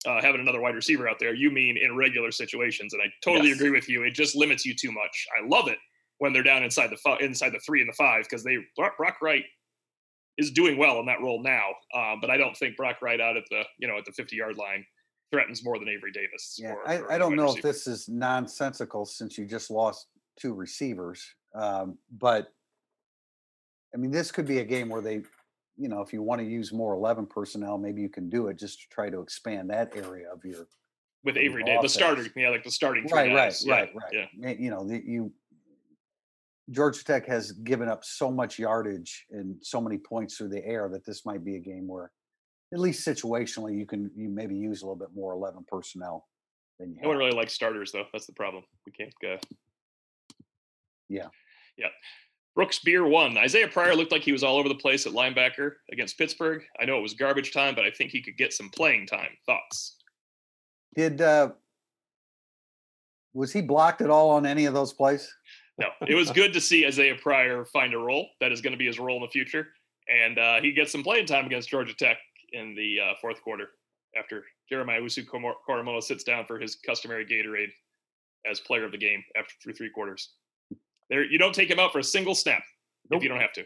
uh, 0.06 0.22
having 0.22 0.40
another 0.40 0.60
wide 0.62 0.74
receiver 0.74 1.06
out 1.06 1.18
there, 1.18 1.34
you 1.34 1.50
mean 1.50 1.76
in 1.76 1.94
regular 1.96 2.30
situations. 2.30 2.94
And 2.94 3.02
I 3.02 3.06
totally 3.22 3.48
Yes. 3.50 3.58
agree 3.58 3.70
with 3.70 3.88
you. 3.90 4.02
It 4.04 4.14
just 4.14 4.34
limits 4.34 4.64
you 4.64 4.74
too 4.74 4.92
much. 4.92 5.26
I 5.38 5.46
love 5.46 5.68
it 5.68 5.78
when 6.18 6.32
they're 6.32 6.42
down 6.42 6.62
inside 6.62 6.88
the 6.90 7.16
inside 7.22 7.50
the 7.50 7.60
three 7.60 7.80
and 7.82 7.88
the 7.90 7.94
five 7.94 8.22
because 8.24 8.42
they 8.44 8.56
Brock 8.76 8.94
Wright 9.20 9.44
is 10.38 10.50
doing 10.50 10.76
well 10.76 10.98
in 11.00 11.06
that 11.06 11.20
role 11.20 11.42
now. 11.42 11.68
Um, 11.94 12.18
but 12.20 12.30
I 12.30 12.36
don't 12.36 12.56
think 12.56 12.76
Brock 12.76 12.96
Wright 13.02 13.20
out 13.20 13.36
at 13.36 13.44
the 13.50 13.62
you 13.78 13.88
know 13.88 13.98
at 13.98 14.04
the 14.04 14.12
50 14.12 14.36
yard 14.36 14.56
line 14.56 14.84
threatens 15.32 15.64
more 15.64 15.78
than 15.78 15.88
Avery 15.88 16.12
Davis. 16.12 16.58
Yeah, 16.60 16.74
for 16.74 16.88
I, 16.88 16.94
a 16.94 17.14
I 17.14 17.18
don't 17.18 17.36
know 17.36 17.54
if 17.54 17.62
this 17.62 17.86
is 17.86 18.08
nonsensical 18.08 19.04
since 19.04 19.38
you 19.38 19.46
just 19.46 19.70
lost 19.70 20.06
two 20.38 20.54
receivers, 20.54 21.24
um, 21.54 21.98
but 22.18 22.48
I 23.94 23.96
mean, 23.96 24.10
this 24.10 24.32
could 24.32 24.46
be 24.46 24.58
a 24.58 24.64
game 24.64 24.88
where 24.88 25.00
they, 25.00 25.22
you 25.76 25.88
know, 25.88 26.02
if 26.02 26.12
you 26.12 26.20
want 26.22 26.40
to 26.40 26.46
use 26.46 26.72
more 26.72 26.94
11 26.94 27.26
personnel, 27.26 27.78
maybe 27.78 28.02
you 28.02 28.08
can 28.08 28.28
do 28.28 28.48
it 28.48 28.58
just 28.58 28.80
to 28.80 28.88
try 28.88 29.08
to 29.08 29.20
expand 29.20 29.70
that 29.70 29.92
area 29.94 30.26
of 30.32 30.44
your. 30.44 30.66
with 31.22 31.36
Avery 31.36 31.62
Davis, 31.62 31.82
the 31.82 31.88
starter, 31.88 32.26
yeah, 32.34 32.50
like 32.50 32.64
the 32.64 32.70
starting 32.70 33.04
Right, 33.04 33.28
right, 33.28 33.36
guys. 33.36 33.64
Yeah, 33.64 33.74
right, 33.74 33.90
right. 33.94 34.28
Yeah, 34.36 34.54
You 34.58 34.70
know, 34.70 34.84
the, 34.84 35.00
you. 35.04 35.32
Georgia 36.70 37.04
Tech 37.04 37.26
has 37.26 37.52
given 37.52 37.88
up 37.88 38.04
so 38.04 38.30
much 38.30 38.58
yardage 38.58 39.26
and 39.30 39.56
so 39.60 39.80
many 39.80 39.98
points 39.98 40.36
through 40.36 40.48
the 40.48 40.64
air 40.64 40.88
that 40.90 41.04
this 41.04 41.26
might 41.26 41.44
be 41.44 41.56
a 41.56 41.60
game 41.60 41.86
where, 41.86 42.10
at 42.72 42.80
least 42.80 43.06
situationally, 43.06 43.76
you 43.78 43.86
can 43.86 44.10
you 44.16 44.28
maybe 44.28 44.56
use 44.56 44.82
a 44.82 44.86
little 44.86 44.98
bit 44.98 45.14
more 45.14 45.32
11 45.34 45.64
personnel 45.68 46.26
than 46.78 46.94
you 46.94 47.02
no 47.02 47.08
one 47.08 47.18
really 47.18 47.32
likes 47.32 47.52
starters 47.52 47.92
though. 47.92 48.06
That's 48.12 48.26
the 48.26 48.32
problem. 48.32 48.64
We 48.86 48.92
can't. 48.92 49.14
Uh, 49.22 49.36
Yeah. 51.08 51.28
yeah. 51.76 51.88
Brooks 52.54 52.78
Beer 52.78 53.06
won. 53.06 53.36
Isaiah 53.36 53.68
Pryor 53.68 53.94
looked 53.94 54.12
like 54.12 54.22
he 54.22 54.32
was 54.32 54.44
all 54.44 54.56
over 54.56 54.68
the 54.68 54.74
place 54.76 55.06
at 55.06 55.12
linebacker 55.12 55.72
against 55.92 56.16
Pittsburgh. 56.16 56.62
I 56.80 56.84
know 56.84 56.96
it 56.96 57.02
was 57.02 57.14
garbage 57.14 57.52
time, 57.52 57.74
but 57.74 57.84
I 57.84 57.90
think 57.90 58.10
he 58.10 58.22
could 58.22 58.36
get 58.36 58.52
some 58.52 58.70
playing 58.70 59.06
time. 59.06 59.30
Thoughts? 59.44 59.96
Did 60.96 61.20
uh 61.20 61.50
was 63.34 63.52
he 63.52 63.60
blocked 63.60 64.00
at 64.00 64.10
all 64.10 64.30
on 64.30 64.46
any 64.46 64.64
of 64.66 64.74
those 64.74 64.92
plays? 64.92 65.32
No, 65.78 65.88
it 66.06 66.14
was 66.14 66.30
good 66.30 66.52
to 66.52 66.60
see 66.60 66.86
Isaiah 66.86 67.16
Pryor 67.16 67.64
find 67.64 67.94
a 67.94 67.98
role 67.98 68.28
that 68.40 68.52
is 68.52 68.60
going 68.60 68.72
to 68.72 68.76
be 68.78 68.86
his 68.86 68.98
role 69.00 69.16
in 69.16 69.22
the 69.22 69.28
future, 69.28 69.68
and 70.08 70.38
uh, 70.38 70.60
he 70.60 70.72
gets 70.72 70.92
some 70.92 71.02
playing 71.02 71.26
time 71.26 71.46
against 71.46 71.68
Georgia 71.68 71.94
Tech 71.94 72.16
in 72.52 72.74
the 72.76 72.98
uh, 73.00 73.14
fourth 73.20 73.42
quarter 73.42 73.70
after 74.16 74.44
Jeremiah 74.68 75.00
Owusu-Koramoah 75.00 76.02
sits 76.02 76.22
down 76.22 76.46
for 76.46 76.60
his 76.60 76.76
customary 76.76 77.26
Gatorade 77.26 77.70
as 78.48 78.60
player 78.60 78.84
of 78.84 78.92
the 78.92 78.98
game 78.98 79.24
after 79.36 79.52
through 79.62 79.72
three 79.74 79.90
quarters. 79.90 80.34
There, 81.10 81.24
you 81.24 81.38
don't 81.38 81.54
take 81.54 81.68
him 81.70 81.80
out 81.80 81.90
for 81.92 81.98
a 81.98 82.04
single 82.04 82.34
snap 82.36 82.62
if 83.10 83.22
you 83.22 83.28
don't 83.28 83.40
have 83.40 83.52
to. 83.54 83.64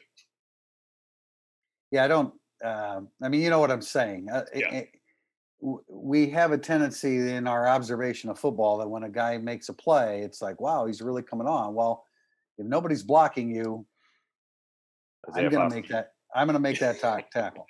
Yeah, 1.91 2.05
I 2.05 2.09
don't. 2.09 2.35
Um, 2.65 3.09
I 3.23 3.29
mean, 3.29 3.43
you 3.43 3.51
know 3.51 3.61
what 3.61 3.71
I'm 3.71 3.83
saying. 3.83 4.29
Uh, 4.31 4.45
Yeah. 4.55 4.75
it- 4.75 4.95
we 5.61 6.31
have 6.31 6.53
a 6.53 6.59
tendency 6.59 7.31
in 7.33 7.47
our 7.47 7.67
observation 7.69 8.31
of 8.31 8.39
football 8.39 8.79
that 8.79 8.89
when 8.89 9.03
a 9.03 9.09
guy 9.09 9.39
makes 9.39 9.69
a 9.69 9.73
play, 9.73 10.21
it's 10.23 10.41
like, 10.41 10.61
wow, 10.61 10.87
he's 10.87 11.03
really 11.03 11.23
coming 11.23 11.47
on. 11.49 11.75
Well, 11.75 12.05
if 12.59 12.67
nobody's 12.67 13.03
blocking 13.03 13.51
you, 13.51 13.85
Isaiah 15.31 15.47
I'm 15.47 15.51
going 15.51 15.69
to 15.71 15.75
make 15.77 15.89
that. 15.89 16.13
I'm 16.35 16.47
going 16.47 16.55
to 16.55 16.61
make 16.61 16.79
that 16.79 17.01
ta- 17.01 17.21
tackle. 17.33 17.67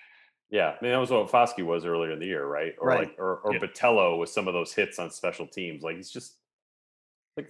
Yeah, 0.50 0.74
I 0.80 0.82
mean 0.82 0.92
that 0.92 0.98
was 0.98 1.10
what 1.10 1.30
Foskey 1.30 1.64
was 1.64 1.84
earlier 1.84 2.12
in 2.12 2.18
the 2.18 2.26
year, 2.26 2.46
right? 2.46 2.74
Or 2.78 2.88
Right. 2.88 3.00
like, 3.00 3.16
or, 3.18 3.38
or 3.38 3.52
Yeah. 3.54 3.60
Botelho 3.60 4.18
with 4.18 4.30
some 4.30 4.48
of 4.48 4.54
those 4.54 4.72
hits 4.72 4.98
on 4.98 5.10
special 5.10 5.46
teams. 5.46 5.82
Like 5.82 5.96
he's 5.96 6.10
just 6.10 6.36
like 7.36 7.48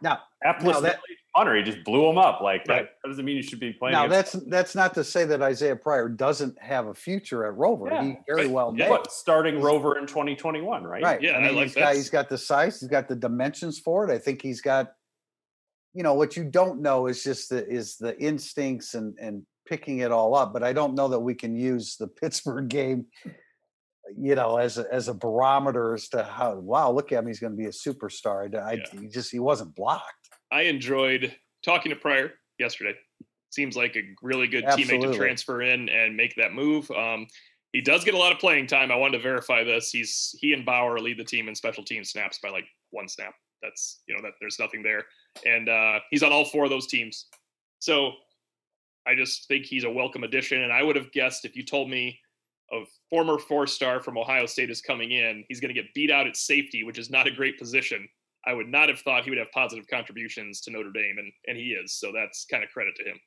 Now, 0.00 0.18
now 0.42 0.80
that- 0.80 1.00
punter. 1.34 1.56
He 1.56 1.62
just 1.62 1.82
blew 1.84 2.08
him 2.08 2.18
up. 2.18 2.40
Like 2.40 2.60
Right. 2.68 2.82
that, 2.84 2.90
that 3.02 3.08
doesn't 3.08 3.24
mean 3.24 3.36
you 3.36 3.42
should 3.42 3.60
be 3.60 3.72
playing. 3.72 3.92
now 3.92 4.06
against- 4.06 4.32
that's 4.34 4.44
that's 4.46 4.74
not 4.74 4.94
to 4.94 5.04
say 5.04 5.24
that 5.24 5.42
Isaiah 5.42 5.76
Pryor 5.76 6.08
doesn't 6.08 6.60
have 6.60 6.86
a 6.88 6.94
future 6.94 7.46
at 7.46 7.54
Rover. 7.56 7.88
Yeah, 7.90 8.02
He 8.04 8.16
very 8.26 8.42
right. 8.46 8.50
well 8.50 8.74
Yeah. 8.76 8.84
may. 8.86 8.90
what 8.90 9.12
starting 9.12 9.60
Rover 9.60 9.98
in 9.98 10.06
2021, 10.06 10.84
right? 10.84 11.02
Right. 11.02 11.22
Yeah, 11.22 11.38
I 11.38 11.46
I 11.46 11.50
like 11.50 11.64
he's 11.68 11.74
got 11.74 11.94
he's 11.94 12.10
got 12.10 12.28
the 12.28 12.38
size, 12.38 12.80
he's 12.80 12.88
got 12.88 13.08
the 13.08 13.16
dimensions 13.16 13.78
for 13.78 14.08
it. 14.08 14.12
I 14.14 14.18
think 14.18 14.42
he's 14.42 14.60
got, 14.60 14.92
you 15.94 16.02
know, 16.02 16.14
what 16.14 16.36
you 16.36 16.44
don't 16.44 16.80
know 16.80 17.06
is 17.06 17.22
just 17.24 17.50
the 17.50 17.66
is 17.66 17.96
the 17.96 18.18
instincts 18.20 18.94
and 18.94 19.16
and 19.20 19.42
picking 19.66 19.98
it 19.98 20.10
all 20.10 20.34
up. 20.34 20.52
But 20.52 20.62
I 20.62 20.72
don't 20.72 20.94
know 20.94 21.08
that 21.08 21.20
we 21.20 21.34
can 21.34 21.54
use 21.56 21.96
the 21.96 22.08
Pittsburgh 22.20 22.68
game, 22.68 23.06
you 24.18 24.34
know, 24.34 24.56
as 24.58 24.76
a, 24.78 24.86
as 24.92 25.08
a 25.08 25.14
barometer 25.14 25.94
as 25.94 26.08
to 26.10 26.24
how 26.24 26.56
wow, 26.56 26.90
look 26.90 27.12
at 27.12 27.20
him, 27.20 27.26
he's 27.26 27.38
going 27.40 27.52
to 27.52 27.56
be 27.56 27.66
a 27.66 27.70
superstar. 27.70 28.54
I, 28.54 28.72
I 28.72 28.82
he 29.00 29.06
just 29.08 29.30
he 29.30 29.38
wasn't 29.38 29.74
blocked. 29.74 30.21
I 30.52 30.62
enjoyed 30.62 31.34
talking 31.64 31.90
to 31.90 31.96
Pryor 31.96 32.32
yesterday. 32.58 32.94
Seems 33.50 33.76
like 33.76 33.96
a 33.96 34.02
really 34.22 34.46
good 34.46 34.64
teammate 34.64 35.02
to 35.02 35.16
transfer 35.16 35.62
in 35.62 35.88
and 35.88 36.16
make 36.16 36.34
that 36.36 36.52
move. 36.52 36.90
Um, 36.90 37.26
he 37.72 37.80
does 37.80 38.04
get 38.04 38.14
a 38.14 38.18
lot 38.18 38.32
of 38.32 38.38
playing 38.38 38.66
time. 38.66 38.92
I 38.92 38.96
wanted 38.96 39.16
to 39.16 39.22
verify 39.22 39.64
this. 39.64 39.90
He's 39.90 40.34
he 40.38 40.52
and 40.52 40.64
Bauer 40.64 40.98
lead 41.00 41.18
the 41.18 41.24
team 41.24 41.48
in 41.48 41.54
special 41.54 41.82
team 41.82 42.04
snaps 42.04 42.38
by 42.42 42.50
like 42.50 42.66
one 42.90 43.08
snap. 43.08 43.34
that's 43.62 44.02
you 44.06 44.14
know 44.14 44.22
that 44.22 44.32
there's 44.40 44.58
nothing 44.58 44.82
there, 44.82 45.04
and 45.46 45.68
uh, 45.68 46.00
he's 46.10 46.22
on 46.22 46.32
all 46.32 46.44
four 46.44 46.64
of 46.64 46.70
those 46.70 46.86
teams. 46.86 47.26
So 47.78 48.12
I 49.06 49.14
just 49.14 49.48
think 49.48 49.64
he's 49.64 49.84
a 49.84 49.90
welcome 49.90 50.22
addition. 50.22 50.62
And 50.62 50.72
I 50.72 50.82
would 50.82 50.96
have 50.96 51.10
guessed 51.12 51.44
if 51.44 51.56
you 51.56 51.64
told 51.64 51.90
me 51.90 52.18
a 52.72 52.82
former 53.10 53.38
four 53.38 53.66
star 53.66 54.00
from 54.00 54.18
Ohio 54.18 54.46
State 54.46 54.70
is 54.70 54.80
coming 54.80 55.12
in, 55.12 55.44
he's 55.48 55.60
going 55.60 55.74
to 55.74 55.80
get 55.80 55.92
beat 55.94 56.10
out 56.10 56.26
at 56.26 56.36
safety, 56.36 56.84
which 56.84 56.98
is 56.98 57.10
not 57.10 57.26
a 57.26 57.30
great 57.30 57.58
position. 57.58 58.08
I 58.46 58.52
would 58.54 58.68
not 58.68 58.88
have 58.88 59.00
thought 59.00 59.24
he 59.24 59.30
would 59.30 59.38
have 59.38 59.52
positive 59.52 59.86
contributions 59.88 60.60
to 60.62 60.70
Notre 60.70 60.90
Dame, 60.92 61.18
and 61.18 61.32
and 61.46 61.56
he 61.56 61.72
is. 61.72 61.94
So 61.94 62.12
that's 62.12 62.44
kind 62.44 62.64
of 62.64 62.70
credit 62.70 62.94
to 62.96 63.04
him. 63.04 63.20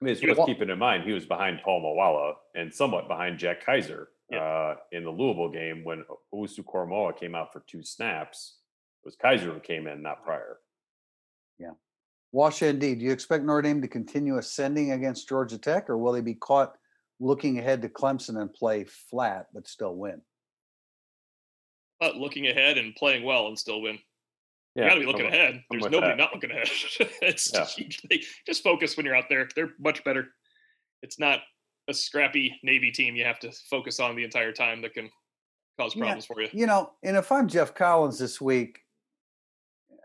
I 0.00 0.04
mean, 0.04 0.12
it's 0.12 0.20
He 0.20 0.28
was- 0.28 0.36
worth 0.38 0.46
keeping 0.46 0.68
in 0.70 0.78
mind 0.78 1.04
he 1.04 1.12
was 1.12 1.24
behind 1.26 1.60
Paul 1.62 1.80
Moala 1.82 2.34
and 2.54 2.72
somewhat 2.74 3.08
behind 3.08 3.38
Jack 3.38 3.64
Kiser 3.64 4.08
Yeah. 4.30 4.42
uh, 4.42 4.76
in 4.92 5.04
the 5.04 5.10
Louisville 5.10 5.48
game 5.50 5.84
when 5.84 6.04
Owusu-Koramoah 6.34 7.18
came 7.18 7.34
out 7.34 7.50
for 7.52 7.60
two 7.60 7.82
snaps. 7.82 8.58
It 9.02 9.06
was 9.06 9.16
Kiser 9.16 9.52
who 9.54 9.60
came 9.60 9.86
in, 9.86 10.02
not 10.02 10.22
Pryor. 10.22 10.60
Wash 12.32 12.60
ND, 12.62 12.80
do 12.80 13.04
you 13.04 13.12
expect 13.12 13.44
Notre 13.44 13.62
Dame 13.62 13.80
to 13.80 13.88
continue 13.88 14.36
ascending 14.36 14.92
against 14.92 15.26
Georgia 15.26 15.56
Tech, 15.56 15.88
or 15.88 15.96
will 15.96 16.12
they 16.12 16.20
be 16.20 16.34
caught 16.34 16.76
looking 17.18 17.58
ahead 17.58 17.80
to 17.80 17.88
Clemson 17.88 18.38
and 18.42 18.52
play 18.52 18.84
flat 18.84 19.46
but 19.54 19.66
still 19.66 19.94
win? 19.96 20.20
But 21.98 22.16
looking 22.16 22.48
ahead 22.48 22.76
and 22.76 22.94
playing 22.94 23.22
well 23.22 23.46
and 23.46 23.58
still 23.58 23.80
win. 23.80 23.98
Yeah, 24.76 24.84
you 24.84 24.88
got 24.88 24.94
to 24.94 25.00
be 25.00 25.06
I'm 25.06 25.12
looking 25.12 25.26
ahead. 25.26 25.62
There's 25.70 25.82
with 25.84 25.92
nobody 25.92 26.12
that. 26.12 26.18
not 26.18 26.34
looking 26.34 26.50
ahead. 26.50 26.68
it's 27.22 27.50
Yeah. 27.52 27.64
just, 27.64 28.06
they- 28.08 28.22
just 28.46 28.62
focus 28.62 28.96
when 28.96 29.06
you're 29.06 29.16
out 29.16 29.24
there. 29.28 29.48
They're 29.56 29.70
much 29.78 30.04
better. 30.04 30.28
It's 31.02 31.18
not 31.18 31.40
a 31.88 31.94
scrappy 31.94 32.58
Navy 32.62 32.90
team 32.90 33.16
you 33.16 33.24
have 33.24 33.38
to 33.40 33.52
focus 33.70 34.00
on 34.00 34.16
the 34.16 34.24
entire 34.24 34.52
time 34.52 34.82
that 34.82 34.92
can 34.94 35.08
cause 35.78 35.94
Yeah. 35.94 36.00
problems 36.02 36.26
for 36.26 36.40
you. 36.40 36.48
You 36.52 36.66
know, 36.66 36.90
and 37.02 37.16
if 37.16 37.30
I'm 37.32 37.48
Geoff 37.48 37.74
Collins 37.74 38.18
this 38.18 38.40
week, 38.40 38.80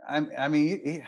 I'm, 0.08 0.30
I 0.38 0.48
mean, 0.48 0.82
y- 0.86 0.92
y- 1.00 1.08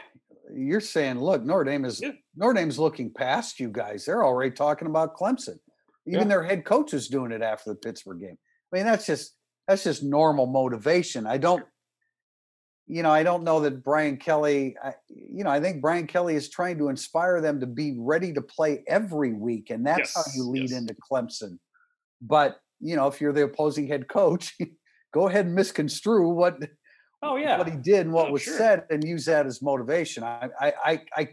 you're 0.55 0.79
saying, 0.81 1.19
look, 1.19 1.43
Notre 1.43 1.63
Dame 1.63 1.85
is 1.85 2.01
Yeah. 2.01 2.11
Notre 2.35 2.53
Dame's 2.53 2.79
looking 2.79 3.11
past 3.13 3.59
you 3.59 3.69
guys. 3.69 4.05
They're 4.05 4.25
already 4.25 4.51
talking 4.51 4.87
about 4.87 5.15
Clemson. 5.15 5.59
Even 6.05 6.21
Yeah. 6.21 6.27
their 6.27 6.43
head 6.43 6.65
coach 6.65 6.93
is 6.93 7.07
doing 7.07 7.31
it 7.31 7.41
after 7.41 7.69
the 7.71 7.75
Pittsburgh 7.75 8.19
game. 8.19 8.37
I 8.71 8.75
mean, 8.77 8.85
that's 8.85 9.05
just 9.05 9.35
that's 9.67 9.83
just 9.85 10.03
normal 10.03 10.45
motivation. 10.45 11.25
I 11.25 11.37
don't, 11.37 11.65
you 12.87 13.01
know, 13.01 13.11
I 13.11 13.23
don't 13.23 13.43
know 13.43 13.61
that 13.61 13.83
Brian 13.83 14.17
Kelly. 14.17 14.75
I, 14.83 14.93
you 15.09 15.43
know, 15.43 15.49
I 15.49 15.59
think 15.59 15.81
Brian 15.81 16.07
Kelly 16.07 16.35
is 16.35 16.49
trying 16.49 16.77
to 16.79 16.89
inspire 16.89 17.39
them 17.41 17.59
to 17.61 17.67
be 17.67 17.95
ready 17.97 18.33
to 18.33 18.41
play 18.41 18.83
every 18.87 19.33
week, 19.33 19.69
and 19.69 19.85
that's 19.85 20.15
how 20.15 20.23
you 20.35 20.43
lead 20.43 20.71
yes. 20.71 20.79
into 20.79 20.95
Clemson. 20.95 21.57
But 22.21 22.57
you 22.79 22.95
know, 22.95 23.07
if 23.07 23.21
you're 23.21 23.33
the 23.33 23.43
opposing 23.43 23.87
head 23.87 24.07
coach, 24.07 24.57
go 25.13 25.27
ahead 25.27 25.45
and 25.45 25.55
misconstrue 25.55 26.29
what 26.29 26.57
Oh 27.23 27.37
yeah, 27.37 27.57
what 27.57 27.69
he 27.69 27.77
did 27.77 28.01
and 28.01 28.13
what 28.13 28.27
Oh, 28.27 28.31
was 28.33 28.41
sure. 28.41 28.57
said 28.57 28.83
and 28.89 29.03
use 29.03 29.25
that 29.25 29.45
as 29.45 29.61
motivation. 29.61 30.23
I, 30.23 30.49
I, 30.59 30.73
I, 30.83 31.01
I, 31.15 31.29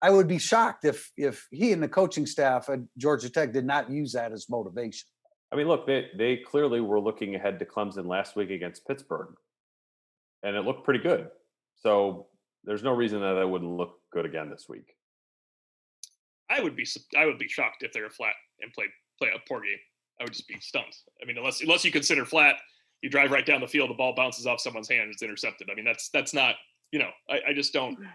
I 0.00 0.10
would 0.10 0.26
be 0.26 0.38
shocked 0.38 0.84
if 0.86 1.10
if 1.16 1.46
he 1.50 1.72
and 1.72 1.82
the 1.82 1.88
coaching 1.88 2.24
staff 2.24 2.70
at 2.70 2.80
Georgia 2.96 3.28
Tech 3.28 3.52
did 3.52 3.66
not 3.66 3.90
use 3.90 4.12
that 4.12 4.32
as 4.32 4.48
motivation. 4.48 5.06
I 5.52 5.56
mean, 5.56 5.68
look, 5.68 5.86
they 5.86 6.08
they 6.16 6.38
clearly 6.38 6.80
were 6.80 7.00
looking 7.00 7.34
ahead 7.34 7.58
to 7.58 7.66
Clemson 7.66 8.06
last 8.06 8.34
week 8.34 8.50
against 8.50 8.86
Pittsburgh, 8.86 9.34
and 10.46 10.56
it 10.56 10.62
looked 10.64 10.84
pretty 10.84 11.00
good. 11.02 11.28
So 11.74 12.28
there's 12.64 12.84
no 12.84 12.92
reason 12.92 13.20
that 13.20 13.34
that 13.34 13.48
wouldn't 13.48 13.70
look 13.70 13.98
good 14.12 14.24
again 14.24 14.48
this 14.48 14.66
week. 14.68 14.94
I 16.48 16.60
would 16.60 16.76
be 16.76 16.86
I 17.18 17.26
would 17.26 17.38
be 17.38 17.48
shocked 17.48 17.82
if 17.82 17.92
they 17.92 18.00
were 18.00 18.10
flat 18.10 18.34
and 18.60 18.72
played 18.72 18.90
play 19.18 19.30
a 19.34 19.38
poor 19.48 19.60
game. 19.60 19.78
I 20.20 20.24
would 20.24 20.32
just 20.32 20.46
be 20.48 20.58
stunned. 20.60 20.94
I 21.20 21.26
mean, 21.26 21.36
unless 21.36 21.60
unless 21.60 21.84
you 21.84 21.90
consider 21.90 22.24
flat, 22.24 22.54
you 23.02 23.10
drive 23.10 23.32
right 23.32 23.44
down 23.44 23.60
the 23.60 23.66
field, 23.66 23.90
the 23.90 23.94
ball 23.94 24.14
bounces 24.14 24.46
off 24.46 24.60
someone's 24.60 24.88
hand, 24.88 25.10
it's 25.10 25.22
intercepted. 25.22 25.68
I 25.70 25.74
mean, 25.74 25.84
that's 25.84 26.08
that's 26.10 26.32
not 26.32 26.54
you 26.92 27.00
know. 27.00 27.10
I, 27.28 27.40
I 27.48 27.52
just 27.52 27.72
don't. 27.72 27.98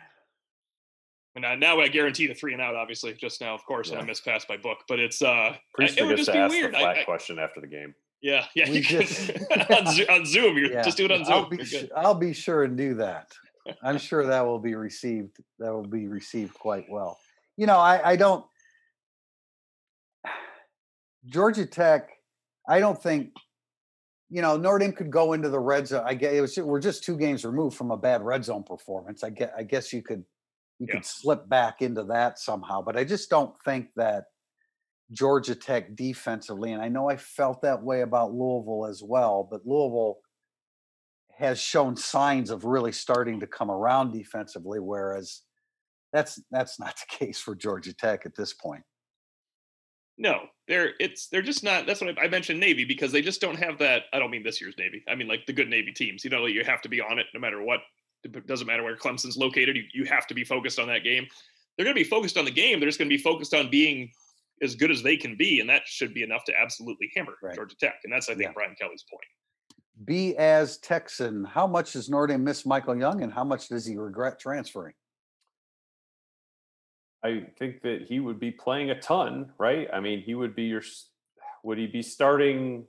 And 1.34 1.46
I, 1.46 1.56
now 1.56 1.80
I 1.80 1.88
guarantee 1.88 2.28
the 2.28 2.34
three 2.34 2.52
and 2.52 2.62
out, 2.62 2.76
obviously, 2.76 3.14
just 3.14 3.40
now, 3.40 3.54
of 3.56 3.64
course, 3.66 3.90
and 3.90 3.98
I 3.98 4.04
missed 4.04 4.26
pass 4.26 4.44
by 4.44 4.58
book. 4.58 4.80
But 4.90 5.00
it's 5.00 5.22
uh, 5.22 5.30
I- 5.30 5.62
Priest 5.74 5.98
it 5.98 6.04
would 6.04 6.18
just 6.18 6.30
be 6.30 6.38
ask 6.38 6.52
weird. 6.52 6.74
the 6.74 6.80
I- 6.80 6.82
flat 6.82 6.98
I- 6.98 7.04
question 7.06 7.40
after 7.40 7.62
the 7.62 7.68
game. 7.68 7.96
Yeah, 8.22 8.46
yeah, 8.56 8.70
We 8.70 8.78
you 8.78 8.82
just- 8.84 9.30
on, 9.72 9.88
on 10.20 10.26
Zoom. 10.26 10.58
You're 10.58 10.72
Yeah, 10.74 10.84
just 10.84 10.98
do 10.98 11.06
it 11.06 11.12
on 11.12 11.22
I'll 11.32 11.50
Zoom. 11.50 11.58
be, 11.58 11.66
sh- 11.66 11.72
good. 11.82 11.92
I'll 11.96 12.14
be 12.16 12.34
sure 12.34 12.64
and 12.64 12.78
do 12.78 12.96
that. 12.96 13.32
I'm 13.84 13.98
sure 13.98 14.26
that 14.26 14.46
will 14.46 14.60
be 14.60 14.76
received. 14.76 15.38
That 15.60 15.72
will 15.74 15.86
be 15.88 16.08
received 16.08 16.54
quite 16.54 16.86
well. 16.90 17.20
You 17.58 17.68
know, 17.68 17.78
I, 17.78 18.12
I 18.12 18.16
don't. 18.16 18.46
Georgia 21.26 21.66
Tech, 21.66 22.10
I 22.68 22.80
don't 22.80 23.02
think. 23.02 23.32
You 24.34 24.42
know, 24.42 24.56
Notre 24.56 24.80
Dame 24.80 24.94
could 24.94 25.12
go 25.12 25.34
into 25.34 25.50
the 25.50 25.60
red 25.60 25.88
zone. 25.90 26.04
I 26.06 26.14
get 26.14 26.34
it 26.34 26.40
was. 26.42 26.58
We're 26.58 26.80
just 26.80 27.04
two 27.04 27.18
games 27.18 27.44
removed 27.44 27.76
from 27.76 27.92
a 27.92 27.98
bad 27.98 28.22
red 28.22 28.46
zone 28.46 28.64
performance. 28.64 29.24
I 29.24 29.30
get. 29.30 29.54
I 29.58 29.64
guess 29.64 29.92
you 29.92 30.02
could. 30.02 30.24
You 30.80 30.88
Yeah. 30.90 30.96
could 30.96 31.06
slip 31.06 31.48
back 31.50 31.82
into 31.84 32.04
that 32.06 32.40
somehow, 32.40 32.82
but 32.82 32.98
I 32.98 33.04
just 33.04 33.30
don't 33.30 33.54
think 33.66 33.90
that 33.98 34.24
Georgia 35.12 35.56
Tech 35.56 35.96
defensively, 35.96 36.72
and 36.72 36.82
I 36.82 36.88
know 36.88 37.10
I 37.10 37.18
felt 37.18 37.62
that 37.62 37.84
way 37.84 38.02
about 38.02 38.34
Louisville 38.34 38.86
as 38.90 39.04
well, 39.04 39.48
but 39.50 39.66
Louisville 39.66 40.20
has 41.38 41.60
shown 41.60 41.96
signs 41.96 42.50
of 42.50 42.66
really 42.66 42.92
starting 42.92 43.40
to 43.40 43.48
come 43.48 43.72
around 43.72 44.14
defensively, 44.14 44.80
whereas 44.80 45.42
that's 46.14 46.42
that's 46.52 46.80
not 46.80 46.96
the 47.10 47.26
case 47.26 47.40
for 47.40 47.56
Georgia 47.56 47.94
Tech 47.94 48.26
at 48.26 48.36
this 48.36 48.54
point. 48.54 48.84
No, 50.18 50.42
they're 50.68 50.92
it's 51.00 51.28
they're 51.28 51.42
just 51.42 51.64
not. 51.64 51.88
That's 51.88 52.02
what 52.02 52.18
I, 52.18 52.26
I 52.26 52.28
mentioned 52.28 52.60
Navy 52.60 52.86
because 52.86 53.12
they 53.12 53.22
just 53.22 53.42
don't 53.42 53.58
have 53.58 53.80
that. 53.80 54.04
I 54.14 54.20
don't 54.20 54.30
mean 54.30 54.44
this 54.44 54.62
year's 54.62 54.76
Navy. 54.78 55.04
I 55.08 55.16
mean 55.16 55.28
like 55.28 55.46
the 55.48 55.54
good 55.54 55.70
Navy 55.70 55.92
teams. 55.92 56.24
You 56.24 56.30
know, 56.30 56.46
you 56.46 56.64
have 56.64 56.82
to 56.84 56.90
be 56.90 57.02
on 57.02 57.18
it 57.18 57.26
no 57.34 57.40
matter 57.40 57.62
what. 57.64 57.80
It 58.24 58.46
doesn't 58.46 58.68
matter 58.68 58.84
where 58.84 58.96
Clemson's 58.96 59.36
located. 59.36 59.76
You, 59.76 59.84
you 59.94 60.06
have 60.06 60.28
to 60.28 60.36
be 60.36 60.44
focused 60.44 60.78
on 60.78 60.88
that 60.90 61.04
game. 61.04 61.26
They're 61.76 61.86
going 61.86 61.96
to 61.96 62.00
be 62.00 62.08
focused 62.08 62.38
on 62.38 62.46
the 62.46 62.52
game. 62.52 62.80
They're 62.80 62.88
just 62.88 63.00
going 63.00 63.10
to 63.10 63.18
be 63.18 63.22
focused 63.22 63.56
on 63.56 63.72
being 63.72 64.12
as 64.62 64.76
good 64.76 64.92
as 64.92 65.02
they 65.04 65.18
can 65.18 65.36
be, 65.36 65.60
and 65.60 65.70
that 65.70 65.88
should 65.88 66.14
be 66.14 66.24
enough 66.24 66.44
to 66.46 66.54
absolutely 66.60 67.12
hammer 67.16 67.34
Right. 67.42 67.56
Georgia 67.56 67.76
Tech. 67.78 67.96
And 68.04 68.14
that's 68.14 68.30
I 68.30 68.34
think 68.34 68.44
Yeah. 68.50 68.52
Brian 68.54 68.76
Kelly's 68.76 69.04
point. 69.10 69.24
Be 70.06 70.36
as 70.38 70.78
Texan, 70.80 71.44
how 71.44 71.68
much 71.68 71.94
does 71.94 72.10
Notre 72.10 72.28
Dame 72.28 72.44
miss 72.44 72.66
Michael 72.66 72.96
Young, 72.96 73.22
and 73.24 73.32
how 73.34 73.44
much 73.44 73.68
does 73.68 73.86
he 73.86 73.96
regret 73.98 74.40
transferring? 74.40 74.94
I 77.24 77.46
think 77.60 77.82
that 77.84 78.04
he 78.08 78.20
would 78.20 78.40
be 78.40 78.52
playing 78.52 78.90
a 78.90 79.00
ton, 79.00 79.52
right? 79.60 79.88
I 79.94 80.00
mean, 80.00 80.22
he 80.22 80.34
would 80.34 80.56
be 80.56 80.64
your. 80.64 80.82
Would 81.64 81.78
he 81.78 81.86
be 81.86 82.02
starting 82.02 82.88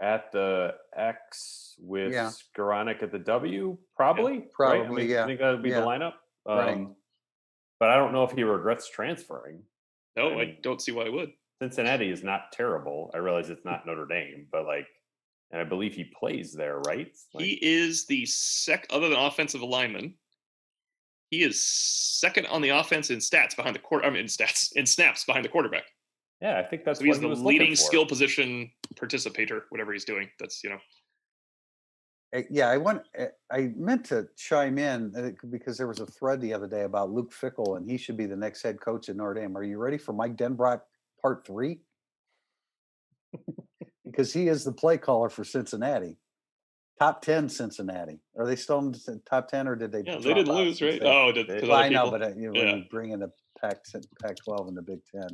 at 0.00 0.32
the 0.32 0.74
X 0.96 1.74
with 1.78 2.12
Yeah. 2.12 2.30
Skowronek 2.30 3.02
at 3.02 3.12
the 3.12 3.18
W? 3.18 3.76
Probably. 3.94 4.32
right? 4.32 4.42
I 4.42 4.78
Probably, 4.78 5.02
mean, 5.02 5.10
yeah. 5.10 5.24
I 5.24 5.26
think 5.26 5.40
that 5.40 5.50
would 5.50 5.62
be 5.62 5.68
Yeah. 5.70 5.80
the 5.80 5.86
lineup. 5.86 6.14
Right. 6.46 6.74
Um, 6.74 6.96
But 7.78 7.90
I 7.90 7.96
don't 7.96 8.12
know 8.12 8.24
if 8.24 8.32
he 8.32 8.42
regrets 8.42 8.88
transferring. 8.88 9.62
No, 10.18 10.38
I 10.38 10.42
I 10.42 10.58
don't 10.62 10.82
see 10.82 10.92
why 10.92 11.04
I 11.06 11.08
would. 11.08 11.32
Cincinnati 11.62 12.10
is 12.10 12.22
not 12.22 12.52
terrible. 12.52 13.10
I 13.14 13.18
realize 13.18 13.50
it's 13.50 13.64
not 13.64 13.86
Notre 13.86 14.06
Dame, 14.06 14.46
but 14.52 14.64
like, 14.66 14.86
and 15.50 15.60
I 15.60 15.64
believe 15.64 15.94
he 15.94 16.04
plays 16.04 16.52
there, 16.52 16.78
right? 16.80 17.10
Like, 17.34 17.44
He 17.44 17.52
is 17.62 18.06
the 18.06 18.26
sec 18.26 18.86
other 18.90 19.08
than 19.08 19.18
offensive 19.18 19.62
lineman. 19.62 20.14
He 21.30 21.42
is 21.42 21.64
second 21.64 22.46
on 22.46 22.62
the 22.62 22.70
offense 22.70 23.10
in 23.10 23.18
stats 23.18 23.56
behind 23.56 23.74
the 23.74 23.80
quarter. 23.80 24.06
I 24.06 24.10
mean, 24.10 24.20
in 24.20 24.26
stats 24.26 24.72
in 24.76 24.86
snaps 24.86 25.24
behind 25.24 25.44
the 25.44 25.48
quarterback. 25.48 25.84
yeah, 26.40 26.58
I 26.58 26.62
think 26.62 26.84
that's 26.84 27.00
so 27.00 27.04
he's 27.04 27.18
he 27.18 27.22
the 27.22 27.34
leading 27.34 27.74
skill 27.76 28.06
position 28.06 28.70
participator, 28.96 29.64
whatever 29.70 29.92
he's 29.92 30.04
doing. 30.04 30.28
That's 30.38 30.62
you 30.64 30.70
know, 30.70 30.78
Yeah, 32.50 32.68
I 32.68 32.76
want. 32.76 33.02
uh, 33.18 33.26
I 33.50 33.72
meant 33.76 34.04
to 34.06 34.28
chime 34.36 34.76
in 34.78 35.14
uh, 35.16 35.30
because 35.50 35.78
there 35.78 35.86
was 35.88 36.00
a 36.00 36.06
thread 36.06 36.40
the 36.42 36.52
other 36.52 36.66
day 36.66 36.82
about 36.82 37.10
Luke 37.10 37.32
Fickell, 37.32 37.78
and 37.78 37.90
he 37.90 37.96
should 37.96 38.18
be 38.18 38.26
the 38.26 38.36
next 38.36 38.62
head 38.62 38.78
coach 38.80 39.08
at 39.08 39.16
Notre 39.16 39.34
Dame. 39.40 39.56
Are 39.56 39.62
you 39.62 39.78
ready 39.78 39.96
for 39.96 40.12
Mike 40.12 40.36
Denbrock 40.36 40.80
Part 41.22 41.46
Three? 41.46 41.80
because 44.04 44.32
he 44.32 44.48
is 44.48 44.64
the 44.64 44.72
play 44.72 44.98
caller 44.98 45.28
for 45.30 45.44
Cincinnati. 45.44 46.16
Top 46.98 47.22
ten 47.22 47.48
Cincinnati. 47.48 48.18
Are 48.38 48.44
they 48.46 48.56
still 48.56 48.78
in 48.80 48.92
the 48.92 49.22
top 49.28 49.48
ten, 49.48 49.68
or 49.68 49.76
did 49.76 49.92
they? 49.92 50.02
yeah, 50.04 50.16
they 50.18 50.34
didn't 50.34 50.54
lose, 50.54 50.82
right? 50.82 51.00
they- 51.00 51.06
Oh, 51.06 51.32
did, 51.32 51.46
They- 51.46 51.66
well, 51.66 51.76
I 51.78 51.88
know, 51.88 52.10
but 52.10 52.22
uh, 52.22 52.28
you 52.36 52.50
know, 52.52 52.60
Yeah. 52.60 52.72
when 52.72 52.78
you 52.78 52.84
bring 52.90 53.10
in 53.12 53.20
the 53.20 53.30
Pac 53.60 53.78
Pac 54.20 54.36
twelve 54.44 54.68
and 54.68 54.76
the 54.76 54.82
Big 54.82 55.00
Ten. 55.14 55.28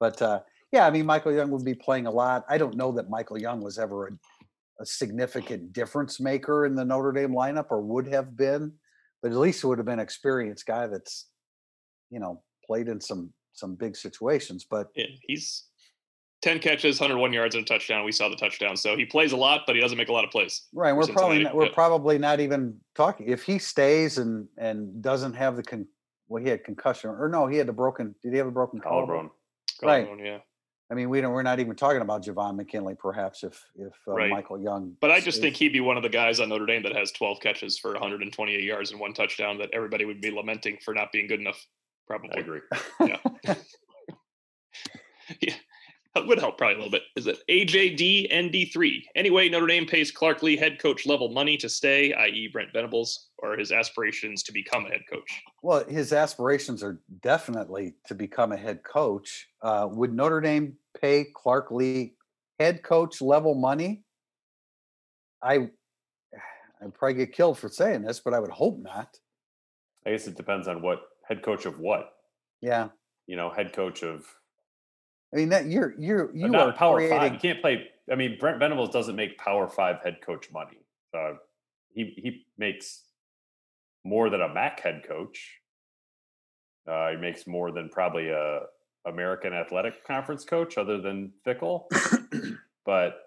But 0.00 0.22
uh, 0.22 0.40
yeah, 0.72 0.86
I 0.86 0.90
mean, 0.90 1.04
Michael 1.06 1.32
Young 1.34 1.50
would 1.50 1.64
be 1.64 1.74
playing 1.74 2.06
a 2.06 2.10
lot. 2.10 2.44
I 2.48 2.56
don't 2.58 2.76
know 2.76 2.92
that 2.92 3.10
Michael 3.10 3.38
Young 3.38 3.60
was 3.60 3.78
ever 3.78 4.06
a, 4.06 4.10
a 4.80 4.86
significant 4.86 5.72
difference 5.72 6.20
maker 6.20 6.66
in 6.66 6.74
the 6.74 6.84
Notre 6.84 7.12
Dame 7.12 7.32
lineup, 7.32 7.66
or 7.70 7.80
would 7.80 8.06
have 8.08 8.36
been. 8.36 8.72
But 9.22 9.32
at 9.32 9.38
least 9.38 9.64
it 9.64 9.66
would 9.66 9.78
have 9.78 9.86
been 9.86 9.94
an 9.94 10.04
experienced 10.04 10.66
guy 10.66 10.86
that's, 10.86 11.26
you 12.10 12.20
know, 12.20 12.42
played 12.64 12.88
in 12.88 13.00
some 13.00 13.32
some 13.52 13.74
big 13.74 13.96
situations. 13.96 14.64
But 14.68 14.88
Yeah, 14.94 15.06
he's 15.22 15.64
ten 16.42 16.58
catches, 16.60 16.98
hundred 16.98 17.18
one 17.18 17.32
yards, 17.32 17.54
and 17.54 17.64
a 17.64 17.66
touchdown. 17.66 18.04
We 18.04 18.12
saw 18.12 18.28
the 18.28 18.36
touchdown, 18.36 18.76
so 18.76 18.96
he 18.96 19.04
plays 19.04 19.32
a 19.32 19.36
lot, 19.36 19.62
but 19.66 19.74
he 19.74 19.82
doesn't 19.82 19.98
make 19.98 20.08
a 20.08 20.12
lot 20.12 20.24
of 20.24 20.30
plays. 20.30 20.66
right, 20.72 20.92
we're 20.92 21.06
probably 21.06 21.42
not, 21.42 21.54
we're 21.54 21.66
yeah. 21.66 21.74
probably 21.74 22.18
not 22.18 22.40
even 22.40 22.76
talking. 22.94 23.28
If 23.28 23.42
he 23.42 23.58
stays 23.58 24.18
and 24.18 24.46
and 24.56 25.02
doesn't 25.02 25.34
have 25.34 25.56
the 25.56 25.62
con, 25.62 25.86
well, 26.28 26.42
he 26.42 26.48
had 26.48 26.62
concussion, 26.64 27.10
or 27.10 27.28
no, 27.28 27.46
he 27.46 27.56
had 27.56 27.68
a 27.68 27.72
broken. 27.72 28.14
Did 28.22 28.32
he 28.32 28.38
have 28.38 28.46
a 28.46 28.52
broken 28.52 28.80
collarbone? 28.80 29.08
collarbone. 29.08 29.30
Right. 29.82 30.06
Collarbone, 30.06 30.24
Yeah. 30.24 30.38
I 30.90 30.94
mean, 30.94 31.10
we 31.10 31.20
don't. 31.20 31.32
We're 31.32 31.42
not 31.42 31.60
even 31.60 31.76
talking 31.76 32.00
about 32.00 32.24
Javon 32.24 32.56
McKinley, 32.56 32.94
perhaps 32.94 33.44
if 33.44 33.62
if 33.76 33.92
uh, 34.08 34.12
Right. 34.12 34.30
Michael 34.30 34.58
Young. 34.60 34.96
But 35.00 35.10
I 35.10 35.20
just 35.20 35.36
stays- 35.38 35.42
think 35.42 35.56
he'd 35.56 35.72
be 35.72 35.80
one 35.80 35.96
of 35.98 36.02
the 36.02 36.08
guys 36.08 36.40
on 36.40 36.48
Notre 36.48 36.64
Dame 36.66 36.82
that 36.84 36.96
has 36.96 37.12
12 37.12 37.40
catches 37.40 37.78
for 37.78 37.92
128 37.92 38.62
yards 38.62 38.90
and 38.90 38.98
one 39.00 39.12
touchdown 39.12 39.58
that 39.58 39.68
everybody 39.74 40.04
would 40.06 40.20
be 40.22 40.30
lamenting 40.30 40.78
for 40.84 40.94
not 40.94 41.12
being 41.12 41.26
good 41.26 41.40
enough. 41.40 41.62
Probably. 42.06 42.30
I 42.36 42.40
agree. 42.40 42.60
yeah, 43.00 43.18
that 43.44 43.58
would 46.16 46.38
help 46.38 46.58
probably 46.58 46.74
a 46.74 46.78
little 46.78 46.90
bit. 46.90 47.02
Is 47.16 47.26
it 47.26 47.38
AJD 47.48 48.32
ND3? 48.32 49.02
Anyway, 49.14 49.48
Notre 49.48 49.66
Dame 49.66 49.86
pays 49.86 50.10
Clark 50.10 50.42
Lea 50.42 50.56
head 50.56 50.78
coach 50.80 51.06
level 51.06 51.30
money 51.30 51.56
to 51.58 51.68
stay, 51.68 52.12
i.e., 52.12 52.48
Brent 52.52 52.72
Venables, 52.72 53.28
or 53.38 53.56
his 53.56 53.72
aspirations 53.72 54.42
to 54.44 54.52
become 54.52 54.86
a 54.86 54.88
head 54.90 55.02
coach. 55.10 55.42
Well, 55.62 55.84
his 55.84 56.12
aspirations 56.12 56.82
are 56.82 57.00
definitely 57.22 57.94
to 58.06 58.14
become 58.14 58.52
a 58.52 58.56
head 58.56 58.82
coach. 58.82 59.48
Uh, 59.62 59.88
would 59.90 60.12
Notre 60.14 60.40
Dame 60.40 60.74
pay 61.00 61.26
Clark 61.34 61.70
Lea 61.70 62.14
head 62.58 62.82
coach 62.82 63.20
level 63.20 63.54
money? 63.54 64.04
I 65.42 65.70
I'd 66.82 66.94
probably 66.94 67.14
get 67.14 67.32
killed 67.32 67.58
for 67.58 67.68
saying 67.68 68.02
this, 68.02 68.20
but 68.20 68.34
I 68.34 68.40
would 68.40 68.50
hope 68.50 68.78
not. 68.80 69.16
I 70.06 70.10
guess 70.10 70.26
it 70.26 70.36
depends 70.36 70.68
on 70.68 70.80
what 70.80 71.00
head 71.26 71.42
coach 71.42 71.66
of 71.66 71.78
what. 71.78 72.12
Yeah, 72.60 72.88
You 73.26 73.36
know, 73.36 73.50
head 73.50 73.72
coach 73.72 74.02
of 74.02 74.26
I 75.32 75.36
mean 75.36 75.50
that 75.50 75.66
you're 75.66 75.94
you're 75.98 76.34
you 76.34 76.48
not 76.48 76.68
are 76.68 76.72
power 76.72 76.96
creating. 76.96 77.18
five. 77.18 77.32
You 77.34 77.38
can't 77.38 77.60
play. 77.60 77.88
I 78.10 78.14
mean, 78.14 78.38
Brent 78.38 78.58
Venables 78.58 78.90
doesn't 78.90 79.16
make 79.16 79.36
power 79.36 79.68
five 79.68 79.96
head 80.02 80.18
coach 80.24 80.50
money. 80.52 80.78
Uh, 81.14 81.34
he 81.92 82.14
he 82.16 82.46
makes 82.56 83.02
more 84.04 84.30
than 84.30 84.40
a 84.40 84.48
MAC 84.48 84.80
head 84.80 85.02
coach. 85.06 85.58
Uh, 86.86 87.10
he 87.10 87.16
makes 87.16 87.46
more 87.46 87.70
than 87.70 87.90
probably 87.90 88.30
a 88.30 88.60
American 89.06 89.52
Athletic 89.52 90.06
Conference 90.06 90.44
coach, 90.44 90.78
other 90.78 91.00
than 91.00 91.32
Fickell. 91.46 91.84
but 92.86 93.20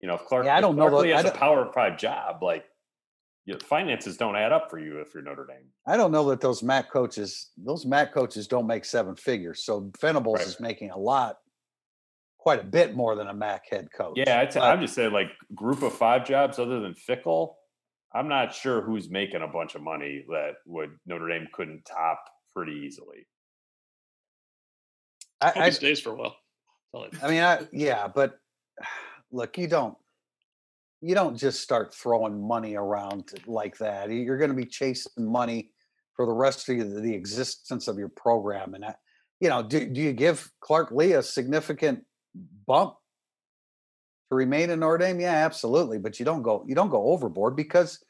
you 0.00 0.08
know, 0.08 0.14
if 0.14 0.24
Clark, 0.26 0.44
Yeah, 0.44 0.56
I 0.56 0.60
don't 0.60 0.76
know 0.76 0.88
Clark 0.88 1.06
I 1.06 1.16
has 1.16 1.24
a 1.24 1.30
power 1.30 1.70
five 1.72 1.98
job, 1.98 2.42
like 2.42 2.64
you 3.48 3.54
know, 3.54 3.60
finances 3.60 4.18
don't 4.18 4.36
add 4.36 4.52
up 4.52 4.68
for 4.68 4.78
you 4.78 5.00
if 5.00 5.14
you're 5.14 5.22
Notre 5.22 5.46
Dame. 5.46 5.64
I 5.86 5.96
don't 5.96 6.12
know 6.12 6.28
that 6.28 6.42
those 6.42 6.62
Mac 6.62 6.90
coaches, 6.92 7.48
those 7.56 7.86
Mac 7.86 8.12
coaches 8.12 8.46
don't 8.46 8.66
make 8.66 8.84
seven 8.84 9.16
figures. 9.16 9.64
So 9.64 9.90
Venables 10.02 10.40
Right. 10.40 10.46
is 10.46 10.60
making 10.60 10.90
a 10.90 10.98
lot, 10.98 11.38
quite 12.36 12.60
a 12.60 12.64
bit 12.64 12.94
more 12.94 13.16
than 13.16 13.28
a 13.28 13.32
Mac 13.32 13.62
head 13.70 13.88
coach. 13.90 14.18
Yeah, 14.18 14.40
I'd 14.40 14.52
say, 14.52 14.60
But- 14.60 14.70
I'm 14.70 14.82
just 14.82 14.94
saying, 14.94 15.12
like 15.12 15.28
group 15.54 15.80
of 15.80 15.94
five 15.94 16.26
jobs 16.26 16.58
other 16.58 16.80
than 16.80 16.92
Fickell. 16.92 17.54
I'm 18.14 18.28
not 18.28 18.52
sure 18.52 18.82
who's 18.82 19.08
making 19.08 19.40
a 19.40 19.48
bunch 19.48 19.74
of 19.74 19.80
money 19.80 20.26
that 20.28 20.56
would 20.66 20.98
Notre 21.06 21.28
Dame 21.28 21.48
couldn't 21.54 21.86
top 21.86 22.22
pretty 22.54 22.72
easily. 22.72 23.26
Hope 25.42 25.56
I, 25.56 25.60
I, 25.64 25.70
stays 25.70 26.00
for 26.00 26.10
a 26.10 26.16
while. 26.16 26.36
I 27.22 27.30
mean, 27.30 27.42
I, 27.42 27.66
yeah, 27.72 28.08
but 28.08 28.38
look, 29.32 29.56
you 29.56 29.68
don't, 29.68 29.96
you 31.00 31.14
don't 31.14 31.36
just 31.36 31.60
start 31.60 31.94
throwing 31.94 32.46
money 32.46 32.74
around 32.74 33.32
like 33.46 33.78
that. 33.78 34.10
You're 34.10 34.38
going 34.38 34.50
to 34.50 34.56
be 34.56 34.64
chasing 34.64 35.30
money 35.30 35.70
for 36.14 36.26
the 36.26 36.32
rest 36.32 36.68
of 36.68 37.02
the, 37.02 37.14
existence 37.14 37.86
of 37.86 37.98
your 37.98 38.08
program. 38.08 38.74
And, 38.74 38.84
I, 38.84 38.94
you 39.40 39.48
know, 39.48 39.62
do, 39.62 39.86
do 39.86 40.00
you 40.00 40.12
give 40.12 40.50
Clark 40.60 40.90
Lea 40.90 41.12
a 41.12 41.22
significant 41.22 42.04
bump 42.66 42.94
to 44.30 44.34
remain 44.34 44.70
in 44.70 44.80
Notre 44.80 44.98
Dame? 44.98 45.20
Yeah, 45.20 45.44
absolutely. 45.44 45.98
But 45.98 46.18
you 46.18 46.24
don't 46.24 46.42
go, 46.42 46.64
you 46.66 46.74
don't 46.74 46.90
go 46.90 47.12
overboard 47.12 47.54
because 47.54 48.02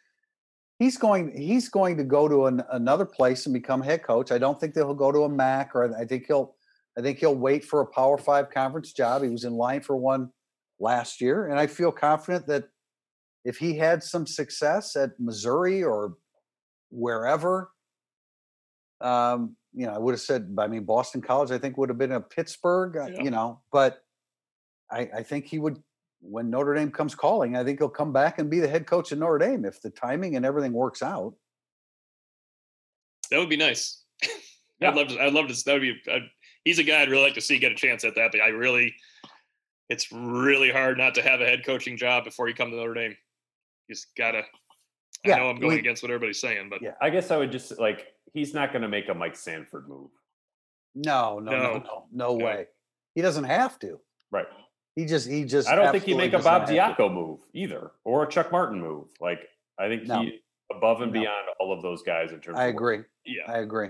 he's 0.78 0.96
going, 0.96 1.36
he's 1.36 1.68
going 1.68 1.98
to 1.98 2.04
go 2.04 2.26
to 2.26 2.46
an, 2.46 2.62
another 2.72 3.04
place 3.04 3.44
and 3.44 3.52
become 3.52 3.82
head 3.82 4.02
coach. 4.02 4.32
I 4.32 4.38
don't 4.38 4.58
think 4.58 4.72
that 4.72 4.80
he'll 4.80 4.94
go 4.94 5.12
to 5.12 5.24
a 5.24 5.28
MAC 5.28 5.74
or 5.74 5.94
I 5.94 6.06
think 6.06 6.24
he'll, 6.26 6.54
I 6.96 7.02
think 7.02 7.18
he'll 7.18 7.36
wait 7.36 7.64
for 7.64 7.82
a 7.82 7.86
Power 7.86 8.16
Five 8.16 8.50
conference 8.50 8.92
job. 8.92 9.22
He 9.22 9.28
was 9.28 9.44
in 9.44 9.52
line 9.52 9.82
for 9.82 9.96
one 9.96 10.30
last 10.80 11.20
year, 11.20 11.46
and 11.46 11.58
I 11.58 11.66
feel 11.66 11.92
confident 11.92 12.46
that 12.48 12.64
if 13.44 13.58
he 13.58 13.76
had 13.76 14.02
some 14.02 14.26
success 14.26 14.96
at 14.96 15.10
Missouri 15.18 15.82
or 15.82 16.14
wherever, 16.90 17.70
um, 19.00 19.56
you 19.74 19.86
know, 19.86 19.92
I 19.92 19.98
would 19.98 20.12
have 20.12 20.20
said. 20.20 20.54
I 20.58 20.66
mean, 20.66 20.84
Boston 20.84 21.20
College, 21.20 21.50
I 21.50 21.58
think 21.58 21.76
would 21.76 21.88
have 21.88 21.98
been 21.98 22.12
a 22.12 22.20
Pittsburgh, 22.20 22.96
uh, 22.96 23.06
Yeah. 23.06 23.22
you 23.22 23.30
know, 23.30 23.60
but 23.70 24.02
I, 24.90 25.08
I 25.16 25.22
think 25.22 25.46
he 25.46 25.58
would. 25.58 25.82
When 26.20 26.50
Notre 26.50 26.74
Dame 26.74 26.90
comes 26.90 27.14
calling, 27.14 27.54
I 27.56 27.62
think 27.62 27.78
he'll 27.78 27.88
come 27.88 28.12
back 28.12 28.40
and 28.40 28.50
be 28.50 28.58
the 28.58 28.66
head 28.66 28.86
coach 28.86 29.12
of 29.12 29.20
Notre 29.20 29.38
Dame 29.38 29.64
if 29.64 29.80
the 29.80 29.90
timing 29.90 30.34
and 30.34 30.44
everything 30.44 30.72
works 30.72 31.00
out. 31.00 31.34
That 33.30 33.38
would 33.38 33.48
be 33.50 33.56
nice. 33.56 34.02
Yeah. 34.80 34.90
I'd 34.90 34.94
love 34.96 35.08
to. 35.08 35.20
I'd 35.20 35.32
love 35.32 35.48
to. 35.48 35.64
That 35.64 35.72
would 35.72 35.82
be. 35.82 36.00
I'd, 36.08 36.30
he's 36.64 36.78
a 36.78 36.84
guy 36.84 37.02
I'd 37.02 37.08
really 37.10 37.24
like 37.24 37.34
to 37.34 37.40
see 37.40 37.58
get 37.58 37.72
a 37.72 37.74
chance 37.74 38.04
at 38.04 38.14
that. 38.14 38.30
But 38.30 38.40
I 38.40 38.48
really, 38.50 38.94
it's 39.88 40.12
really 40.12 40.70
hard 40.70 40.98
not 40.98 41.16
to 41.16 41.22
have 41.22 41.40
a 41.40 41.44
head 41.44 41.66
coaching 41.66 41.96
job 41.96 42.22
before 42.22 42.48
you 42.48 42.54
come 42.54 42.70
to 42.70 42.76
Notre 42.76 42.94
Dame. 42.94 43.16
You 43.88 43.94
just 43.94 44.14
gotta. 44.16 44.42
Yeah, 45.24 45.36
I 45.36 45.38
know 45.38 45.48
I'm 45.50 45.56
going 45.58 45.72
we- 45.74 45.78
against 45.80 46.02
what 46.02 46.10
everybody's 46.10 46.40
saying, 46.40 46.68
but 46.70 46.80
Yeah. 46.82 46.92
I 47.00 47.10
guess 47.10 47.30
I 47.30 47.36
would 47.38 47.50
just 47.50 47.78
like 47.78 48.06
he's 48.32 48.54
not 48.54 48.70
going 48.72 48.82
to 48.82 48.88
make 48.88 49.08
a 49.08 49.14
Mike 49.14 49.34
Sanford 49.36 49.88
move, 49.88 50.10
No, 50.94 51.38
no, 51.38 51.50
no, 51.50 51.58
No. 51.58 51.72
no, 51.78 52.06
no 52.12 52.36
No. 52.38 52.44
way. 52.44 52.66
He 53.14 53.22
doesn't 53.22 53.44
have 53.44 53.78
to. 53.80 53.98
right? 54.30 54.46
He 54.94 55.06
just, 55.06 55.26
he 55.28 55.44
just. 55.44 55.68
I 55.68 55.74
don't 55.76 55.90
think 55.92 56.04
he'd 56.04 56.16
make 56.16 56.32
a 56.34 56.38
Bob 56.38 56.62
not 56.62 56.68
have 56.68 56.96
to. 56.96 57.02
Diaco 57.02 57.12
move 57.12 57.40
either, 57.54 57.92
or 58.04 58.24
a 58.24 58.28
Chuck 58.28 58.52
Martin 58.52 58.80
move. 58.80 59.08
Like 59.20 59.40
I 59.78 59.88
think 59.88 60.06
No. 60.06 60.22
he 60.22 60.40
above 60.70 61.00
and 61.00 61.12
No. 61.12 61.20
beyond 61.20 61.48
all 61.58 61.72
of 61.72 61.82
those 61.82 62.02
guys 62.02 62.30
in 62.32 62.40
terms. 62.40 62.58
I 62.58 62.64
of 62.66 62.74
what- 62.74 62.80
agree. 62.80 63.04
yeah, 63.24 63.50
I 63.50 63.58
agree. 63.58 63.88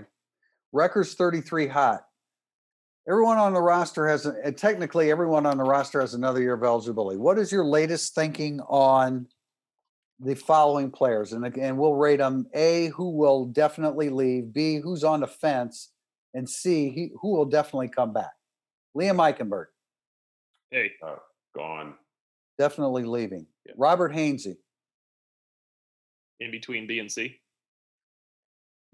Records 0.71 1.13
33 1.15 1.67
hot. 1.67 2.05
Everyone 3.07 3.37
on 3.37 3.53
the 3.53 3.61
roster 3.61 4.07
has, 4.07 4.25
a- 4.27 4.35
and 4.45 4.55
technically 4.55 5.09
everyone 5.11 5.45
on 5.47 5.57
the 5.57 5.63
roster 5.63 5.99
has 5.99 6.13
another 6.13 6.41
year 6.41 6.53
of 6.53 6.63
eligibility. 6.63 7.17
What 7.17 7.39
is 7.39 7.51
your 7.51 7.65
latest 7.65 8.13
thinking 8.13 8.61
on 8.61 9.27
the 10.19 10.35
following 10.35 10.91
players? 10.91 11.33
And 11.33 11.45
again, 11.45 11.77
we'll 11.77 11.95
rate 11.95 12.17
them 12.17 12.47
A, 12.53 12.87
who 12.87 13.09
will 13.11 13.45
definitely 13.45 14.09
leave, 14.09 14.53
B, 14.53 14.77
who's 14.77 15.03
on 15.03 15.21
the 15.21 15.27
fence, 15.27 15.91
and 16.33 16.47
C, 16.49 16.89
he, 16.89 17.11
who 17.21 17.29
will 17.35 17.45
definitely 17.45 17.89
come 17.89 18.13
back. 18.13 18.31
Liam 18.97 19.17
Eichenberg, 19.17 19.65
hey, 20.71 20.91
uh, 21.05 21.15
Gone. 21.55 21.93
definitely 22.57 23.03
leaving. 23.03 23.45
Yeah. 23.65 23.73
Robert 23.77 24.13
Hainsey, 24.13 24.57
in 26.39 26.51
between 26.51 26.87
B 26.87 26.99
and 26.99 27.11
C. 27.11 27.39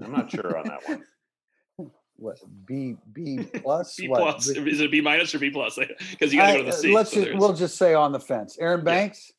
I'm 0.04 0.12
not 0.12 0.30
sure 0.30 0.58
on 0.58 0.68
that 0.68 0.88
one. 0.90 1.04
what, 2.18 2.38
B, 2.66 2.98
B 3.14 3.40
plus? 3.64 3.96
B 3.96 4.08
what? 4.10 4.20
plus. 4.22 4.48
Is 4.50 4.82
it 4.82 4.92
B 4.92 5.00
minus 5.02 5.34
or 5.34 5.40
B 5.40 5.50
plus? 5.50 5.78
Because 6.12 6.34
you 6.34 6.40
got 6.40 6.48
to 6.48 6.54
go 6.54 6.58
to 6.60 6.64
the 6.66 6.70
I- 6.70 6.80
C. 6.82 6.94
let's 6.94 7.10
so 7.12 7.16
just, 7.16 7.26
there's- 7.26 7.40
we'll 7.40 7.54
just 7.54 7.78
say 7.78 7.94
on 7.94 8.12
the 8.12 8.20
fence. 8.20 8.58
Aaron 8.60 8.84
Banks, 8.84 9.32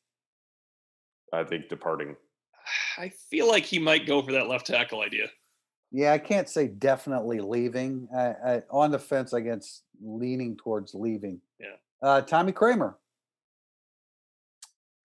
I 1.32 1.44
think 1.44 1.68
departing. 1.68 2.16
I 2.98 3.10
feel 3.30 3.48
like 3.48 3.64
he 3.64 3.78
might 3.78 4.06
go 4.06 4.22
for 4.22 4.32
that 4.32 4.48
left 4.48 4.66
tackle 4.66 5.00
idea. 5.00 5.28
Yeah, 5.92 6.12
I 6.12 6.18
can't 6.18 6.48
say 6.48 6.66
definitely 6.66 7.40
leaving. 7.40 8.08
I, 8.14 8.24
I, 8.44 8.62
on 8.70 8.90
the 8.90 8.98
fence 8.98 9.32
against 9.32 9.84
leaning 10.02 10.56
towards 10.56 10.94
leaving. 10.94 11.40
Yeah. 11.60 11.76
Uh, 12.02 12.20
Tommy 12.22 12.52
Kramer, 12.52 12.98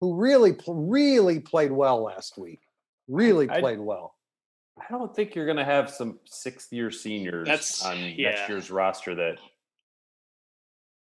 who 0.01 0.17
really, 0.17 0.57
really 0.67 1.41
played 1.41 1.73
well 1.73 2.03
last 2.03 2.39
week. 2.39 2.61
Really 3.09 3.49
I- 3.51 3.61
played 3.61 3.81
well. 3.81 4.15
I 4.81 4.91
don't 4.91 5.15
think 5.15 5.35
you're 5.35 5.45
going 5.45 5.59
to 5.59 5.65
have 5.67 5.91
some 5.91 6.19
sixth 6.25 6.73
year 6.73 6.91
seniors 6.91 7.47
That's- 7.47 7.85
on 7.85 7.99
yeah. 7.99 8.31
next 8.31 8.49
year's 8.49 8.71
roster 8.71 9.15
that. 9.15 9.39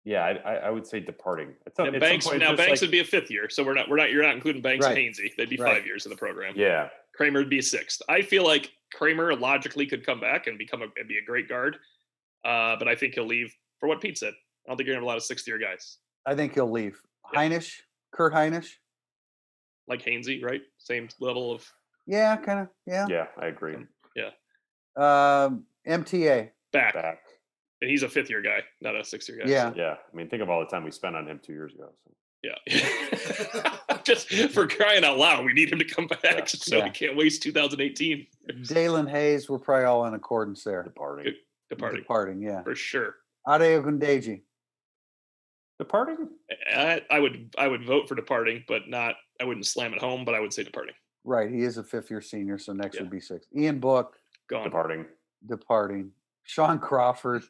Yeah, 0.04 0.24
I, 0.24 0.30
I, 0.30 0.54
I 0.56 0.70
would 0.70 0.86
say 0.86 0.98
departing. 1.00 1.54
At 1.66 1.76
some- 1.76 1.86
And 1.86 1.96
at 1.96 2.02
some 2.02 2.08
Banks 2.10 2.26
point, 2.26 2.40
now 2.40 2.56
Banks 2.56 2.70
like- 2.70 2.80
would 2.80 2.90
be 2.90 2.98
a 3.00 3.04
fifth 3.04 3.30
year, 3.30 3.48
so 3.48 3.62
we're 3.62 3.74
not 3.74 3.88
we're 3.88 3.96
not 3.96 4.10
you're 4.10 4.22
not 4.22 4.34
including 4.34 4.60
Banks 4.62 4.84
Right. 4.86 4.96
and 4.98 5.14
Hainsey. 5.14 5.34
They'd 5.36 5.48
be 5.48 5.56
Right. 5.56 5.76
five 5.76 5.86
years 5.86 6.06
in 6.06 6.10
the 6.10 6.16
program. 6.16 6.54
Yeah, 6.56 6.88
Kramer 7.14 7.38
would 7.40 7.48
be 7.50 7.58
a 7.58 7.62
sixth. 7.62 8.02
I 8.08 8.22
feel 8.22 8.44
like 8.44 8.72
Kramer 8.92 9.34
logically 9.34 9.86
could 9.86 10.04
come 10.04 10.18
back 10.20 10.46
and 10.48 10.58
become 10.58 10.82
a 10.82 10.86
and 10.96 11.06
be 11.08 11.18
a 11.18 11.22
great 11.24 11.48
guard, 11.48 11.76
uh, 12.44 12.76
but 12.76 12.88
I 12.88 12.96
think 12.96 13.14
he'll 13.14 13.26
leave 13.26 13.54
for 13.78 13.88
what 13.88 14.00
Pete 14.00 14.18
said. 14.18 14.32
I 14.66 14.70
don't 14.70 14.76
think 14.76 14.86
you're 14.86 14.94
gonna 14.94 15.02
have 15.04 15.06
a 15.06 15.08
lot 15.08 15.16
of 15.18 15.22
sixth 15.24 15.46
year 15.46 15.58
guys 15.58 15.98
I 16.26 16.34
think 16.34 16.54
he'll 16.54 16.70
leave. 16.70 17.00
Yeah. 17.32 17.40
Hinish, 17.48 17.80
Kurt 18.12 18.32
Hinish. 18.32 18.74
like 19.88 20.02
Hainsey, 20.04 20.42
right? 20.42 20.62
Same 20.78 21.08
level 21.20 21.50
of 21.52 21.68
Yeah, 22.06 22.36
kind 22.36 22.60
of. 22.60 22.68
Yeah. 22.86 23.06
yeah, 23.08 23.26
I 23.40 23.46
agree. 23.46 23.76
Yeah. 24.16 24.30
Um, 24.96 25.64
MTA. 25.86 26.50
back, 26.72 26.94
Back. 26.94 27.20
And 27.82 27.90
he's 27.90 28.04
a 28.04 28.08
fifth 28.08 28.30
year 28.30 28.40
guy, 28.40 28.60
not 28.80 28.94
a 28.94 29.04
sixth 29.04 29.28
year 29.28 29.38
guy. 29.38 29.50
Yeah. 29.50 29.72
Yeah, 29.74 29.94
I 30.12 30.16
mean, 30.16 30.28
think 30.30 30.40
of 30.40 30.48
all 30.48 30.60
the 30.60 30.66
time 30.66 30.84
we 30.84 30.92
spent 30.92 31.16
on 31.16 31.26
him 31.28 31.40
two 31.44 31.52
years 31.52 31.74
ago. 31.74 31.88
So. 32.06 32.14
Yeah. 32.44 33.98
Just 34.04 34.28
for 34.52 34.66
crying 34.68 35.04
out 35.04 35.18
loud, 35.18 35.44
we 35.44 35.52
need 35.52 35.72
him 35.72 35.80
to 35.80 35.84
come 35.84 36.06
back, 36.06 36.48
so 36.48 36.76
Yeah. 36.78 36.84
we 36.84 36.90
can't 36.90 37.16
waste 37.16 37.42
2018 37.42 38.26
Daelin 38.62 39.10
Hayes. 39.10 39.50
We're 39.50 39.58
probably 39.58 39.84
all 39.84 40.06
in 40.06 40.14
accordance 40.14 40.62
there. 40.64 40.84
Departing. 40.84 41.34
Departing 41.70 42.00
Departing. 42.00 42.40
Yeah. 42.42 42.62
for 42.62 42.74
sure. 42.76 43.16
Ade 43.48 43.62
Ogundeji. 43.82 44.42
Departing? 45.80 46.28
I, 46.72 47.02
I 47.10 47.18
would 47.18 47.52
I 47.58 47.66
would 47.66 47.84
vote 47.84 48.08
for 48.08 48.14
departing, 48.14 48.62
but 48.68 48.88
not 48.88 49.16
I 49.40 49.44
wouldn't 49.44 49.66
slam 49.66 49.92
it 49.92 50.00
home, 50.00 50.24
but 50.24 50.34
I 50.36 50.40
would 50.40 50.52
say 50.52 50.62
departing. 50.62 50.94
Right. 51.24 51.50
He 51.50 51.62
is 51.62 51.78
a 51.78 51.82
fifth 51.82 52.10
year 52.10 52.20
senior, 52.20 52.58
so 52.58 52.72
next 52.72 52.96
Yeah. 52.96 53.02
would 53.02 53.10
be 53.10 53.20
six. 53.20 53.46
Ian 53.56 53.80
Book 53.80 54.16
Gone. 54.48 54.64
Departing. 54.64 55.06
departing. 55.46 56.12
Shaun 56.44 56.78
Crawford. 56.78 57.42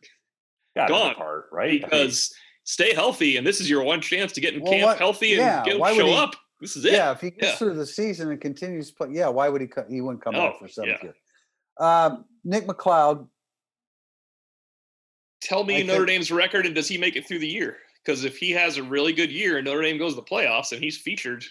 Got 0.77 0.87
to 0.89 0.93
Gone. 0.93 1.09
depart, 1.11 1.47
right? 1.53 1.69
I 1.69 1.73
mean, 1.73 1.81
because 1.83 2.35
stay 2.65 2.95
healthy, 2.95 3.37
and 3.37 3.47
this 3.47 3.61
is 3.61 3.69
your 3.69 3.83
one 3.83 4.01
chance 4.01 4.33
to 4.33 4.41
get 4.41 4.55
in 4.55 4.63
Well, 4.63 4.73
camp 4.73 4.85
what- 4.85 4.99
healthy 4.99 5.33
and 5.33 5.41
yeah, 5.41 5.65
get, 5.65 5.79
why 5.79 5.95
show 5.97 6.07
he- 6.07 6.15
up. 6.15 6.35
This 6.61 6.77
is 6.77 6.85
it. 6.85 6.93
Yeah, 6.93 7.11
if 7.11 7.21
he 7.21 7.31
gets 7.31 7.43
Yeah. 7.45 7.57
through 7.57 7.75
the 7.75 7.85
season 7.87 8.31
and 8.31 8.41
continues 8.41 8.89
to 8.91 8.95
play, 8.95 9.09
yeah, 9.11 9.27
why 9.29 9.49
would 9.49 9.61
he? 9.61 9.67
co- 9.67 9.85
He 9.91 10.01
wouldn't 10.01 10.23
come 10.23 10.35
back 10.35 10.59
for 10.61 10.69
seventh 10.69 10.99
yeah. 11.03 11.11
year. 11.11 11.15
Um, 11.79 12.25
Nick 12.45 12.67
McCloud, 12.67 13.29
Tell 15.41 15.65
me 15.65 15.79
I 15.79 15.83
Notre 15.83 15.99
think- 16.01 16.09
Dame's 16.09 16.31
record, 16.31 16.67
and 16.67 16.75
does 16.75 16.87
he 16.87 16.97
make 16.99 17.17
it 17.17 17.27
through 17.27 17.41
the 17.41 17.49
year? 17.49 17.79
Because 18.05 18.25
if 18.25 18.39
he 18.39 18.53
has 18.53 18.77
a 18.79 18.83
really 18.83 19.13
good 19.13 19.31
year 19.33 19.59
and 19.59 19.65
Notre 19.67 19.83
Dame 19.83 19.99
goes 19.99 20.13
to 20.15 20.17
the 20.21 20.23
playoffs 20.27 20.71
and 20.73 20.83
he's 20.83 20.97
featured, 20.99 21.45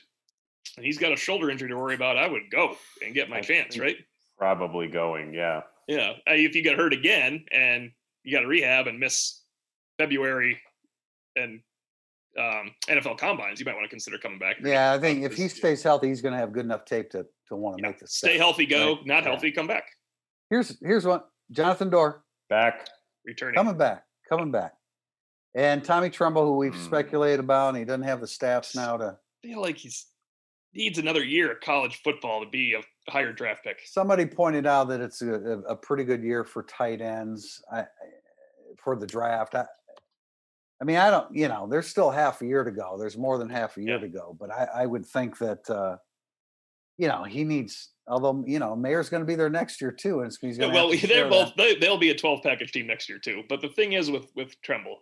and 0.77 0.85
he's 0.85 0.97
got 0.97 1.11
a 1.11 1.17
shoulder 1.17 1.49
injury 1.49 1.69
to 1.69 1.75
worry 1.77 1.95
about, 1.95 2.17
I 2.17 2.27
would 2.27 2.49
go 2.49 2.77
and 3.03 3.13
get 3.13 3.29
my 3.29 3.37
I 3.39 3.41
chance, 3.41 3.77
right? 3.77 3.97
Probably 4.37 4.87
going, 4.87 5.33
yeah. 5.33 5.63
Yeah. 5.87 6.13
If 6.25 6.55
you 6.55 6.63
got 6.63 6.77
hurt 6.77 6.93
again 6.93 7.45
and 7.51 7.91
you 8.23 8.31
got 8.31 8.41
to 8.41 8.47
rehab 8.47 8.87
and 8.87 8.99
miss 8.99 9.41
February 9.97 10.59
and 11.35 11.61
um, 12.39 12.71
NFL 12.87 13.17
combines, 13.17 13.59
you 13.59 13.65
might 13.65 13.73
want 13.75 13.85
to 13.85 13.89
consider 13.89 14.17
coming 14.17 14.39
back. 14.39 14.57
yeah, 14.63 14.93
I 14.93 14.99
think 14.99 15.23
if 15.23 15.33
he 15.35 15.43
This- 15.43 15.55
stays 15.55 15.83
healthy, 15.83 16.07
he's 16.07 16.21
going 16.21 16.33
to 16.33 16.37
have 16.39 16.53
good 16.53 16.65
enough 16.65 16.85
tape 16.85 17.09
to 17.11 17.25
to 17.47 17.55
want 17.57 17.77
to 17.77 17.83
yeah, 17.83 17.89
make 17.89 17.99
the 17.99 18.07
stay 18.07 18.29
step. 18.29 18.39
healthy, 18.39 18.65
go. 18.65 18.95
right? 18.95 19.05
Not 19.05 19.23
Yeah. 19.23 19.29
healthy, 19.31 19.51
come 19.51 19.67
back. 19.67 19.83
Here's 20.49 20.79
here's 20.81 21.05
one. 21.05 21.21
Jonathan 21.51 21.89
Doerer 21.89 22.21
Back. 22.49 22.87
Returning. 23.25 23.55
coming 23.55 23.77
back, 23.77 24.05
coming 24.29 24.51
back, 24.51 24.73
and 25.53 25.83
Tommy 25.83 26.09
Tremble, 26.09 26.45
who 26.45 26.55
we've 26.57 26.73
Hmm. 26.73 26.85
speculated 26.85 27.41
about, 27.41 27.69
and 27.69 27.77
he 27.77 27.83
doesn't 27.85 28.03
have 28.03 28.21
the 28.21 28.27
staffs 28.27 28.73
now 28.75 28.95
to. 28.97 29.19
feel 29.43 29.61
like 29.61 29.75
he's 29.77 30.05
needs 30.73 30.97
another 30.97 31.23
year 31.23 31.51
of 31.51 31.59
college 31.61 32.01
football 32.03 32.43
to 32.43 32.49
be 32.49 32.73
a 32.73 33.11
higher 33.11 33.33
draft 33.33 33.63
pick. 33.63 33.81
Somebody 33.85 34.25
pointed 34.25 34.65
out 34.65 34.87
that 34.89 35.01
it's 35.01 35.21
a, 35.21 35.33
a, 35.67 35.75
pretty 35.75 36.03
good 36.03 36.23
year 36.23 36.43
for 36.43 36.63
tight 36.63 37.01
ends 37.01 37.61
I, 37.71 37.85
for 38.81 38.95
the 38.95 39.07
draft. 39.07 39.55
I, 39.55 39.65
I 40.81 40.83
mean, 40.83 40.97
I 40.97 41.09
don't, 41.09 41.35
you 41.35 41.47
know, 41.47 41.67
there's 41.69 41.87
still 41.87 42.09
half 42.09 42.41
a 42.41 42.45
year 42.45 42.63
to 42.63 42.71
go. 42.71 42.97
There's 42.97 43.17
more 43.17 43.37
than 43.37 43.49
half 43.49 43.77
a 43.77 43.81
year 43.81 43.95
Yeah. 43.95 43.99
to 43.99 44.07
go, 44.07 44.35
but 44.39 44.51
I, 44.51 44.67
I 44.81 44.85
would 44.85 45.05
think 45.05 45.37
that, 45.39 45.69
uh, 45.69 45.97
you 46.97 47.07
know, 47.07 47.23
he 47.23 47.43
needs. 47.43 47.89
Although 48.07 48.43
you 48.47 48.59
know, 48.59 48.75
Mayer's 48.75 49.09
going 49.09 49.21
to 49.21 49.27
be 49.27 49.35
there 49.35 49.49
next 49.49 49.79
year 49.79 49.91
too, 49.91 50.21
and 50.21 50.31
he's 50.41 50.57
Yeah, 50.57 50.71
going 50.71 50.73
to. 50.73 50.97
well, 50.97 50.99
they're 51.07 51.29
both 51.29 51.55
they, 51.55 51.75
they'll 51.75 51.97
be 51.97 52.09
a 52.09 52.15
12 52.15 52.41
package 52.43 52.71
team 52.71 52.87
next 52.87 53.07
year 53.07 53.19
too. 53.19 53.43
But 53.47 53.61
the 53.61 53.69
thing 53.69 53.93
is 53.93 54.11
with 54.11 54.31
with 54.35 54.59
Tremble, 54.61 54.97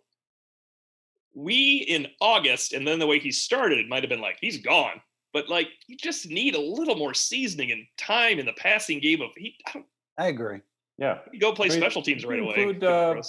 we 1.33 1.85
in 1.87 2.07
August, 2.21 2.73
and 2.73 2.87
then 2.87 2.99
the 2.99 3.07
way 3.07 3.19
he 3.19 3.31
started 3.31 3.79
it 3.79 3.87
might 3.87 4.03
have 4.03 4.09
been 4.09 4.21
like 4.21 4.37
he's 4.39 4.57
gone. 4.57 5.01
But 5.33 5.49
like 5.49 5.67
you 5.87 5.95
just 5.97 6.27
need 6.29 6.55
a 6.55 6.59
little 6.61 6.95
more 6.95 7.13
seasoning 7.13 7.71
and 7.71 7.85
time 7.97 8.39
in 8.39 8.45
the 8.45 8.53
passing 8.53 8.99
game 8.99 9.21
of 9.21 9.29
he 9.37 9.55
I 9.67 9.71
don't, 9.73 9.85
I 10.17 10.27
agree. 10.27 10.59
Yeah. 10.97 11.19
you 11.31 11.39
go 11.39 11.53
play 11.53 11.67
I 11.67 11.69
mean, 11.69 11.79
special 11.79 12.01
teams 12.01 12.23
you 12.23 12.29
right 12.29 12.39
away. 12.39 12.55
include, 12.55 12.83
uh. 12.83 13.21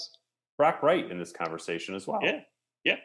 Brock 0.58 0.82
Wright 0.82 1.10
in 1.10 1.18
this 1.18 1.32
conversation 1.32 1.94
as 1.94 2.06
well. 2.06 2.20
Yeah, 2.22 2.40
yeah. 2.84 2.96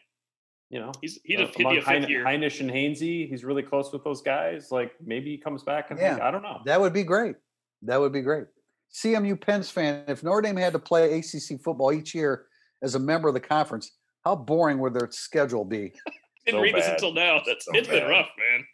You 0.69 0.79
know, 0.79 0.91
He's 1.01 1.19
he'd, 1.23 1.37
uh, 1.37 1.45
have, 1.45 1.55
he'd 1.55 1.61
among 1.61 1.73
be 1.75 1.77
a 1.77 1.81
fifth 1.81 1.87
Heine- 1.89 2.09
year. 2.09 2.25
Hinish 2.25 2.59
and 2.59 2.69
Hainsey, 2.69 3.29
he's 3.29 3.45
really 3.45 3.63
close 3.63 3.93
with 3.93 4.03
those 4.03 4.21
guys. 4.21 4.71
Like 4.71 4.91
maybe 5.05 5.29
he 5.31 5.37
comes 5.37 5.63
back 5.63 5.91
and 5.91 5.99
Yeah. 5.99 6.19
I 6.21 6.31
don't 6.31 6.41
know. 6.41 6.61
That 6.65 6.81
would 6.81 6.91
be 6.93 7.03
great. 7.03 7.35
That 7.83 7.99
would 7.99 8.11
be 8.11 8.21
great. 8.21 8.45
CMU 8.93 9.39
Pens 9.39 9.69
fan, 9.69 10.03
if 10.07 10.23
Notre 10.23 10.41
Dame 10.41 10.55
had 10.57 10.73
to 10.73 10.79
play 10.79 11.19
ACC 11.19 11.61
football 11.61 11.91
each 11.93 12.15
year 12.15 12.47
as 12.81 12.95
a 12.95 12.99
member 12.99 13.27
of 13.27 13.33
the 13.33 13.39
conference, 13.39 13.91
how 14.23 14.35
boring 14.35 14.79
would 14.79 14.93
their 14.93 15.09
schedule 15.11 15.63
be? 15.65 15.91
Didn't 16.45 16.59
so 16.59 16.61
read 16.61 16.75
this 16.75 16.87
until 16.87 17.13
now. 17.13 17.41
That's 17.45 17.65
So 17.65 17.71
it's 17.73 17.87
been 17.87 18.07
rough, 18.09 18.29
man. 18.37 18.65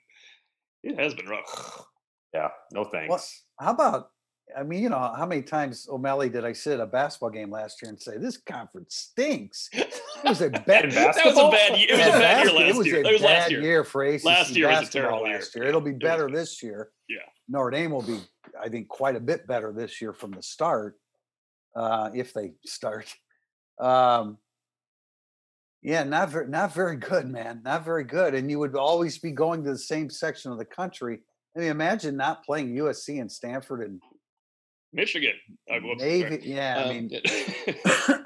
It 0.83 0.99
has 0.99 1.13
been 1.13 1.27
rough. 1.27 1.85
Yeah, 2.33 2.49
no 2.71 2.85
thanks. 2.85 3.43
How 3.59 3.71
about? 3.71 4.09
I 4.57 4.63
mean, 4.63 4.83
you 4.83 4.89
know, 4.89 4.99
how 5.15 5.25
many 5.25 5.41
times 5.41 5.87
O'Malley 5.89 6.27
did 6.29 6.43
I 6.43 6.51
sit 6.51 6.73
at 6.73 6.79
a 6.81 6.85
basketball 6.85 7.29
game 7.29 7.49
last 7.51 7.81
year 7.81 7.89
and 7.89 8.01
say 8.01 8.17
this 8.17 8.37
conference 8.37 8.95
stinks? 8.95 9.69
It 10.23 10.29
was 10.29 10.41
a 10.41 10.51
bad. 10.51 10.85
In 10.85 10.91
that 10.91 11.07
was 11.07 11.17
a 11.17 11.23
basketball? 11.23 11.51
bad 11.51 11.79
year. 11.79 11.87
It 11.89 11.97
was 11.97 12.07
a 12.07 12.11
bad 12.11 12.45
year 12.45 12.45
basket- 12.45 12.55
last 12.55 12.69
it 12.69 12.77
was 12.77 12.85
year. 12.87 12.99
a 12.99 13.03
That 13.03 13.11
was 13.13 13.21
bad 13.23 13.51
year. 13.51 13.61
year 13.61 13.83
for 13.83 14.03
ACC 14.03 14.23
Last 14.23 14.55
year 14.55 14.67
was 14.67 14.77
a 14.77 14.81
basketball 14.81 15.09
terrible 15.09 15.27
year. 15.27 15.37
last 15.37 15.55
year. 15.55 15.63
It'll 15.65 15.81
be 15.81 15.91
better 15.93 16.27
bad. 16.27 16.35
this 16.37 16.61
year. 16.61 16.89
Yeah. 17.09 17.17
Notre 17.49 17.71
Dame 17.71 17.89
will 17.89 18.03
be, 18.03 18.19
I 18.61 18.69
think, 18.69 18.87
quite 18.87 19.15
a 19.15 19.19
bit 19.19 19.47
better 19.47 19.73
this 19.73 19.99
year 19.99 20.13
from 20.13 20.29
the 20.29 20.43
start, 20.43 20.99
uh, 21.75 22.11
if 22.13 22.33
they 22.35 22.51
start. 22.67 23.11
Um, 23.79 24.37
yeah, 25.81 26.03
not 26.03 26.29
very, 26.29 26.47
not 26.47 26.73
very 26.73 26.95
good, 26.95 27.27
man. 27.29 27.61
Not 27.63 27.83
very 27.85 28.03
good. 28.03 28.33
And 28.35 28.49
you 28.49 28.59
would 28.59 28.75
always 28.75 29.17
be 29.17 29.31
going 29.31 29.63
to 29.63 29.71
the 29.71 29.77
same 29.77 30.09
section 30.09 30.51
of 30.51 30.57
the 30.57 30.65
country. 30.65 31.19
I 31.55 31.59
mean, 31.59 31.69
imagine 31.69 32.15
not 32.15 32.43
playing 32.45 32.75
USC 32.75 33.19
and 33.19 33.31
Stanford 33.31 33.81
and 33.81 34.01
Michigan. 34.93 35.33
Whoops, 35.69 35.99
sorry. 36.01 36.09
Navy. 36.23 36.39
Yeah, 36.43 36.77
I 36.77 36.83
Um, 36.83 36.89
mean, 37.07 37.21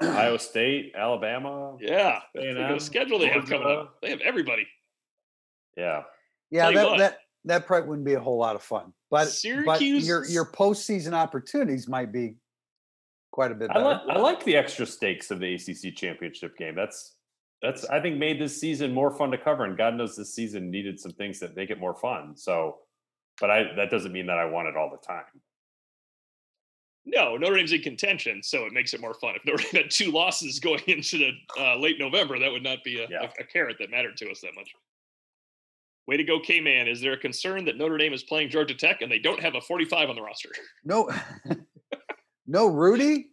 Iowa 0.02 0.38
State, 0.38 0.92
Alabama. 0.96 1.76
yeah, 1.80 2.20
the 2.34 2.40
A&M, 2.40 2.78
schedule 2.80 3.18
they 3.18 3.28
have 3.28 3.46
coming 3.48 3.66
up. 3.68 3.96
They 4.02 4.10
have 4.10 4.20
everybody. 4.20 4.66
Yeah. 5.76 6.02
yeah, 6.50 6.70
that, 6.70 6.86
what. 6.86 6.98
that 6.98 7.18
that 7.44 7.66
probably 7.66 7.88
wouldn't 7.88 8.06
be 8.06 8.14
a 8.14 8.20
whole 8.20 8.38
lot 8.38 8.56
of 8.56 8.62
fun. 8.62 8.92
But 9.10 9.28
but 9.64 9.80
your 9.80 10.22
is- 10.22 10.34
your 10.34 10.44
postseason 10.46 11.12
opportunities 11.12 11.86
might 11.88 12.12
be 12.12 12.34
quite 13.30 13.52
a 13.52 13.54
bit 13.54 13.70
I 13.70 13.74
better. 13.74 13.84
like 13.84 14.00
I 14.08 14.18
like 14.18 14.44
the 14.44 14.56
extra 14.56 14.86
stakes 14.86 15.30
of 15.30 15.38
the 15.40 15.54
ACC 15.54 15.94
championship 15.94 16.56
game. 16.56 16.74
That's 16.74 17.15
that's 17.66 17.84
I 17.86 18.00
think 18.00 18.16
made 18.18 18.40
this 18.40 18.60
season 18.60 18.92
more 18.94 19.10
fun 19.16 19.30
to 19.32 19.38
cover, 19.38 19.64
and 19.64 19.76
God 19.76 19.94
knows 19.94 20.16
this 20.16 20.34
season 20.34 20.70
needed 20.70 21.00
some 21.00 21.12
things 21.12 21.40
that 21.40 21.56
make 21.56 21.70
it 21.70 21.80
more 21.80 21.94
fun. 21.94 22.36
So, 22.36 22.78
but 23.40 23.50
I 23.50 23.74
that 23.76 23.90
doesn't 23.90 24.12
mean 24.12 24.26
that 24.26 24.38
I 24.38 24.44
want 24.44 24.68
it 24.68 24.76
all 24.76 24.90
the 24.90 25.04
time. 25.06 25.24
No, 27.04 27.36
Notre 27.36 27.56
Dame's 27.56 27.72
in 27.72 27.82
contention, 27.82 28.42
so 28.42 28.64
it 28.66 28.72
makes 28.72 28.92
it 28.92 29.00
more 29.00 29.14
fun. 29.14 29.34
If 29.36 29.44
Notre 29.44 29.62
Dame 29.62 29.82
had 29.82 29.90
two 29.90 30.10
losses 30.10 30.58
going 30.58 30.82
into 30.86 31.18
the 31.18 31.30
uh, 31.58 31.76
late 31.76 31.96
November, 31.98 32.38
that 32.38 32.50
would 32.50 32.64
not 32.64 32.78
be 32.84 33.00
a, 33.00 33.06
Yeah. 33.08 33.22
a, 33.38 33.42
a 33.42 33.44
carrot 33.44 33.76
that 33.78 33.90
mattered 33.90 34.16
to 34.18 34.30
us 34.30 34.40
that 34.40 34.54
much. 34.56 34.70
Way 36.08 36.16
to 36.16 36.24
go, 36.24 36.38
K 36.40 36.60
Man. 36.60 36.86
Is 36.88 37.00
there 37.00 37.12
a 37.12 37.18
concern 37.18 37.64
that 37.64 37.76
Notre 37.76 37.96
Dame 37.98 38.12
is 38.12 38.22
playing 38.22 38.50
Georgia 38.50 38.74
Tech 38.74 39.02
and 39.02 39.10
they 39.10 39.18
don't 39.18 39.40
have 39.40 39.54
a 39.56 39.60
45 39.60 40.10
on 40.10 40.16
the 40.16 40.22
roster? 40.22 40.50
No, 40.84 41.10
no, 42.46 42.66
Rudy. 42.66 43.30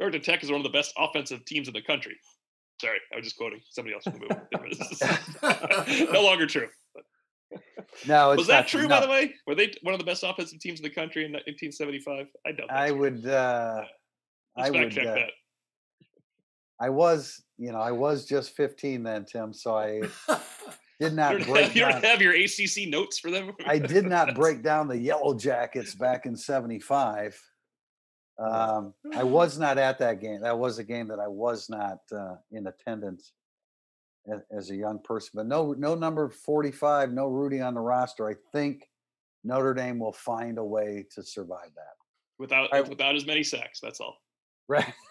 Georgia 0.00 0.18
Tech 0.18 0.42
is 0.42 0.50
one 0.50 0.60
of 0.60 0.64
the 0.64 0.70
best 0.76 0.92
offensive 0.98 1.44
teams 1.44 1.68
in 1.68 1.72
the 1.74 1.80
country. 1.82 2.16
Sorry, 2.80 2.98
I 3.12 3.16
was 3.16 3.24
just 3.24 3.36
quoting 3.36 3.60
somebody 3.70 3.94
else. 3.94 4.04
no 6.12 6.22
longer 6.22 6.46
true. 6.46 6.68
No, 8.06 8.32
it's 8.32 8.38
Was 8.38 8.46
that 8.48 8.66
true, 8.66 8.88
by 8.88 9.00
the 9.00 9.08
way? 9.08 9.34
Were 9.46 9.54
they 9.54 9.72
one 9.82 9.94
of 9.94 10.00
the 10.00 10.06
best 10.06 10.24
offensive 10.24 10.58
teams 10.60 10.80
in 10.80 10.84
the 10.84 10.90
country 10.90 11.24
in 11.24 11.32
1975? 11.32 12.26
I 12.46 12.52
doubt 12.52 12.70
I 12.72 12.88
true. 12.88 12.98
would. 12.98 13.26
uh 13.26 13.84
Let's 14.56 14.68
I 14.68 14.70
would. 14.70 14.92
check 14.92 15.06
Uh, 15.06 15.14
that. 15.14 15.30
I 16.80 16.88
was, 16.90 17.42
you 17.58 17.70
know, 17.72 17.80
I 17.80 17.92
was 17.92 18.26
just 18.26 18.56
15 18.56 19.02
then, 19.04 19.24
Tim. 19.24 19.52
So 19.54 19.76
I 19.76 20.02
did 21.00 21.14
not 21.14 21.38
You 21.38 21.44
break 21.44 21.64
have, 21.66 21.76
you 21.76 21.82
don't 21.82 22.04
have 22.04 22.20
your 22.20 22.34
ACC 22.34 22.88
notes 22.88 23.18
for 23.20 23.30
them? 23.30 23.52
I 23.66 23.78
did 23.78 24.06
not 24.06 24.34
break 24.34 24.62
down 24.62 24.88
the 24.88 24.98
Yellow 24.98 25.34
Jackets 25.38 25.94
back 25.94 26.26
in 26.26 26.34
'75. 26.36 27.40
Um, 28.38 28.94
I 29.14 29.22
was 29.22 29.58
not 29.58 29.78
at 29.78 29.98
that 29.98 30.20
game. 30.20 30.40
That 30.40 30.58
was 30.58 30.78
a 30.78 30.84
game 30.84 31.08
that 31.08 31.20
I 31.20 31.28
was 31.28 31.68
not 31.70 31.98
uh, 32.12 32.36
in 32.50 32.66
attendance 32.66 33.32
as, 34.32 34.40
as 34.50 34.70
a 34.70 34.76
young 34.76 34.98
person. 34.98 35.30
But 35.34 35.46
no, 35.46 35.72
no 35.72 35.94
number 35.94 36.28
45, 36.28 37.12
no 37.12 37.28
Rudy 37.28 37.60
on 37.60 37.74
the 37.74 37.80
roster. 37.80 38.28
I 38.28 38.34
think 38.52 38.88
Notre 39.44 39.74
Dame 39.74 39.98
will 39.98 40.12
find 40.12 40.58
a 40.58 40.64
way 40.64 41.04
to 41.14 41.22
survive 41.22 41.70
that. 41.76 41.94
without 42.38 42.72
I- 42.72 42.80
without 42.80 43.14
as 43.14 43.26
many 43.26 43.42
sacks. 43.42 43.78
That's 43.80 44.00
all. 44.00 44.16
Right. 44.68 44.92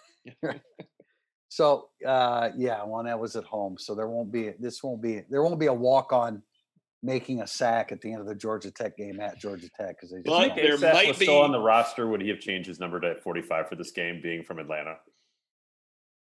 Right. 0.42 0.62
so 1.50 1.90
uh, 2.06 2.48
yeah, 2.56 2.82
one 2.82 3.04
that 3.04 3.20
was 3.20 3.36
at 3.36 3.44
home. 3.44 3.76
So 3.78 3.94
there 3.94 4.08
won't 4.08 4.32
be 4.32 4.52
this 4.58 4.82
won't 4.82 5.02
be 5.02 5.20
there 5.28 5.42
won't 5.42 5.60
be 5.60 5.66
a 5.66 5.72
walk 5.72 6.14
on 6.14 6.42
making 7.04 7.40
a 7.42 7.46
sack 7.46 7.92
at 7.92 8.00
the 8.00 8.10
end 8.10 8.20
of 8.20 8.26
the 8.26 8.34
Georgia 8.34 8.70
Tech 8.70 8.96
game 8.96 9.20
at 9.20 9.38
Georgia 9.38 9.68
Tech 9.78 9.96
because 9.96 10.10
they 10.10 10.16
just 10.18 10.26
But 10.26 10.48
won't. 10.48 10.56
there 10.56 10.76
Assaf 10.76 10.92
might 10.94 11.08
was 11.08 11.16
still 11.18 11.40
on 11.42 11.52
the 11.52 11.60
roster. 11.60 12.06
Would 12.06 12.22
he 12.22 12.28
have 12.30 12.40
changed 12.40 12.66
his 12.66 12.80
number 12.80 12.98
to 13.00 13.16
45 13.20 13.68
for 13.68 13.76
this 13.76 13.90
game, 13.90 14.20
being 14.22 14.42
from 14.42 14.58
Atlanta? 14.58 14.96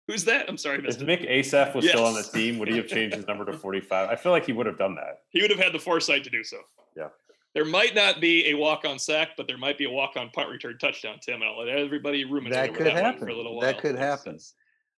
Who's 0.06 0.24
that? 0.26 0.48
I'm 0.48 0.56
sorry, 0.58 0.78
If 0.78 0.84
missed 0.84 1.02
it. 1.02 1.06
Mick 1.08 1.28
Assaf 1.28 1.74
was 1.74 1.88
still 1.88 2.04
on 2.04 2.14
the 2.14 2.22
team, 2.22 2.58
would 2.58 2.68
he 2.68 2.76
have 2.76 2.86
changed 2.86 3.16
his 3.16 3.26
number 3.26 3.44
to 3.46 3.52
45? 3.58 4.08
I 4.08 4.14
feel 4.14 4.30
like 4.32 4.44
he 4.46 4.52
would 4.52 4.66
have 4.66 4.78
done 4.78 4.94
that. 4.96 5.20
He 5.30 5.40
would 5.42 5.50
have 5.50 5.58
had 5.58 5.72
the 5.72 5.78
foresight 5.80 6.22
to 6.24 6.30
do 6.30 6.44
so. 6.44 6.58
Yeah. 6.96 7.08
There 7.54 7.64
might 7.64 7.94
not 7.94 8.20
be 8.20 8.48
a 8.50 8.54
walk-on 8.54 8.98
sack, 8.98 9.30
but 9.36 9.48
there 9.48 9.56
might 9.58 9.78
be 9.78 9.86
a 9.86 9.90
walk-on 9.90 10.28
punt 10.30 10.50
return 10.50 10.76
touchdown, 10.78 11.16
Tim. 11.22 11.36
And 11.40 11.44
I'll 11.44 11.58
let 11.58 11.68
everybody 11.68 12.24
ruminate 12.24 12.52
That 12.52 12.74
could 12.74 12.86
that 12.86 12.94
one 12.94 13.02
happen. 13.02 13.20
for 13.20 13.28
a 13.28 13.34
little 13.36 13.56
while. 13.56 13.62
That 13.66 13.78
could 13.80 13.96
happen. 13.96 14.32
that's- 14.32 14.52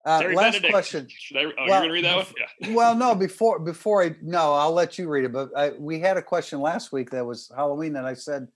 Uh, 0.07 0.21
Terry 0.21 0.37
last 0.37 0.53
Benedict. 0.53 0.73
question. 0.73 1.07
Should 1.11 1.37
I? 1.37 1.41
Oh, 1.45 1.47
you're 1.59 1.69
gonna 1.69 1.93
read 1.93 2.05
that 2.05 2.17
one? 2.17 2.27
Yeah. 2.61 2.75
well, 2.75 2.95
no, 2.95 3.15
before 3.15 3.59
before 3.59 4.05
I 4.05 4.15
no, 4.23 4.53
I'll 4.55 4.73
let 4.73 4.99
you 4.99 5.09
read 5.09 5.25
it. 5.25 5.33
But 5.33 5.51
I, 5.57 5.71
we 5.71 5.99
had 5.99 6.17
a 6.17 6.23
question 6.23 6.61
last 6.61 6.93
week 6.93 7.11
that 7.11 7.27
was 7.27 7.51
Halloween 7.55 7.93
that 7.95 8.05
I 8.05 8.15
said 8.15 8.47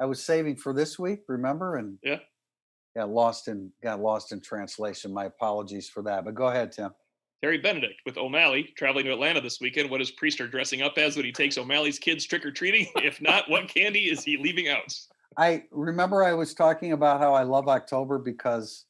I 0.00 0.04
was 0.06 0.24
saving 0.24 0.56
for 0.56 0.72
this 0.72 0.98
week. 1.00 1.22
Remember? 1.26 1.76
And 1.76 1.98
Yeah. 2.04 2.18
got 2.96 3.10
lost 3.10 3.48
in 3.48 3.72
got 3.82 4.00
lost 4.00 4.30
in 4.30 4.40
translation. 4.40 5.12
My 5.12 5.24
apologies 5.24 5.88
for 5.88 6.02
that. 6.04 6.24
But 6.24 6.34
go 6.36 6.46
ahead, 6.46 6.70
Tim. 6.70 6.92
Terry 7.42 7.58
Benedict 7.58 8.00
with 8.06 8.16
O'Malley 8.16 8.72
traveling 8.76 9.04
to 9.06 9.12
Atlanta 9.12 9.40
this 9.40 9.60
weekend. 9.60 9.90
What 9.90 10.00
is 10.00 10.12
Prister 10.12 10.48
dressing 10.48 10.82
up 10.82 10.96
as 10.96 11.16
when 11.16 11.24
he 11.24 11.32
takes 11.32 11.58
O'Malley's 11.58 11.98
kids 11.98 12.24
trick 12.24 12.46
or 12.46 12.52
treating? 12.52 12.86
If 13.02 13.20
not, 13.20 13.50
what 13.50 13.66
candy 13.66 14.08
is 14.08 14.22
he 14.22 14.36
leaving 14.36 14.68
out? 14.68 14.94
I 15.36 15.64
remember 15.72 16.22
I 16.22 16.34
was 16.34 16.54
talking 16.54 16.92
about 16.92 17.18
how 17.18 17.34
I 17.34 17.42
love 17.42 17.66
October 17.68 18.18
because 18.18 18.84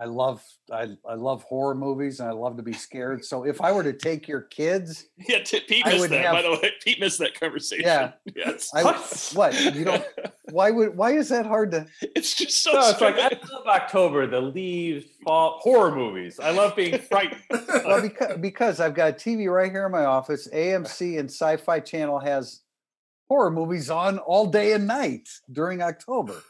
I 0.00 0.04
love 0.04 0.42
I 0.72 0.96
I 1.08 1.14
love 1.14 1.42
horror 1.42 1.74
movies 1.74 2.20
and 2.20 2.28
I 2.28 2.32
love 2.32 2.56
to 2.56 2.62
be 2.62 2.72
scared. 2.72 3.24
So 3.24 3.44
if 3.44 3.60
I 3.60 3.72
were 3.72 3.82
to 3.82 3.92
take 3.92 4.28
your 4.28 4.42
kids, 4.42 5.06
Yeah, 5.28 5.42
t- 5.42 5.60
Pete 5.60 5.84
I 5.84 5.90
missed 5.90 6.00
would 6.00 6.10
that. 6.10 6.32
By 6.32 6.42
the 6.42 6.52
way, 6.52 6.72
Pete 6.82 7.00
missed 7.00 7.18
that 7.18 7.38
conversation. 7.38 7.84
Yeah. 7.84 8.12
yes. 8.36 8.70
I 8.74 8.82
what 9.34 9.74
you 9.74 9.84
don't. 9.84 10.04
Why 10.50 10.70
would 10.70 10.96
why 10.96 11.12
is 11.12 11.28
that 11.30 11.46
hard 11.46 11.72
to? 11.72 11.86
It's 12.00 12.34
just 12.34 12.62
so. 12.62 12.72
No, 12.72 12.90
it's 12.90 13.00
like 13.00 13.16
I 13.18 13.30
love 13.52 13.66
October, 13.66 14.26
the 14.26 14.40
leaves 14.40 15.06
fall, 15.24 15.58
horror 15.60 15.94
movies. 15.94 16.38
I 16.38 16.50
love 16.50 16.76
being 16.76 16.98
frightened. 16.98 17.42
Well, 17.50 18.00
because 18.00 18.38
because 18.38 18.80
I've 18.80 18.94
got 18.94 19.10
a 19.10 19.14
TV 19.14 19.52
right 19.52 19.70
here 19.70 19.86
in 19.86 19.92
my 19.92 20.04
office. 20.04 20.48
AMC 20.48 21.18
and 21.18 21.30
Sci-Fi 21.30 21.80
Channel 21.80 22.20
has 22.20 22.60
horror 23.28 23.50
movies 23.50 23.90
on 23.90 24.18
all 24.18 24.46
day 24.46 24.72
and 24.72 24.86
night 24.86 25.28
during 25.52 25.82
October. 25.82 26.42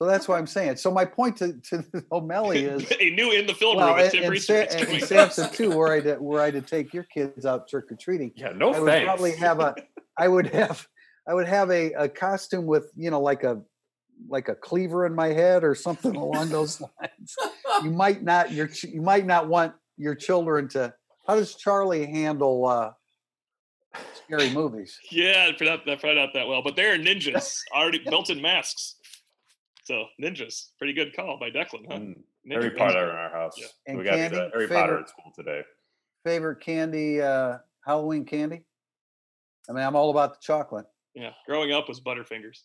So 0.00 0.06
that's 0.08 0.26
why 0.26 0.38
I'm 0.38 0.46
saying. 0.46 0.76
So 0.76 0.90
my 0.90 1.04
point 1.04 1.36
to 1.38 1.54
to 1.70 1.84
O'Malley 2.12 2.64
is. 2.64 2.92
a 3.00 3.10
new 3.10 3.32
in 3.32 3.46
the 3.46 3.54
film 3.54 3.76
Well, 3.76 3.88
room 3.88 3.96
with 3.96 4.14
and, 4.14 4.22
Tim 4.22 4.32
and, 4.32 4.42
Sa- 4.42 4.54
and, 4.54 4.88
and 4.88 5.02
Samson 5.04 5.50
too, 5.52 5.70
were 5.70 5.92
I 5.92 6.00
to 6.02 6.16
were 6.16 6.40
I 6.40 6.50
to 6.50 6.60
take 6.60 6.92
your 6.92 7.04
kids 7.04 7.46
out 7.46 7.68
trick 7.68 7.90
or 7.90 7.96
treating, 7.96 8.32
yeah, 8.34 8.50
no 8.50 8.72
I 8.72 8.80
would 8.80 9.04
probably 9.04 9.36
have 9.36 9.60
a, 9.60 9.74
I 10.18 10.28
would 10.28 10.46
have, 10.48 10.86
I 11.28 11.34
would 11.34 11.46
have 11.46 11.70
a, 11.70 11.92
a 11.92 12.08
costume 12.08 12.66
with 12.66 12.90
you 12.96 13.10
know 13.10 13.20
like 13.20 13.44
a, 13.44 13.60
like 14.28 14.48
a 14.48 14.54
cleaver 14.54 15.06
in 15.06 15.14
my 15.14 15.28
head 15.28 15.64
or 15.64 15.74
something 15.74 16.16
along 16.16 16.48
those 16.50 16.80
lines. 16.80 17.34
You 17.82 17.90
might 17.90 18.22
not 18.22 18.50
your 18.52 18.68
you 18.82 19.00
might 19.02 19.26
not 19.26 19.48
want 19.48 19.74
your 19.96 20.14
children 20.14 20.68
to. 20.70 20.92
How 21.26 21.36
does 21.36 21.54
Charlie 21.54 22.04
handle 22.04 22.66
uh, 22.66 22.90
scary 24.12 24.50
movies? 24.50 24.98
Yeah, 25.10 25.48
I 25.50 25.56
forgot 25.56 25.86
that 25.86 26.00
probably 26.00 26.20
not 26.20 26.34
that 26.34 26.46
well, 26.48 26.62
but 26.62 26.76
they're 26.76 26.98
ninjas, 26.98 27.60
already 27.72 27.98
built-in 27.98 28.42
masks. 28.42 28.96
So 29.84 30.06
ninjas, 30.20 30.70
pretty 30.78 30.94
good 30.94 31.14
call 31.14 31.38
by 31.38 31.50
Declan, 31.50 31.84
huh? 31.88 31.98
Mm, 31.98 32.22
Ninja 32.48 32.52
Harry. 32.52 32.70
Potter 32.70 33.10
in 33.10 33.16
our 33.16 33.30
house. 33.30 33.54
Yeah. 33.58 33.66
And 33.86 33.98
we 33.98 34.04
got 34.04 34.14
candy? 34.14 34.38
uh, 34.38 34.48
Harry 34.52 34.66
Potter 34.68 34.98
at 34.98 35.08
school 35.10 35.30
today. 35.36 35.62
Favorite 36.24 36.60
candy, 36.60 37.20
uh, 37.20 37.58
Halloween 37.84 38.24
candy? 38.24 38.62
I 39.68 39.72
mean, 39.72 39.84
I'm 39.84 39.94
all 39.94 40.10
about 40.10 40.32
the 40.34 40.38
chocolate. 40.40 40.86
Yeah, 41.14 41.30
growing 41.46 41.72
up 41.72 41.88
was 41.88 42.00
Butterfingers. 42.00 42.60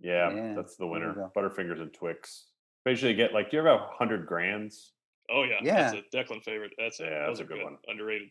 Yeah, 0.00 0.30
Yeah, 0.34 0.54
that's 0.54 0.76
the 0.76 0.86
winner. 0.86 1.30
Butterfingers 1.36 1.80
and 1.80 1.92
Twix. 1.92 2.46
Basically, 2.84 3.14
get 3.14 3.32
like, 3.32 3.50
do 3.50 3.56
you 3.56 3.60
ever 3.60 3.70
have 3.78 3.88
hundred 3.98 4.26
grands? 4.26 4.92
Oh 5.30 5.44
yeah, 5.44 5.56
yeah. 5.62 5.92
that's 5.92 6.06
a 6.12 6.16
Declan 6.16 6.42
favorite. 6.42 6.72
That's 6.78 7.00
a, 7.00 7.04
Yeah, 7.04 7.26
that's 7.26 7.40
a 7.40 7.42
are 7.42 7.46
good 7.46 7.62
one. 7.62 7.76
Underrated. 7.88 8.28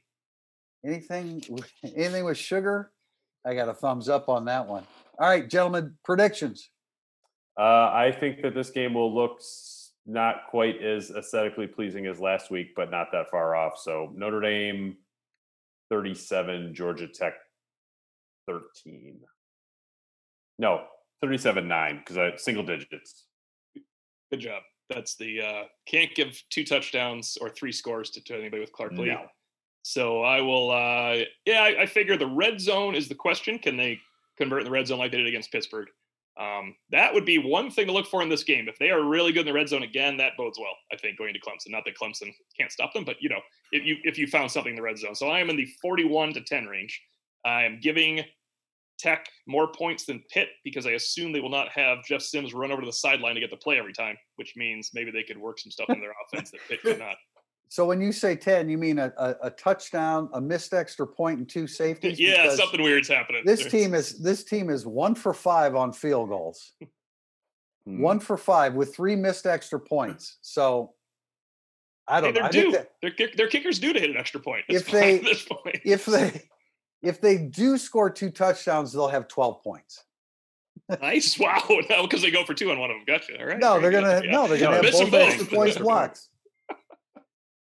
Anything, 0.85 1.41
anything 1.83 2.25
with 2.25 2.37
sugar? 2.37 2.91
I 3.45 3.53
got 3.53 3.69
a 3.69 3.73
thumbs 3.73 4.07
up 4.09 4.29
on 4.29 4.45
that 4.45 4.67
one. 4.67 4.85
All 5.19 5.27
right, 5.29 5.47
gentlemen, 5.49 5.95
predictions. 6.03 6.69
Uh, 7.59 7.91
I 7.93 8.15
think 8.17 8.41
that 8.41 8.55
this 8.55 8.69
game 8.69 8.93
will 8.93 9.13
look 9.13 9.41
not 10.05 10.47
quite 10.49 10.81
as 10.81 11.11
aesthetically 11.11 11.67
pleasing 11.67 12.05
as 12.05 12.17
last 12.17 12.49
week, 12.49 12.69
but 12.73 12.89
not 12.89 13.11
that 13.11 13.29
far 13.29 13.53
off. 13.53 13.77
So 13.77 14.13
Notre 14.15 14.39
Dame 14.39 14.95
37, 15.89 16.73
Georgia 16.73 17.07
Tech 17.07 17.33
13. 18.47 19.19
No, 20.57 20.85
37 21.21 21.67
9, 21.67 21.97
because 21.97 22.17
I 22.17 22.35
single 22.37 22.63
digits. 22.63 23.25
Good 24.31 24.39
job. 24.39 24.63
That's 24.89 25.15
the 25.15 25.41
uh, 25.41 25.63
can't 25.85 26.15
give 26.15 26.41
two 26.49 26.63
touchdowns 26.63 27.37
or 27.41 27.49
three 27.49 27.73
scores 27.73 28.09
to, 28.11 28.23
to 28.23 28.35
anybody 28.35 28.61
with 28.61 28.71
Clark 28.71 28.93
Lea. 28.93 29.09
No. 29.09 29.25
So 29.83 30.23
I 30.23 30.39
will. 30.39 30.71
Uh, 30.71 31.25
yeah, 31.45 31.61
I, 31.61 31.81
I 31.81 31.85
figure 31.85 32.15
the 32.15 32.25
red 32.25 32.61
zone 32.61 32.95
is 32.95 33.09
the 33.09 33.15
question. 33.15 33.59
Can 33.59 33.75
they 33.75 33.99
convert 34.37 34.61
in 34.61 34.65
the 34.65 34.71
red 34.71 34.87
zone 34.87 34.99
like 34.99 35.11
they 35.11 35.17
did 35.17 35.27
against 35.27 35.51
Pittsburgh? 35.51 35.89
Um, 36.39 36.75
that 36.91 37.13
would 37.13 37.25
be 37.25 37.37
one 37.37 37.69
thing 37.69 37.87
to 37.87 37.91
look 37.91 38.07
for 38.07 38.21
in 38.21 38.29
this 38.29 38.43
game. 38.43 38.69
If 38.69 38.79
they 38.79 38.91
are 38.91 39.03
really 39.03 39.33
good 39.33 39.41
in 39.41 39.45
the 39.47 39.53
red 39.53 39.67
zone 39.67 39.83
again, 39.83 40.15
that 40.17 40.37
bodes 40.37 40.57
well. 40.57 40.75
I 40.91 40.95
think 40.95 41.17
going 41.17 41.33
to 41.33 41.39
Clemson. 41.39 41.71
Not 41.71 41.83
that 41.85 41.97
Clemson 41.97 42.33
can't 42.57 42.71
stop 42.71 42.93
them, 42.93 43.03
but 43.03 43.17
you 43.19 43.27
know, 43.27 43.41
if 43.73 43.83
you 43.83 43.97
if 44.03 44.17
you 44.17 44.25
found 44.25 44.49
something 44.49 44.71
in 44.71 44.75
the 44.75 44.81
red 44.81 44.97
zone. 44.97 45.15
So 45.15 45.27
I 45.27 45.39
am 45.39 45.49
in 45.49 45.57
the 45.57 45.67
41 45.81 46.33
to 46.33 46.41
10 46.41 46.65
range. 46.65 47.01
I 47.45 47.63
am 47.63 47.79
giving 47.81 48.23
Tech 48.99 49.27
more 49.47 49.71
points 49.71 50.05
than 50.05 50.23
Pitt 50.31 50.49
because 50.63 50.85
I 50.85 50.91
assume 50.91 51.31
they 51.31 51.39
will 51.39 51.49
not 51.49 51.69
have 51.69 52.03
Jeff 52.05 52.21
Sims 52.21 52.53
run 52.53 52.71
over 52.71 52.81
to 52.81 52.85
the 52.85 52.93
sideline 52.93 53.33
to 53.35 53.41
get 53.41 53.49
the 53.49 53.57
play 53.57 53.77
every 53.77 53.93
time, 53.93 54.17
which 54.35 54.53
means 54.55 54.91
maybe 54.93 55.11
they 55.11 55.23
could 55.23 55.37
work 55.37 55.59
some 55.59 55.71
stuff 55.71 55.89
in 55.89 55.99
their 55.99 56.13
offense 56.33 56.51
that 56.51 56.59
Pitt 56.67 56.81
could 56.81 56.99
not. 56.99 57.15
So 57.71 57.85
when 57.85 58.01
you 58.01 58.11
say 58.11 58.35
10, 58.35 58.67
you 58.67 58.79
mean 58.79 58.97
a, 58.97 59.13
a, 59.15 59.35
a 59.43 59.49
touchdown, 59.51 60.29
a 60.33 60.41
missed 60.41 60.73
extra 60.73 61.05
point, 61.05 61.37
and 61.37 61.47
two 61.47 61.67
safeties? 61.67 62.19
Yeah, 62.19 62.53
something 62.55 62.81
weird's 62.81 63.07
happening. 63.07 63.43
This 63.45 63.65
team 63.67 63.93
is 63.93 64.19
this 64.19 64.43
team 64.43 64.69
is 64.71 64.85
one 64.87 65.13
for 65.15 65.33
five 65.35 65.75
on 65.75 65.93
field 65.93 66.29
goals. 66.29 66.73
Hmm. 67.85 68.01
One 68.01 68.19
for 68.19 68.37
five 68.37 68.73
with 68.73 68.95
three 68.95 69.15
missed 69.15 69.45
extra 69.45 69.79
points. 69.79 70.37
So 70.41 70.93
I 72.07 72.21
don't 72.21 72.33
know. 72.33 72.39
they're 72.39 72.43
I 72.45 72.49
think 72.51 72.65
due. 72.65 72.71
that 72.71 72.91
Their, 73.17 73.27
their 73.37 73.47
kickers 73.47 73.77
due 73.77 73.93
to 73.93 73.99
hit 73.99 74.09
an 74.09 74.17
extra 74.17 74.39
point. 74.39 74.65
If 74.67 74.89
they- 74.89 75.19
this 75.23 75.43
point. 75.43 75.77
if 75.85 76.05
they 76.05 76.41
if 77.03 77.21
they 77.21 77.37
do 77.37 77.77
score 77.77 78.09
two 78.09 78.31
touchdowns, 78.31 78.91
they'll 78.93 79.07
have 79.09 79.27
12 79.27 79.61
points. 79.63 80.03
nice, 81.01 81.37
wow, 81.37 81.63
no, 81.89 82.01
because 82.07 82.23
they 82.23 82.31
go 82.31 82.43
for 82.45 82.55
two 82.55 82.71
on 82.71 82.79
one 82.79 82.89
of 82.89 82.95
them. 82.97 83.05
Gotcha. 83.05 83.39
All 83.39 83.45
right. 83.45 83.59
No, 83.59 83.79
they're 83.79 83.91
gonna 83.91 84.21
good. 84.21 84.25
Yeah. 84.25 84.31
no, 84.31 84.47
they're 84.47 84.57
No, 84.57 84.63
gonna 84.65 84.75
have 84.77 84.85
miss 84.85 84.99
'em 84.99 85.11
both 85.11 85.11
both. 85.11 85.33
extra 85.33 85.55
points 85.55 85.77
blocked. 85.77 86.19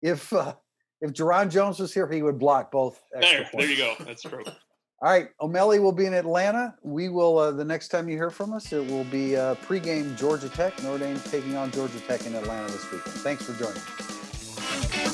If 0.03 0.33
uh, 0.33 0.55
if 1.01 1.13
Jarron 1.13 1.51
Jones 1.51 1.79
was 1.79 1.95
here, 1.95 2.11
he 2.11 2.23
would 2.23 2.39
block 2.39 2.71
both 2.71 3.01
extra 3.15 3.41
There, 3.41 3.51
there 3.55 3.71
you 3.71 3.77
go. 3.77 3.95
That's 4.05 4.23
true. 4.23 4.45
All 5.01 5.09
right, 5.09 5.29
O'Malley 5.41 5.79
will 5.79 5.93
be 5.93 6.07
in 6.07 6.15
Atlanta. 6.15 6.75
We 6.83 7.09
will 7.09 7.39
uh, 7.39 7.53
the 7.53 7.65
next 7.65 7.89
time 7.89 8.09
you 8.09 8.17
hear 8.17 8.31
from 8.31 8.53
us, 8.53 8.73
it 8.73 8.85
will 8.85 9.05
be 9.05 9.37
uh, 9.37 9.55
pregame 9.57 10.19
Georgia 10.19 10.49
Tech. 10.49 10.83
Notre 10.83 10.99
Dame 10.99 11.21
taking 11.31 11.57
on 11.57 11.71
Georgia 11.71 12.01
Tech 12.01 12.27
in 12.27 12.35
Atlanta 12.35 12.73
this 12.73 12.91
weekend. 12.91 13.15
Thanks 13.15 13.45
for 13.45 13.53
joining. 13.53 15.08